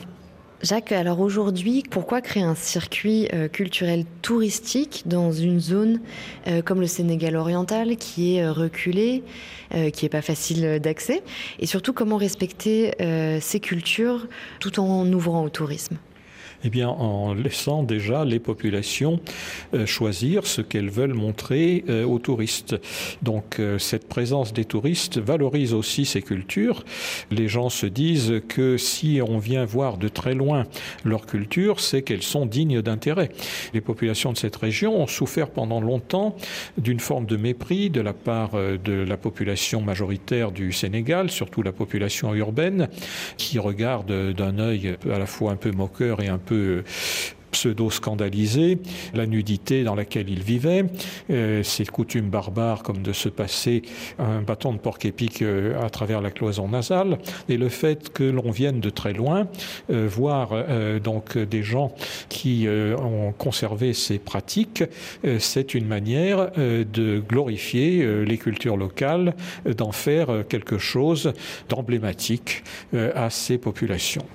Jacques, 0.63 0.93
alors 0.93 1.21
aujourd'hui, 1.21 1.83
pourquoi 1.91 2.21
créer 2.21 2.43
un 2.43 2.55
circuit 2.55 3.29
culturel 3.53 4.05
touristique 4.23 5.03
dans 5.07 5.33
une 5.33 5.61
zone 5.61 6.01
comme 6.65 6.81
le 6.81 6.87
Sénégal 6.87 7.37
oriental 7.37 7.97
qui 7.97 8.37
est 8.37 8.49
reculée, 8.49 9.23
qui 9.93 10.05
n'est 10.05 10.11
pas 10.11 10.23
facile 10.23 10.81
d'accès? 10.81 11.23
Et 11.59 11.67
surtout, 11.67 11.93
comment 11.93 12.17
respecter 12.17 12.93
ces 13.41 13.61
cultures 13.61 14.27
tout 14.61 14.81
en 14.81 15.11
ouvrant 15.13 15.45
au 15.45 15.51
tourisme? 15.51 15.97
Eh 16.67 16.69
bien, 16.69 16.89
en 16.89 17.33
laissant 17.33 17.85
déjà 17.85 18.25
les 18.25 18.41
populations 18.41 19.21
euh, 19.73 19.87
choisir 19.87 20.49
ce 20.49 20.63
qu'elles 20.63 20.91
veulent 20.91 21.15
montrer 21.15 21.85
euh, 21.89 22.05
aux 22.05 22.19
touristes. 22.19 22.75
Donc, 23.23 23.61
euh, 23.61 23.79
cette 23.79 24.09
présence 24.09 24.53
des 24.53 24.65
touristes 24.65 25.19
valorise 25.19 25.73
aussi 25.75 26.05
ces 26.05 26.23
cultures. 26.23 26.85
Les 27.31 27.47
gens 27.47 27.69
se 27.69 27.87
disent 27.87 28.43
que 28.49 28.79
si 28.79 29.21
on 29.25 29.39
vient 29.39 29.65
voir 29.65 29.97
de 29.97 30.09
très 30.09 30.35
loin 30.35 30.65
leur 31.05 31.27
culture, 31.27 31.79
c'est 31.79 32.03
qu'elles 32.03 32.25
sont 32.25 32.47
dignes 32.47 32.83
d'intérêt. 32.83 33.29
Les 33.73 33.81
populations 33.81 34.33
de 34.33 34.37
cette 34.37 34.57
région 34.57 35.01
ont 35.01 35.07
souffert 35.07 35.51
pendant 35.51 35.81
longtemps 35.81 36.35
d'une 36.79 36.99
forme 36.99 37.27
de 37.27 37.37
mépris 37.37 37.91
de 37.91 38.01
la 38.01 38.13
part 38.13 38.53
de 38.55 38.93
la 38.93 39.17
population 39.17 39.81
majoritaire 39.83 40.51
du 40.51 40.73
Sénégal, 40.73 41.31
surtout 41.31 41.63
la 41.63 41.73
population 41.73 42.35
urbaine, 42.35 42.89
qui 43.37 43.61
regarde 43.61 44.33
d'un 44.33 44.59
œil 44.59 44.97
à 45.09 45.19
la 45.21 45.27
fois 45.27 45.53
un 45.53 45.57
peu 45.57 45.71
moqueur 45.71 46.21
et 46.21 46.29
un 46.29 46.39
peu 46.39 46.56
pseudo-scandalisé, 47.57 48.79
la 49.15 49.27
nudité 49.27 49.83
dans 49.83 49.95
laquelle 49.95 50.29
il 50.29 50.43
vivait, 50.43 50.85
euh, 51.31 51.63
ces 51.63 51.87
coutumes 51.87 52.29
barbares 52.29 52.83
comme 52.83 53.03
de 53.03 53.15
se 53.15 53.31
passer 53.31 53.81
un 54.19 54.43
bâton 54.43 54.75
de 54.75 54.79
porc 54.79 54.99
épic 55.05 55.41
euh, 55.41 55.81
à 55.83 55.89
travers 55.89 56.21
la 56.21 56.31
cloison 56.31 56.69
nasale, 56.69 57.19
et 57.49 57.57
le 57.57 57.71
fait 57.71 58.13
que 58.13 58.25
l'on 58.25 58.51
vienne 58.51 58.81
de 58.81 58.91
très 58.91 59.15
loin 59.15 59.49
euh, 59.91 60.07
voir 60.07 60.51
donc 61.03 61.39
des 61.39 61.63
gens 61.63 61.93
qui 62.29 62.67
ont 62.69 63.33
conservé 63.33 63.93
ces 63.93 64.19
pratiques, 64.19 64.85
c'est 65.39 65.75
une 65.75 65.87
manière 65.87 66.51
de 66.57 67.21
glorifier 67.21 68.25
les 68.25 68.39
cultures 68.39 68.77
locales, 68.77 69.35
d'en 69.65 69.93
faire 69.93 70.45
quelque 70.49 70.79
chose 70.79 71.33
d'emblématique 71.69 72.65
à 72.95 73.31
ces 73.31 73.59
populations. 73.59 74.27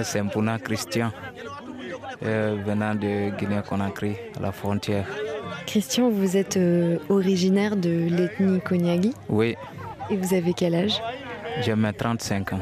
Moi, 0.00 0.04
c'est 0.06 0.18
Christian, 0.64 1.12
euh, 2.24 2.56
venant 2.64 2.94
de 2.94 3.36
Guinée-Conakry, 3.36 4.16
à 4.34 4.40
la 4.40 4.50
frontière. 4.50 5.04
Christian, 5.66 6.08
vous 6.08 6.38
êtes 6.38 6.56
euh, 6.56 6.96
originaire 7.10 7.76
de 7.76 8.08
l'ethnie 8.08 8.62
Konyagi 8.62 9.12
Oui. 9.28 9.56
Et 10.08 10.16
vous 10.16 10.32
avez 10.32 10.54
quel 10.54 10.74
âge? 10.74 11.02
J'ai 11.60 11.74
35 11.92 12.54
ans. 12.54 12.60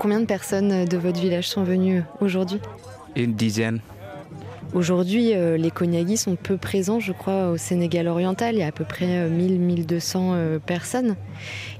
Combien 0.00 0.18
de 0.18 0.26
personnes 0.26 0.84
de 0.84 0.96
votre 0.96 1.20
village 1.20 1.46
sont 1.46 1.62
venues 1.62 2.02
aujourd'hui? 2.20 2.58
Une 3.14 3.34
dizaine. 3.34 3.78
Aujourd'hui, 4.74 5.34
euh, 5.34 5.58
les 5.58 5.70
Konyagi 5.70 6.16
sont 6.16 6.34
peu 6.34 6.56
présents, 6.56 6.98
je 6.98 7.12
crois, 7.12 7.50
au 7.50 7.58
Sénégal 7.58 8.08
oriental. 8.08 8.54
Il 8.54 8.60
y 8.60 8.62
a 8.62 8.68
à 8.68 8.72
peu 8.72 8.84
près 8.84 9.28
1000-1200 9.28 10.16
euh, 10.16 10.58
personnes. 10.58 11.16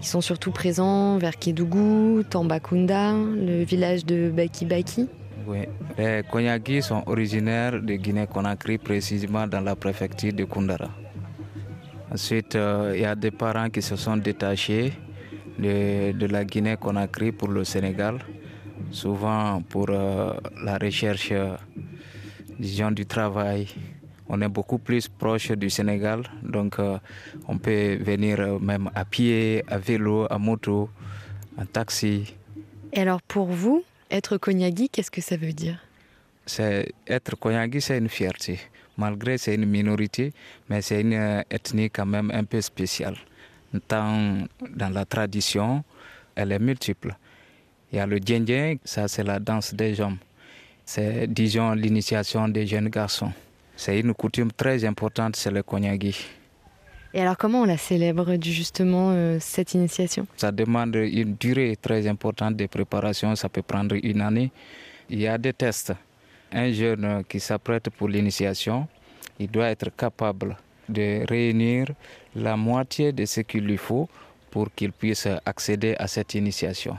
Ils 0.00 0.06
sont 0.06 0.20
surtout 0.20 0.50
présents 0.50 1.16
vers 1.16 1.38
Kédougou, 1.38 2.22
Tambakunda, 2.28 3.14
le 3.14 3.64
village 3.64 4.04
de 4.04 4.30
Baki 4.30 4.66
Baki. 4.66 5.08
Oui, 5.46 5.60
les 5.96 6.22
Konyagi 6.30 6.82
sont 6.82 7.02
originaires 7.06 7.80
de 7.80 7.94
Guinée-Conakry, 7.94 8.78
précisément 8.78 9.46
dans 9.46 9.60
la 9.60 9.74
préfecture 9.74 10.32
de 10.32 10.44
Kundara. 10.44 10.90
Ensuite, 12.12 12.56
euh, 12.56 12.92
il 12.94 13.00
y 13.00 13.06
a 13.06 13.14
des 13.14 13.30
parents 13.30 13.70
qui 13.70 13.80
se 13.80 13.96
sont 13.96 14.18
détachés 14.18 14.92
de, 15.58 16.26
la 16.26 16.44
Guinée-Conakry 16.44 17.32
pour 17.32 17.48
le 17.48 17.64
Sénégal, 17.64 18.18
souvent 18.90 19.62
pour 19.62 19.86
euh, 19.88 20.34
la 20.62 20.76
recherche, 20.76 21.32
disons, 22.58 22.90
du 22.90 23.06
travail. 23.06 23.68
On 24.28 24.40
est 24.40 24.48
beaucoup 24.48 24.78
plus 24.78 25.08
proche 25.08 25.50
du 25.52 25.68
Sénégal, 25.68 26.22
donc 26.42 26.78
euh, 26.78 26.98
on 27.48 27.58
peut 27.58 27.96
venir 27.96 28.60
même 28.60 28.90
à 28.94 29.04
pied, 29.04 29.62
à 29.68 29.78
vélo, 29.78 30.26
à 30.30 30.38
moto, 30.38 30.88
en 31.58 31.66
taxi. 31.66 32.34
Et 32.92 33.00
alors 33.00 33.20
pour 33.22 33.46
vous, 33.46 33.84
être 34.10 34.38
Konyagi, 34.38 34.88
qu'est-ce 34.88 35.10
que 35.10 35.20
ça 35.20 35.36
veut 35.36 35.52
dire? 35.52 35.78
C'est, 36.46 36.92
Être 37.06 37.36
Konyagi, 37.36 37.80
c'est 37.80 37.98
une 37.98 38.08
fierté. 38.08 38.58
Malgré 38.96 39.38
c'est 39.38 39.54
une 39.54 39.66
minorité, 39.66 40.32
mais 40.68 40.82
c'est 40.82 41.00
une 41.00 41.14
euh, 41.14 41.42
ethnie 41.50 41.90
quand 41.90 42.06
même 42.06 42.30
un 42.32 42.44
peu 42.44 42.60
spéciale. 42.60 43.16
Tant 43.88 44.46
dans 44.76 44.90
la 44.92 45.04
tradition, 45.06 45.82
elle 46.34 46.52
est 46.52 46.58
multiple. 46.58 47.16
Il 47.90 47.96
y 47.96 48.00
a 48.00 48.06
le 48.06 48.18
djendjen, 48.18 48.78
ça 48.84 49.08
c'est 49.08 49.24
la 49.24 49.38
danse 49.38 49.74
des 49.74 49.98
hommes. 50.00 50.18
C'est, 50.84 51.26
disons, 51.26 51.72
l'initiation 51.72 52.48
des 52.48 52.66
jeunes 52.66 52.88
garçons. 52.88 53.32
C'est 53.76 53.98
une 53.98 54.14
coutume 54.14 54.52
très 54.52 54.84
importante, 54.84 55.36
c'est 55.36 55.50
le 55.50 55.62
Konyagi. 55.62 56.16
Et 57.14 57.20
alors 57.20 57.36
comment 57.36 57.62
on 57.62 57.64
la 57.66 57.76
célèbre 57.76 58.36
justement 58.40 59.10
euh, 59.12 59.36
cette 59.38 59.74
initiation? 59.74 60.26
Ça 60.36 60.50
demande 60.50 60.94
une 60.94 61.34
durée 61.34 61.76
très 61.80 62.06
importante 62.06 62.56
de 62.56 62.66
préparation, 62.66 63.34
ça 63.36 63.48
peut 63.48 63.62
prendre 63.62 63.96
une 64.02 64.22
année. 64.22 64.50
Il 65.10 65.20
y 65.20 65.28
a 65.28 65.36
des 65.36 65.52
tests. 65.52 65.92
Un 66.50 66.72
jeune 66.72 67.22
qui 67.28 67.38
s'apprête 67.40 67.90
pour 67.90 68.08
l'initiation, 68.08 68.86
il 69.38 69.50
doit 69.50 69.68
être 69.68 69.94
capable 69.94 70.56
de 70.88 71.24
réunir 71.28 71.88
la 72.34 72.56
moitié 72.56 73.12
de 73.12 73.24
ce 73.24 73.40
qu'il 73.40 73.64
lui 73.64 73.76
faut 73.76 74.08
pour 74.50 74.68
qu'il 74.74 74.92
puisse 74.92 75.28
accéder 75.44 75.94
à 75.98 76.06
cette 76.06 76.34
initiation. 76.34 76.96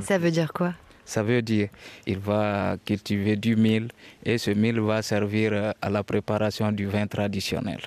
Ça 0.00 0.18
veut 0.18 0.30
dire 0.30 0.52
quoi? 0.52 0.72
Ça 1.06 1.22
veut 1.22 1.40
dire 1.40 1.68
qu'il 2.04 2.18
va 2.18 2.76
cultiver 2.84 3.36
du 3.36 3.56
mil 3.56 3.88
et 4.24 4.36
ce 4.36 4.50
mil 4.50 4.80
va 4.80 5.00
servir 5.00 5.72
à 5.80 5.88
la 5.88 6.02
préparation 6.02 6.70
du 6.72 6.86
vin 6.86 7.06
traditionnel. 7.06 7.80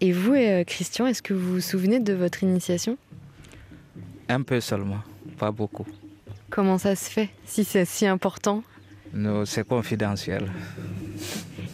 Et 0.00 0.12
vous, 0.12 0.34
Christian, 0.66 1.06
est-ce 1.06 1.22
que 1.22 1.34
vous 1.34 1.54
vous 1.54 1.60
souvenez 1.60 2.00
de 2.00 2.14
votre 2.14 2.42
initiation? 2.42 2.96
Un 4.28 4.42
peu 4.42 4.60
seulement, 4.60 5.02
pas 5.38 5.50
beaucoup. 5.50 5.86
Comment 6.50 6.78
ça 6.78 6.96
se 6.96 7.10
fait, 7.10 7.28
si 7.44 7.64
c'est 7.64 7.84
si 7.84 8.06
important? 8.06 8.62
Non, 9.12 9.44
c'est 9.44 9.66
confidentiel. 9.66 10.50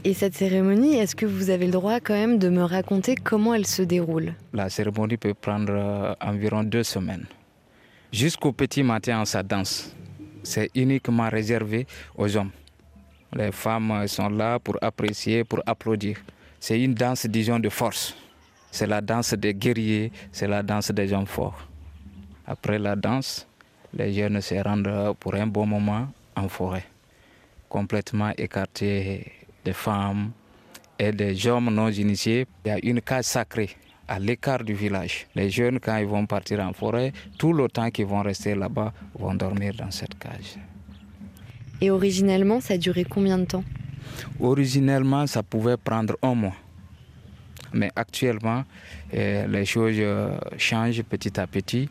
Et 0.05 0.15
cette 0.15 0.35
cérémonie, 0.35 0.97
est-ce 0.97 1.15
que 1.15 1.27
vous 1.27 1.51
avez 1.51 1.67
le 1.67 1.73
droit 1.73 2.01
quand 2.01 2.15
même 2.15 2.39
de 2.39 2.49
me 2.49 2.63
raconter 2.63 3.15
comment 3.17 3.55
elle 3.55 3.67
se 3.67 3.83
déroule? 3.83 4.35
La 4.53 4.71
cérémonie 4.71 5.19
peut 5.19 5.35
prendre 5.35 5.73
euh, 5.73 6.15
environ 6.21 6.65
deux 6.65 6.83
semaines. 6.83 7.27
Jusqu'au 8.13 8.53
petit 8.53 8.83
matin, 8.83 9.25
ça 9.25 9.43
danse. 9.43 9.95
C'est 10.43 10.71
uniquement 10.75 11.29
réservé 11.29 11.87
aux 12.17 12.37
hommes. 12.37 12.51
Les 13.33 13.53
femmes 13.53 14.09
sont 14.09 14.29
là 14.29 14.59
pour 14.59 14.77
apprécier, 14.83 15.45
pour 15.45 15.61
applaudir. 15.65 16.19
C'est 16.59 16.81
une 16.81 16.95
danse, 16.95 17.27
disons, 17.27 17.61
de 17.61 17.69
force. 17.69 18.17
C'est 18.73 18.87
la 18.87 19.01
danse 19.01 19.35
des 19.35 19.55
guerriers, 19.55 20.11
c'est 20.33 20.49
la 20.49 20.63
danse 20.63 20.91
des 20.91 21.13
hommes 21.13 21.27
forts. 21.27 21.69
Après 22.47 22.79
la 22.81 22.97
danse, 22.97 23.47
les 23.95 24.13
jeunes 24.13 24.41
se 24.41 24.57
rendent 24.57 25.15
pour 25.21 25.35
un 25.35 25.47
bon 25.47 25.67
moment 25.67 26.09
en 26.35 26.49
forêt, 26.49 26.85
complètement 27.69 28.33
écartés 28.37 29.33
des 29.65 29.73
femmes 29.73 30.33
et 30.99 31.13
des 31.13 31.47
hommes 31.47 31.73
non 31.73 31.91
initiés. 31.91 32.47
Il 32.65 32.69
y 32.69 32.71
a 32.73 32.79
une 32.83 33.01
case 33.01 33.27
sacrée 33.27 33.77
à 34.11 34.19
l'écart 34.19 34.65
du 34.65 34.75
village. 34.75 35.29
Les 35.37 35.49
jeunes, 35.51 35.79
quand 35.79 35.97
ils 35.97 36.07
vont 36.07 36.27
partir 36.27 36.59
en 36.61 36.73
forêt, 36.73 37.13
tout 37.39 37.53
le 37.53 37.69
temps 37.69 37.91
qu'ils 37.91 38.07
vont 38.07 38.23
rester 38.23 38.57
là-bas, 38.57 38.93
vont 39.17 39.35
dormir 39.35 39.73
dans 39.79 39.93
cette 39.93 40.19
cage. 40.19 40.57
Et 41.81 41.91
originellement, 41.91 42.61
ça 42.61 42.77
duré 42.77 43.05
combien 43.05 43.39
de 43.39 43.45
temps? 43.45 43.65
Originellement, 44.41 45.29
ça 45.29 45.45
pouvait 45.45 45.77
prendre 45.77 46.17
un 46.23 46.35
mois. 46.35 46.57
Mais 47.73 47.91
actuellement, 47.95 48.65
eh, 49.13 49.47
les 49.47 49.65
choses 49.65 49.95
euh, 49.99 50.37
changent 50.59 51.05
petit 51.05 51.39
à 51.39 51.47
petit. 51.47 51.89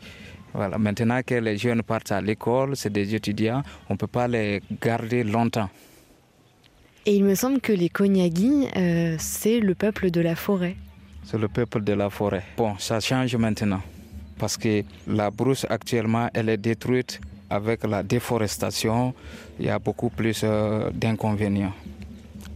Voilà. 0.52 0.76
Maintenant 0.76 1.22
que 1.24 1.36
les 1.36 1.56
jeunes 1.56 1.82
partent 1.82 2.12
à 2.12 2.20
l'école, 2.20 2.76
c'est 2.76 2.92
des 2.92 3.14
étudiants, 3.14 3.62
on 3.88 3.94
ne 3.94 3.98
peut 3.98 4.06
pas 4.06 4.28
les 4.28 4.60
garder 4.82 5.24
longtemps. 5.24 5.70
Et 7.06 7.16
il 7.16 7.24
me 7.24 7.34
semble 7.34 7.60
que 7.62 7.72
les 7.72 7.88
Konyagi, 7.88 8.68
euh, 8.76 9.16
c'est 9.18 9.58
le 9.58 9.74
peuple 9.74 10.10
de 10.10 10.20
la 10.20 10.36
forêt. 10.36 10.76
C'est 11.24 11.38
le 11.38 11.48
peuple 11.48 11.82
de 11.82 11.92
la 11.92 12.10
forêt. 12.10 12.42
Bon, 12.56 12.76
ça 12.78 13.00
change 13.00 13.36
maintenant. 13.36 13.82
Parce 14.38 14.56
que 14.56 14.82
la 15.06 15.30
brousse 15.30 15.66
actuellement, 15.68 16.28
elle 16.32 16.48
est 16.48 16.56
détruite 16.56 17.20
avec 17.48 17.84
la 17.84 18.02
déforestation. 18.02 19.14
Il 19.58 19.66
y 19.66 19.68
a 19.68 19.78
beaucoup 19.78 20.08
plus 20.10 20.40
euh, 20.44 20.90
d'inconvénients. 20.92 21.74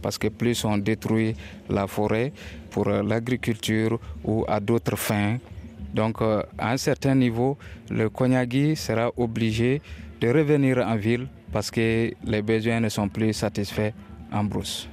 Parce 0.01 0.17
que 0.17 0.27
plus 0.27 0.65
on 0.65 0.77
détruit 0.77 1.35
la 1.69 1.87
forêt 1.87 2.31
pour 2.71 2.87
euh, 2.87 3.03
l'agriculture 3.03 3.99
ou 4.23 4.45
à 4.47 4.59
d'autres 4.59 4.97
fins, 4.97 5.37
donc 5.93 6.21
à 6.21 6.45
un 6.59 6.77
certain 6.77 7.15
niveau, 7.15 7.57
le 7.89 8.09
Konyagi 8.09 8.75
sera 8.75 9.11
obligé 9.15 9.81
de 10.19 10.27
revenir 10.27 10.79
en 10.79 10.95
ville 10.97 11.27
parce 11.53 11.71
que 11.71 12.11
les 12.25 12.41
besoins 12.41 12.81
ne 12.81 12.89
sont 12.89 13.07
plus 13.07 13.31
satisfaits 13.31 13.93
en 14.31 14.43
brousse. 14.43 14.89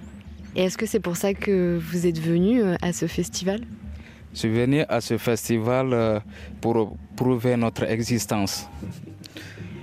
Et 0.55 0.65
est-ce 0.65 0.77
que 0.77 0.85
c'est 0.87 1.01
pour 1.01 1.17
ça 1.17 1.33
que 1.33 1.79
vous 1.81 2.07
êtes 2.07 2.19
venu 2.19 2.63
euh, 2.63 2.77
à 2.83 2.93
ce 2.93 3.07
festival? 3.07 3.61
Je 4.35 4.39
suis 4.41 4.51
venu 4.51 4.83
à 4.89 5.01
ce 5.01 5.17
festival 5.17 5.93
euh, 5.93 6.21
pour 6.61 6.97
prouver 7.17 7.57
notre 7.57 7.85
existence. 7.85 8.69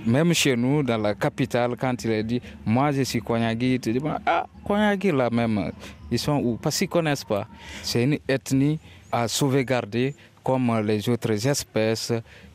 Même 0.06 0.32
chez 0.32 0.56
nous, 0.56 0.82
dans 0.82 0.96
la 0.96 1.14
capitale, 1.14 1.76
quand 1.78 2.04
il 2.04 2.10
est 2.12 2.22
dit 2.22 2.40
Moi 2.64 2.92
je 2.92 3.02
suis 3.02 3.20
Konyagi, 3.20 3.80
tu 3.80 3.92
dis 3.92 4.00
Ah, 4.24 4.46
Konyagi 4.64 5.10
là 5.12 5.28
même, 5.30 5.72
ils 6.10 6.18
sont 6.18 6.40
où? 6.42 6.56
Parce 6.56 6.78
qu'ils 6.78 6.88
ne 6.88 6.92
connaissent 6.92 7.24
pas. 7.24 7.46
C'est 7.82 8.04
une 8.04 8.18
ethnie 8.28 8.78
à 9.12 9.26
sauvegarder 9.28 10.14
comme 10.42 10.80
les 10.86 11.08
autres 11.08 11.46
espèces 11.46 12.12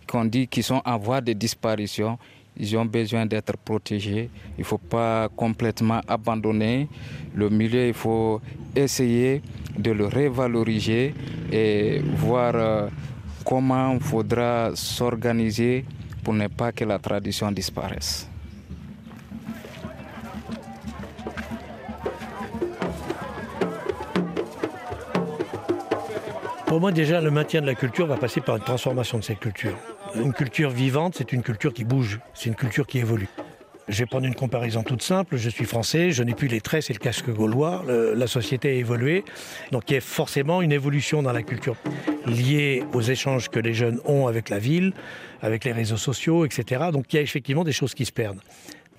qu'on 0.08 0.26
dit 0.26 0.48
qui 0.48 0.64
sont 0.64 0.82
en 0.86 0.98
voie 0.98 1.22
de 1.22 1.34
disparition 1.34 2.18
ils 2.58 2.78
ont 2.78 2.86
besoin 2.86 3.26
d'être 3.26 3.58
protégés. 3.58 4.30
Il 4.58 4.62
ne 4.62 4.66
faut 4.66 4.78
pas 4.78 5.30
complètement 5.36 6.02
abandonner 6.08 6.88
le 7.36 7.50
milieu. 7.50 7.88
Il 7.88 7.94
faut 7.94 8.42
essayer 8.76 9.42
de 9.78 9.92
le 9.92 10.06
revaloriser 10.08 11.14
et 11.52 12.00
voir 12.18 12.54
euh, 12.56 12.88
comment 13.46 13.94
il 13.94 14.00
faudra 14.00 14.72
s'organiser 14.74 15.86
pour 16.24 16.34
ne 16.34 16.48
pas 16.48 16.72
que 16.72 16.86
la 16.86 16.98
tradition 17.00 17.52
disparaisse. 17.52 18.30
Pour 26.66 26.82
moi, 26.82 26.92
déjà, 26.92 27.22
le 27.22 27.32
maintien 27.32 27.62
de 27.62 27.68
la 27.68 27.76
culture 27.76 28.06
va 28.06 28.18
passer 28.18 28.42
par 28.42 28.58
une 28.58 28.64
transformation 28.64 29.18
de 29.20 29.24
cette 29.24 29.40
culture. 29.40 29.78
Une 30.24 30.34
culture 30.34 30.70
vivante, 30.70 31.16
c'est 31.18 31.34
une 31.34 31.44
culture 31.44 31.74
qui 31.74 31.84
bouge, 31.84 32.20
c'est 32.34 32.50
une 32.50 32.56
culture 32.56 32.88
qui 32.88 33.00
évolue. 33.00 33.28
Je 33.88 34.00
vais 34.00 34.06
prendre 34.08 34.26
une 34.26 34.34
comparaison 34.34 34.82
toute 34.82 35.04
simple. 35.04 35.38
Je 35.38 35.50
suis 35.50 35.66
français, 35.66 36.10
je 36.12 36.24
n'ai 36.24 36.34
plus 36.34 36.48
les 36.48 36.60
tresses 36.60 36.90
et 36.90 36.94
le 36.94 37.00
casque 37.00 37.30
gaulois. 37.30 37.84
la 37.88 38.28
société 38.28 38.70
a 38.70 38.74
évolué. 38.74 39.24
Donc 39.72 39.84
il 39.90 39.94
y 39.94 39.98
a 39.98 40.02
forcément 40.02 40.62
une 40.62 40.72
évolution 40.72 41.22
dans 41.22 41.34
la 41.34 41.44
culture 41.44 41.76
liée 42.26 42.84
aux 42.94 43.02
échanges 43.02 43.50
que 43.50 43.60
les 43.60 43.74
jeunes 43.74 44.00
ont 44.06 44.26
avec 44.26 44.50
la 44.50 44.58
ville, 44.58 44.94
avec 45.42 45.66
les 45.66 45.72
réseaux 45.72 45.98
sociaux, 45.98 46.46
etc. 46.46 46.86
Donc 46.92 47.14
il 47.14 47.18
y 47.18 47.20
a 47.20 47.22
effectivement 47.22 47.64
des 47.64 47.74
choses 47.74 47.94
qui 47.94 48.06
se 48.06 48.12
perdent. 48.12 48.40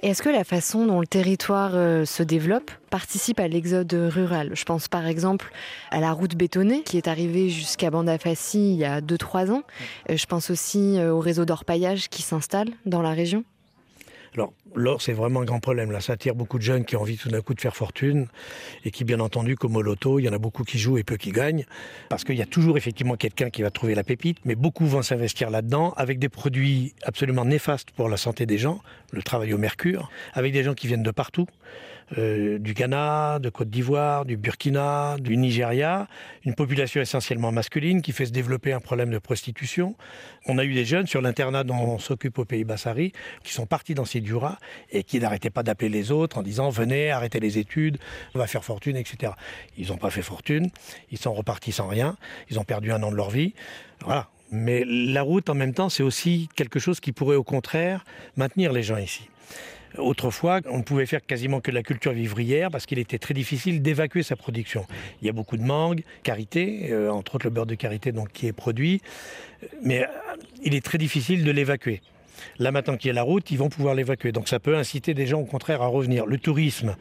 Est-ce 0.01 0.22
que 0.22 0.28
la 0.28 0.44
façon 0.44 0.84
dont 0.84 1.01
le 1.01 1.07
territoire 1.07 1.70
euh, 1.74 2.05
se 2.05 2.22
développe 2.22 2.70
participe 2.90 3.40
à 3.40 3.49
l'exode 3.49 3.92
rural? 3.94 4.51
Je 4.53 4.64
pense 4.64 4.88
par 4.88 5.07
exemple 5.07 5.51
à 5.90 6.01
la 6.01 6.12
route 6.12 6.36
bétonnée 6.36 6.82
qui 6.82 6.99
est 6.99 7.09
arrivée 7.09 7.49
jusqu'à 7.49 7.90
Bandafassi 7.90 8.72
il 8.72 8.76
y 8.76 8.84
a 8.84 9.01
2-3 9.01 9.53
ans. 9.53 9.62
Euh, 10.11 10.16
je 10.18 10.26
pense 10.26 10.51
aussi 10.51 10.99
euh, 10.99 11.14
au 11.14 11.20
réseau 11.20 11.47
d'orpaillage 11.47 12.11
qui 12.11 12.20
s'installe 12.20 12.68
dans 12.84 13.01
la 13.01 13.12
région. 13.12 13.44
Alors, 14.37 14.53
l'or, 14.74 15.01
c'est 15.01 15.14
vraiment 15.14 15.41
un 15.41 15.45
grand 15.47 15.61
problème. 15.61 15.91
Là, 15.91 16.01
ça 16.01 16.12
attire 16.12 16.34
beaucoup 16.34 16.59
de 16.59 16.62
jeunes 16.62 16.84
qui 16.84 16.95
ont 16.95 17.01
envie 17.01 17.16
tout 17.16 17.30
d'un 17.30 17.41
coup 17.41 17.55
de 17.55 17.61
faire 17.61 17.74
fortune 17.74 18.26
et 18.84 18.91
qui, 18.91 19.05
bien 19.05 19.18
entendu, 19.20 19.57
comme 19.57 19.76
au 19.76 19.80
loto, 19.82 20.18
il 20.18 20.24
y 20.24 20.28
en 20.28 20.34
a 20.34 20.39
beaucoup 20.39 20.62
qui 20.62 20.78
jouent 20.78 20.99
et 20.99 21.05
peu 21.05 21.16
qui 21.16 21.32
gagnent. 21.32 21.64
Parce 22.11 22.22
qu'il 22.22 22.37
y 22.37 22.43
a 22.43 22.47
toujours 22.47 22.76
effectivement 22.76 23.16
quelqu'un 23.16 23.49
qui 23.49 23.62
va 23.62 23.70
trouver 23.70 23.95
la 23.95 24.05
pépite, 24.05 24.37
mais 24.45 24.55
beaucoup 24.55 24.84
vont 24.84 25.01
s'investir 25.01 25.49
là-dedans 25.49 25.95
avec 25.97 26.18
des 26.18 26.28
produits 26.28 26.95
absolument 27.03 27.47
néfastes 27.47 27.91
pour 27.93 28.11
la 28.11 28.18
santé 28.18 28.45
des 28.45 28.59
gens, 28.59 28.82
le 29.11 29.22
travail 29.22 29.55
au 29.55 29.59
mercure, 29.59 30.11
avec 30.34 30.53
des 30.53 30.62
gens 30.62 30.74
qui 30.74 30.87
viennent 30.87 31.03
de 31.03 31.11
partout. 31.11 31.47
Euh, 32.18 32.59
du 32.59 32.72
Ghana, 32.72 33.40
de 33.40 33.50
Côte 33.50 33.68
d'Ivoire, 33.68 34.24
du 34.24 34.36
Burkina, 34.36 35.16
du 35.18 35.36
Nigeria, 35.36 36.07
une 36.44 36.54
population 36.54 37.00
essentiellement 37.00 37.50
masculine 37.50 38.00
qui 38.00 38.12
fait 38.12 38.26
se 38.26 38.30
développer 38.30 38.72
un 38.72 38.78
problème 38.78 39.11
de 39.11 39.18
prostitution. 39.18 39.96
On 40.46 40.59
a 40.59 40.64
eu 40.64 40.72
des 40.72 40.84
jeunes 40.84 41.09
sur 41.09 41.20
l'internat 41.20 41.64
dont 41.64 41.74
on 41.74 41.98
s'occupe 41.98 42.38
au 42.38 42.44
Pays 42.44 42.62
Bassari 42.62 43.12
qui 43.42 43.52
sont 43.52 43.66
partis 43.66 43.94
dans 43.94 44.04
ces 44.04 44.20
duras 44.20 44.59
et 44.92 45.02
qui 45.02 45.18
n'arrêtaient 45.18 45.50
pas 45.50 45.64
d'appeler 45.64 45.88
les 45.88 46.12
autres 46.12 46.38
en 46.38 46.42
disant 46.42 46.70
venez, 46.70 47.11
arrêtez 47.11 47.40
les 47.40 47.59
études, 47.59 47.98
on 48.36 48.38
va 48.38 48.46
faire 48.46 48.64
fortune, 48.64 48.96
etc. 48.96 49.32
Ils 49.76 49.88
n'ont 49.88 49.98
pas 49.98 50.11
fait 50.11 50.22
fortune, 50.22 50.70
ils 51.11 51.18
sont 51.18 51.34
repartis 51.34 51.72
sans 51.72 51.88
rien, 51.88 52.16
ils 52.50 52.61
ont 52.61 52.64
perdu 52.64 52.92
un 52.92 53.02
an 53.02 53.11
de 53.11 53.16
leur 53.16 53.30
vie. 53.30 53.52
Voilà, 54.04 54.28
mais 54.52 54.84
la 54.86 55.22
route, 55.22 55.50
en 55.50 55.54
même 55.54 55.74
temps, 55.74 55.88
c'est 55.88 56.04
aussi 56.04 56.48
quelque 56.54 56.78
chose 56.78 57.00
qui 57.00 57.12
pourrait, 57.12 57.36
au 57.36 57.42
contraire, 57.42 58.04
maintenir 58.36 58.72
les 58.72 58.82
gens 58.82 58.96
ici. 58.96 59.28
Autrefois, 59.99 60.61
on 60.68 60.78
ne 60.78 60.82
pouvait 60.82 61.07
faire 61.07 61.24
quasiment 61.24 61.61
que 61.61 61.70
la 61.70 61.82
culture 61.82 62.12
vivrière 62.12 62.70
parce 62.70 62.87
qu'il 62.87 62.99
était 62.99 63.18
très 63.18 63.34
difficile 63.34 63.82
d'évacuer 63.82 64.22
sa 64.22 64.37
production. 64.37 64.87
Il 65.22 65.26
y 65.26 65.30
a 65.30 65.32
beaucoup 65.32 65.57
de 65.57 65.62
mangue, 65.62 66.03
karité, 66.22 66.89
euh, 66.91 67.11
entre 67.11 67.37
autres 67.37 67.47
le 67.47 67.51
beurre 67.51 67.66
de 67.66 67.74
karité 67.74 68.12
donc, 68.12 68.32
qui 68.32 68.47
est 68.47 68.53
produit, 68.53 69.01
mais 69.82 70.05
euh, 70.05 70.09
il 70.62 70.74
est 70.74 70.84
très 70.84 70.99
difficile 70.99 71.45
de 71.45 71.51
l'évacuer. 71.51 72.03
Là 72.59 72.70
maintenant 72.70 72.97
qu'il 72.97 73.09
y 73.09 73.11
a 73.11 73.14
la 73.14 73.22
route, 73.22 73.51
ils 73.51 73.59
vont 73.59 73.68
pouvoir 73.68 73.95
l'évacuer. 73.95 74.32
Donc 74.32 74.49
ça 74.49 74.59
peut 74.59 74.76
inciter 74.76 75.14
des 75.14 75.26
gens 75.26 75.41
au 75.41 75.45
contraire 75.45 75.82
à 75.82 75.87
revenir. 75.87 76.26
Le 76.26 76.39
tourisme, 76.39 76.97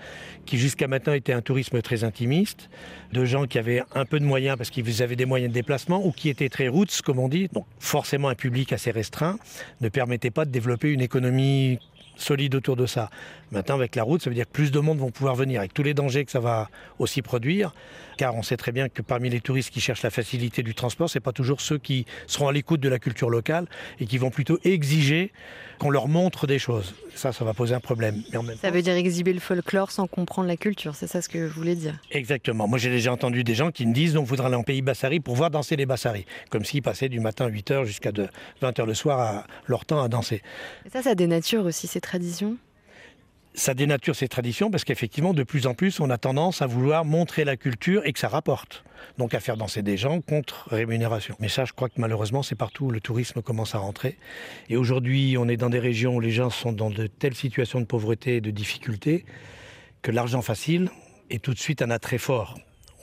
qui 0.46 0.58
jusqu'à 0.58 0.88
maintenant 0.88 1.14
était 1.14 1.34
un 1.34 1.42
tourisme 1.42 1.82
très 1.82 2.04
intimiste, 2.04 2.70
de 3.12 3.26
gens 3.26 3.46
qui 3.46 3.60
avaient 3.60 3.82
un 3.94 4.06
peu 4.06 4.20
de 4.20 4.26
moyens 4.26 4.58
parce 4.58 4.70
qu'ils 4.70 5.04
avaient 5.04 5.16
des 5.16 5.26
moyens 5.26 5.52
de 5.52 5.54
déplacement 5.54 6.06
ou 6.06 6.12
qui 6.12 6.30
étaient 6.30 6.50
très 6.50 6.68
roots, 6.68 7.02
comme 7.04 7.20
on 7.20 7.28
dit, 7.28 7.50
donc 7.54 7.66
forcément 7.80 8.30
un 8.30 8.36
public 8.36 8.74
assez 8.74 8.92
restreint, 8.92 9.38
ne 9.82 9.90
permettait 9.90 10.32
pas 10.32 10.46
de 10.46 10.52
développer 10.52 10.92
une 10.92 11.02
économie 11.02 11.80
solide 12.16 12.56
autour 12.56 12.76
de 12.76 12.86
ça. 12.86 13.10
Maintenant, 13.52 13.76
avec 13.76 13.96
la 13.96 14.04
route, 14.04 14.22
ça 14.22 14.30
veut 14.30 14.36
dire 14.36 14.46
que 14.46 14.52
plus 14.52 14.72
de 14.72 14.80
monde 14.80 14.98
vont 14.98 15.12
pouvoir 15.12 15.36
venir, 15.36 15.60
avec 15.60 15.74
tous 15.74 15.84
les 15.84 15.94
dangers 15.94 16.26
que 16.26 16.32
ça 16.32 16.40
va 16.40 16.70
aussi 17.00 17.22
produire, 17.22 17.74
car 18.18 18.36
on 18.36 18.44
sait 18.44 18.58
très 18.58 18.72
bien 18.72 18.90
que 18.90 19.02
parmi 19.02 19.30
les 19.30 19.42
touristes 19.42 19.72
qui 19.72 19.82
cherchent 19.82 20.04
la 20.04 20.10
facilité 20.10 20.64
du 20.64 20.74
transport, 20.74 21.10
ce 21.10 21.18
n'est 21.18 21.22
pas 21.22 21.32
toujours 21.32 21.62
ceux 21.62 21.78
qui 21.78 22.06
seront 22.28 22.48
à 22.48 22.54
l'écoute 22.54 22.80
de 22.80 22.90
la 22.90 23.00
culture 23.00 23.30
locale 23.30 23.68
et 24.00 24.06
qui 24.06 24.18
vont 24.18 24.30
plutôt 24.30 24.60
exiger 24.64 25.32
qu'on 25.80 25.90
leur 25.90 26.08
montre 26.08 26.48
des 26.48 26.60
choses. 26.60 26.96
Ça, 27.16 27.34
ça 27.34 27.46
va 27.46 27.54
poser 27.54 27.76
un 27.76 27.80
problème. 27.80 28.22
ça 28.62 28.72
veut 28.72 28.82
dire 28.82 28.96
exhiber 28.96 29.34
le 29.34 29.40
folklore 29.40 29.92
sans 29.92 30.08
comprendre 30.08 30.48
la 30.48 30.58
culture, 30.58 30.96
c'est 30.96 31.08
ça 31.08 31.22
ce 31.22 31.30
que 31.30 31.38
vous 31.38 31.54
voulez 31.54 31.76
dire 31.76 31.98
Exactement. 32.12 32.68
Moi, 32.68 32.78
j'ai 32.78 32.90
déjà 32.90 33.12
entendu 33.12 33.44
des 33.44 33.56
gens 33.56 33.72
qui 33.72 33.86
me 33.86 33.94
disent 33.94 34.18
on 34.18 34.24
voudrait 34.24 34.48
aller 34.48 34.56
en 34.56 34.64
pays 34.64 34.82
Bassari 34.82 35.20
pour 35.20 35.36
voir 35.36 35.52
danser 35.52 35.76
les 35.76 35.86
Bassaris, 35.86 36.26
comme 36.50 36.66
s'ils 36.66 36.82
passaient 36.82 37.10
du 37.10 37.20
matin 37.20 37.46
à 37.46 37.50
8h 37.50 37.86
jusqu'à 37.86 38.12
20h 38.62 38.86
le 38.86 38.94
soir 38.94 39.20
à 39.20 39.48
leur 39.68 39.86
temps 39.86 40.02
à 40.02 40.08
danser. 40.08 40.42
ça, 40.92 41.02
ça 41.02 41.16
dénature 41.16 41.66
aussi 41.66 41.88
ça 43.56 43.74
dénature 43.74 44.16
ces 44.16 44.28
traditions 44.28 44.70
parce 44.70 44.84
qu'effectivement, 44.84 45.34
de 45.34 45.44
plus 45.44 45.66
en 45.66 45.74
plus, 45.74 46.00
on 46.00 46.10
a 46.10 46.18
tendance 46.18 46.62
à 46.62 46.68
vouloir 46.68 47.06
montrer 47.06 47.46
la 47.46 47.56
culture 47.56 48.06
et 48.06 48.14
que 48.14 48.20
ça 48.20 48.28
rapporte. 48.28 48.84
Donc 49.18 49.34
à 49.34 49.40
faire 49.40 49.58
danser 49.58 49.82
des 49.82 49.98
gens 49.98 50.22
contre 50.22 50.68
rémunération. 50.70 51.36
Mais 51.40 51.48
ça, 51.48 51.66
je 51.66 51.74
crois 51.74 51.90
que 51.90 52.00
malheureusement, 52.00 52.44
c'est 52.44 52.56
partout 52.56 52.86
où 52.86 52.92
le 52.92 53.00
tourisme 53.00 53.42
commence 53.42 53.76
à 53.76 53.78
rentrer. 53.78 54.18
Et 54.70 54.78
aujourd'hui, 54.78 55.38
on 55.38 55.48
est 55.48 55.58
dans 55.58 55.70
des 55.70 55.80
régions 55.80 56.16
où 56.16 56.20
les 56.20 56.32
gens 56.32 56.50
sont 56.50 56.74
dans 56.74 56.90
de 56.90 57.08
telles 57.08 57.36
situations 57.36 57.80
de 57.80 57.86
pauvreté 57.86 58.38
et 58.38 58.42
de 58.42 58.52
difficulté 58.52 59.26
que 60.02 60.12
l'argent 60.12 60.42
facile 60.42 60.90
est 61.30 61.42
tout 61.42 61.54
de 61.54 61.60
suite 61.60 61.82
un 61.82 61.90
attrait 61.90 62.18
fort 62.18 62.58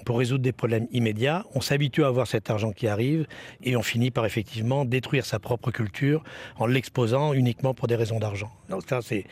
pour 0.04 0.18
résoudre 0.18 0.42
des 0.42 0.52
problèmes 0.52 0.86
immédiats, 0.92 1.44
on 1.54 1.60
s'habitue 1.60 2.04
à 2.04 2.08
avoir 2.08 2.26
cet 2.26 2.50
argent 2.50 2.72
qui 2.72 2.88
arrive 2.88 3.26
et 3.62 3.76
on 3.76 3.82
finit 3.82 4.10
par 4.10 4.26
effectivement 4.26 4.84
détruire 4.84 5.24
sa 5.24 5.38
propre 5.38 5.70
culture 5.70 6.22
en 6.56 6.66
l'exposant 6.66 7.32
uniquement 7.32 7.74
pour 7.74 7.88
des 7.88 7.96
raisons 7.96 8.18
d'argent. 8.18 8.52
Donc 8.68 8.82
ça, 8.88 9.00
c'est, 9.02 9.24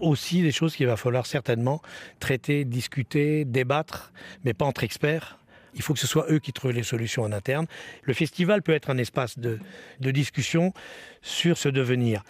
aussi 0.00 0.42
des 0.42 0.52
choses 0.52 0.76
qu'il 0.76 0.86
va 0.86 0.96
falloir 0.96 1.26
certainement 1.26 1.82
traiter, 2.20 2.64
discuter, 2.64 3.44
débattre, 3.44 4.12
mais 4.44 4.54
pas 4.54 4.64
entre 4.64 4.84
experts. 4.84 5.38
Il 5.74 5.82
faut 5.82 5.94
que 5.94 6.00
ce 6.00 6.06
soit 6.06 6.30
eux 6.30 6.38
qui 6.38 6.52
trouvent 6.52 6.72
les 6.72 6.82
solutions 6.82 7.22
en 7.22 7.32
interne. 7.32 7.66
Le 8.02 8.12
festival 8.12 8.62
peut 8.62 8.72
être 8.72 8.90
un 8.90 8.98
espace 8.98 9.38
de 9.38 9.60
discussion 10.00 10.74
sur 11.22 11.56
ce 11.56 11.68
devenir. 11.70 12.22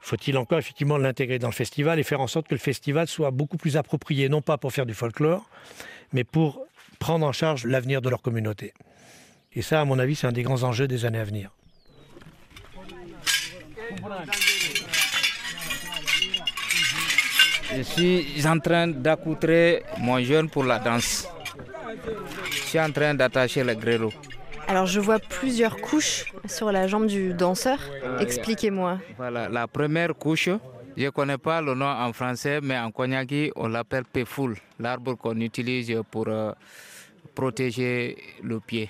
Faut-il 0.00 0.36
encore 0.38 0.58
effectivement 0.58 0.96
l'intégrer 0.96 1.38
dans 1.38 1.48
le 1.48 1.54
festival 1.54 1.98
et 1.98 2.02
faire 2.02 2.20
en 2.20 2.26
sorte 2.26 2.48
que 2.48 2.54
le 2.54 2.60
festival 2.60 3.06
soit 3.06 3.30
beaucoup 3.30 3.58
plus 3.58 3.76
approprié, 3.76 4.28
non 4.28 4.40
pas 4.40 4.56
pour 4.56 4.72
faire 4.72 4.86
du 4.86 4.94
folklore, 4.94 5.48
mais 6.12 6.24
pour 6.24 6.66
prendre 7.00 7.26
en 7.26 7.32
charge 7.32 7.64
l'avenir 7.64 8.00
de 8.00 8.08
leur 8.08 8.22
communauté. 8.22 8.72
Et 9.52 9.62
ça, 9.62 9.80
à 9.80 9.84
mon 9.84 9.98
avis, 9.98 10.14
c'est 10.14 10.28
un 10.28 10.32
des 10.32 10.44
grands 10.44 10.62
enjeux 10.62 10.86
des 10.86 11.04
années 11.04 11.18
à 11.18 11.24
venir. 11.24 11.50
Je 17.74 17.82
suis 17.82 18.46
en 18.46 18.58
train 18.60 18.86
d'accoutrer 18.86 19.82
mon 19.98 20.22
jeune 20.22 20.48
pour 20.48 20.62
la 20.62 20.78
danse. 20.78 21.26
Je 22.52 22.62
suis 22.68 22.80
en 22.80 22.92
train 22.92 23.14
d'attacher 23.14 23.64
le 23.64 23.74
grelot. 23.74 24.12
Alors 24.68 24.86
je 24.86 25.00
vois 25.00 25.18
plusieurs 25.18 25.76
couches 25.78 26.32
sur 26.46 26.70
la 26.70 26.86
jambe 26.86 27.06
du 27.06 27.34
danseur. 27.34 27.78
Expliquez-moi. 28.20 28.98
Voilà, 29.16 29.48
la 29.48 29.66
première 29.66 30.14
couche, 30.14 30.48
je 30.96 31.04
ne 31.04 31.10
connais 31.10 31.38
pas 31.38 31.60
le 31.60 31.74
nom 31.74 31.86
en 31.86 32.12
français, 32.12 32.60
mais 32.62 32.78
en 32.78 32.90
Konyaki, 32.90 33.52
on 33.56 33.68
l'appelle 33.68 34.04
péfoul, 34.04 34.56
l'arbre 34.78 35.14
qu'on 35.14 35.38
utilise 35.40 35.92
pour 36.10 36.28
euh, 36.28 36.52
protéger 37.34 38.16
le 38.42 38.60
pied. 38.60 38.88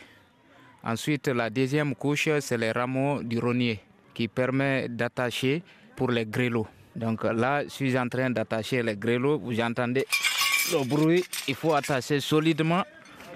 Ensuite, 0.83 1.29
la 1.29 1.51
deuxième 1.51 1.95
couche, 1.95 2.29
c'est 2.41 2.57
les 2.57 2.73
rameaux 2.73 3.23
du 3.23 3.39
rognier 3.39 3.81
qui 4.15 4.29
permet 4.29 4.89
d'attacher 4.89 5.63
pour 5.95 6.11
les 6.11 6.25
grelots. 6.25 6.67
Donc 6.97 7.25
là, 7.25 7.65
je 7.65 7.69
suis 7.69 7.99
en 7.99 8.09
train 8.09 8.31
d'attacher 8.31 8.83
les 8.83 8.97
grelots. 8.97 9.39
Vous 9.39 9.61
entendez 9.61 10.07
le 10.73 10.85
bruit. 10.85 11.25
Il 11.49 11.55
faut 11.55 11.75
attacher 11.75 12.21
solidement. 12.21 12.83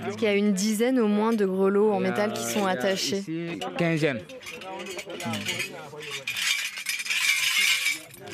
Parce 0.00 0.16
qu'il 0.16 0.24
y 0.24 0.30
a 0.30 0.34
une 0.34 0.52
dizaine 0.52 0.98
au 0.98 1.06
moins 1.06 1.32
de 1.32 1.46
grelots 1.46 1.92
en 1.92 2.00
métal 2.00 2.32
qui 2.32 2.42
sont 2.42 2.66
attachés. 2.66 3.22
Quinzaine. 3.78 4.20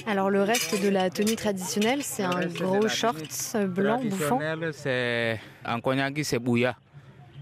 Alors 0.06 0.30
le 0.30 0.42
reste 0.42 0.82
de 0.82 0.88
la 0.88 1.10
tenue 1.10 1.36
traditionnelle, 1.36 2.02
c'est 2.02 2.22
un 2.22 2.46
gros 2.46 2.88
short 2.88 3.56
blanc 3.68 4.00
bouffant. 4.02 4.38
c'est 4.72 5.40
en 5.66 5.78
c'est 6.22 6.38
bouya. 6.38 6.76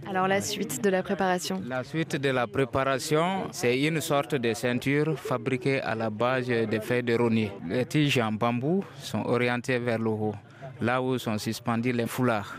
Alors 0.09 0.28
la 0.28 0.40
suite 0.40 0.82
de 0.82 0.90
la 0.90 1.02
préparation 1.02 1.61
La 1.66 1.82
suite 1.84 2.16
de 2.16 2.30
la 2.30 2.46
préparation, 2.46 3.48
c'est 3.52 3.78
une 3.80 4.00
sorte 4.00 4.34
de 4.36 4.54
ceinture 4.54 5.18
fabriquée 5.18 5.80
à 5.80 5.94
la 5.94 6.09
base 6.09 6.46
des 6.46 6.80
feuilles 6.80 7.02
de 7.02 7.14
rognier. 7.14 7.52
Les 7.66 7.84
tiges 7.84 8.18
en 8.18 8.32
bambou 8.32 8.84
sont 9.00 9.22
orientées 9.24 9.78
vers 9.78 9.98
le 9.98 10.11
haut, 10.11 10.34
là 10.80 11.02
où 11.02 11.18
sont 11.18 11.36
suspendus 11.38 11.92
les 11.92 12.06
foulards. 12.06 12.56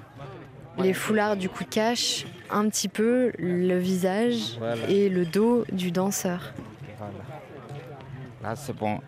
Les 0.78 0.94
foulards 0.94 1.38
du 1.38 1.50
coup 1.50 1.66
cachent 1.70 2.26
un 2.50 2.70
petit 2.70 2.88
peu 2.88 3.32
le 3.38 3.78
visage 3.78 4.60
et 4.88 5.10
le 5.10 5.26
dos 5.26 5.66
du 5.72 5.92
danseur. 5.92 6.54
Voilà. 6.98 7.14
Là 8.44 8.56
c'est 8.56 8.76
bon. 8.76 9.00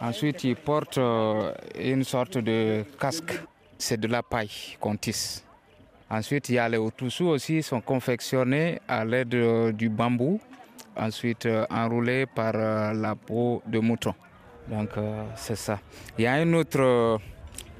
Ensuite, 0.00 0.44
il 0.44 0.54
porte 0.54 0.98
euh, 0.98 1.52
une 1.78 2.04
sorte 2.04 2.38
de 2.38 2.84
casque. 3.00 3.32
C'est 3.78 3.98
de 3.98 4.06
la 4.06 4.22
paille 4.22 4.76
qu'on 4.80 4.96
tisse. 4.96 5.44
Ensuite, 6.10 6.48
il 6.48 6.54
y 6.54 6.58
a 6.58 6.68
les 6.68 6.78
outoussous 6.78 7.26
aussi, 7.26 7.62
sont 7.62 7.80
confectionnés 7.80 8.80
à 8.88 9.04
l'aide 9.04 9.34
euh, 9.34 9.72
du 9.72 9.88
bambou, 9.88 10.40
ensuite 10.96 11.46
euh, 11.46 11.66
enroulés 11.70 12.26
par 12.26 12.52
la 12.52 13.14
peau 13.14 13.62
de 13.66 13.78
mouton. 13.78 14.14
Donc, 14.68 14.90
c'est 15.34 15.56
ça. 15.56 15.80
Il 16.18 16.24
y 16.24 16.26
a 16.26 16.34
un 16.34 16.52
autre 16.52 17.18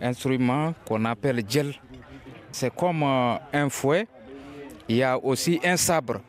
instrument 0.00 0.72
qu'on 0.86 1.04
appelle 1.04 1.42
gel. 1.46 1.74
C'est 2.50 2.74
comme 2.74 3.02
un 3.02 3.68
fouet. 3.68 4.06
Il 4.88 4.96
y 4.96 5.02
a 5.02 5.18
aussi 5.22 5.60
un 5.62 5.76
sabre 5.76 6.22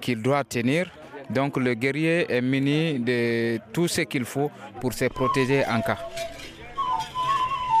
qu'il 0.00 0.20
doit 0.20 0.42
tenir 0.42 0.90
donc 1.30 1.56
le 1.56 1.74
guerrier 1.74 2.26
est 2.28 2.40
muni 2.40 2.98
de 2.98 3.58
tout 3.72 3.88
ce 3.88 4.02
qu'il 4.02 4.24
faut 4.24 4.50
pour 4.80 4.92
se 4.92 5.06
protéger 5.06 5.64
en 5.66 5.80
cas. 5.80 5.98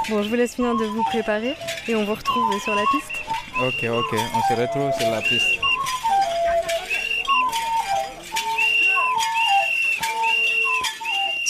Bon, 0.08 0.22
je 0.22 0.28
vous 0.28 0.36
laisse 0.36 0.54
finir 0.54 0.74
de 0.76 0.84
vous 0.84 1.02
préparer 1.04 1.54
et 1.86 1.94
on 1.94 2.04
vous 2.04 2.14
retrouve 2.14 2.60
sur 2.60 2.74
la 2.74 2.84
piste. 2.92 3.12
Ok, 3.60 3.84
ok, 3.90 4.18
on 4.34 4.54
se 4.54 4.60
retrouve 4.60 4.92
sur 4.98 5.10
la 5.10 5.20
piste. 5.20 5.57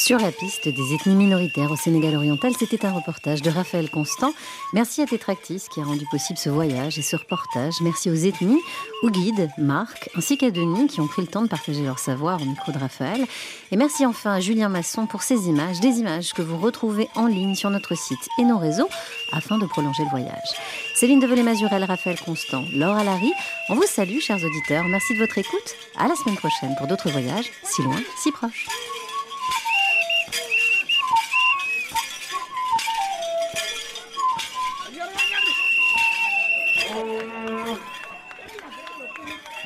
Sur 0.09 0.18
la 0.18 0.32
piste 0.32 0.66
des 0.66 0.94
ethnies 0.94 1.14
minoritaires 1.14 1.70
au 1.70 1.76
Sénégal 1.76 2.16
oriental, 2.16 2.54
c'était 2.59 2.86
un 2.86 2.92
reportage 2.92 3.42
de 3.42 3.50
Raphaël 3.50 3.90
Constant. 3.90 4.32
Merci 4.72 5.02
à 5.02 5.04
Tétractis 5.04 5.64
qui 5.70 5.82
a 5.82 5.84
rendu 5.84 6.06
possible 6.11 6.38
ce 6.38 6.48
voyage 6.48 6.98
et 6.98 7.02
ce 7.02 7.14
reportage. 7.14 7.74
Merci 7.82 8.09
aux 8.09 8.14
ethnies, 8.14 8.62
aux 9.02 9.11
guides, 9.11 9.50
Marc, 9.59 10.09
ainsi 10.16 10.38
qu'à 10.38 10.50
Denis 10.50 10.86
qui 10.86 11.02
ont 11.02 11.06
pris 11.06 11.20
le 11.20 11.28
temps 11.28 11.42
de 11.42 11.46
partager 11.48 11.82
leur 11.82 11.98
savoir 11.98 12.40
au 12.40 12.46
micro 12.46 12.72
de 12.72 12.78
Raphaël. 12.78 13.26
Et 13.70 13.76
merci 13.76 14.06
enfin 14.06 14.32
à 14.32 14.40
Julien 14.40 14.70
Masson 14.70 15.04
pour 15.04 15.20
ces 15.20 15.46
images, 15.46 15.80
des 15.80 15.98
images 15.98 16.32
que 16.32 16.40
vous 16.40 16.56
retrouvez 16.56 17.11
en 17.14 17.26
ligne 17.26 17.54
sur 17.54 17.68
notre 17.68 17.94
site 17.94 18.30
et 18.38 18.44
nos 18.44 18.56
réseaux 18.56 18.88
afin 19.34 19.59
de 19.59 19.66
prolonger 19.66 20.04
le 20.04 20.09
voyage. 20.11 20.48
Céline 20.94 21.20
Develay-Mazurel, 21.20 21.84
Raphaël 21.84 22.18
Constant, 22.18 22.64
Laure 22.72 22.96
Alary, 22.96 23.34
on 23.68 23.74
vous 23.74 23.84
salue, 23.86 24.20
chers 24.20 24.42
auditeurs. 24.42 24.84
Merci 24.88 25.12
de 25.12 25.18
votre 25.18 25.36
écoute. 25.36 25.74
À 25.98 26.09
la 26.09 26.14
semaine 26.14 26.36
prochaine 26.36 26.74
pour 26.78 26.86
d'autres 26.86 27.11
voyages, 27.11 27.52
si 27.62 27.82
loin, 27.82 28.00
si 28.22 28.32
proches. 28.32 28.66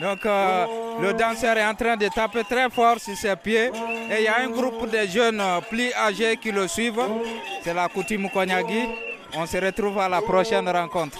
Donc 0.02 0.26
euh, 0.26 0.66
le 1.00 1.12
danseur 1.12 1.56
est 1.56 1.64
en 1.64 1.74
train 1.74 1.96
de 1.96 2.08
taper 2.08 2.42
très 2.42 2.68
fort 2.70 2.98
sur 2.98 3.16
ses 3.16 3.36
pieds 3.36 3.70
et 4.10 4.16
il 4.18 4.24
y 4.24 4.26
a 4.26 4.40
un 4.40 4.48
groupe 4.48 4.90
de 4.90 5.06
jeunes 5.06 5.40
euh, 5.40 5.60
plus 5.60 5.92
âgés 5.94 6.36
qui 6.38 6.50
le 6.50 6.66
suivent. 6.66 7.00
C'est 7.62 7.72
la 7.72 7.86
coutume 7.88 8.28
Konyagi. 8.28 8.82
On 9.36 9.46
se 9.46 9.58
retrouve 9.58 10.00
à 10.00 10.08
la 10.08 10.20
prochaine 10.20 10.68
rencontre. 10.68 11.18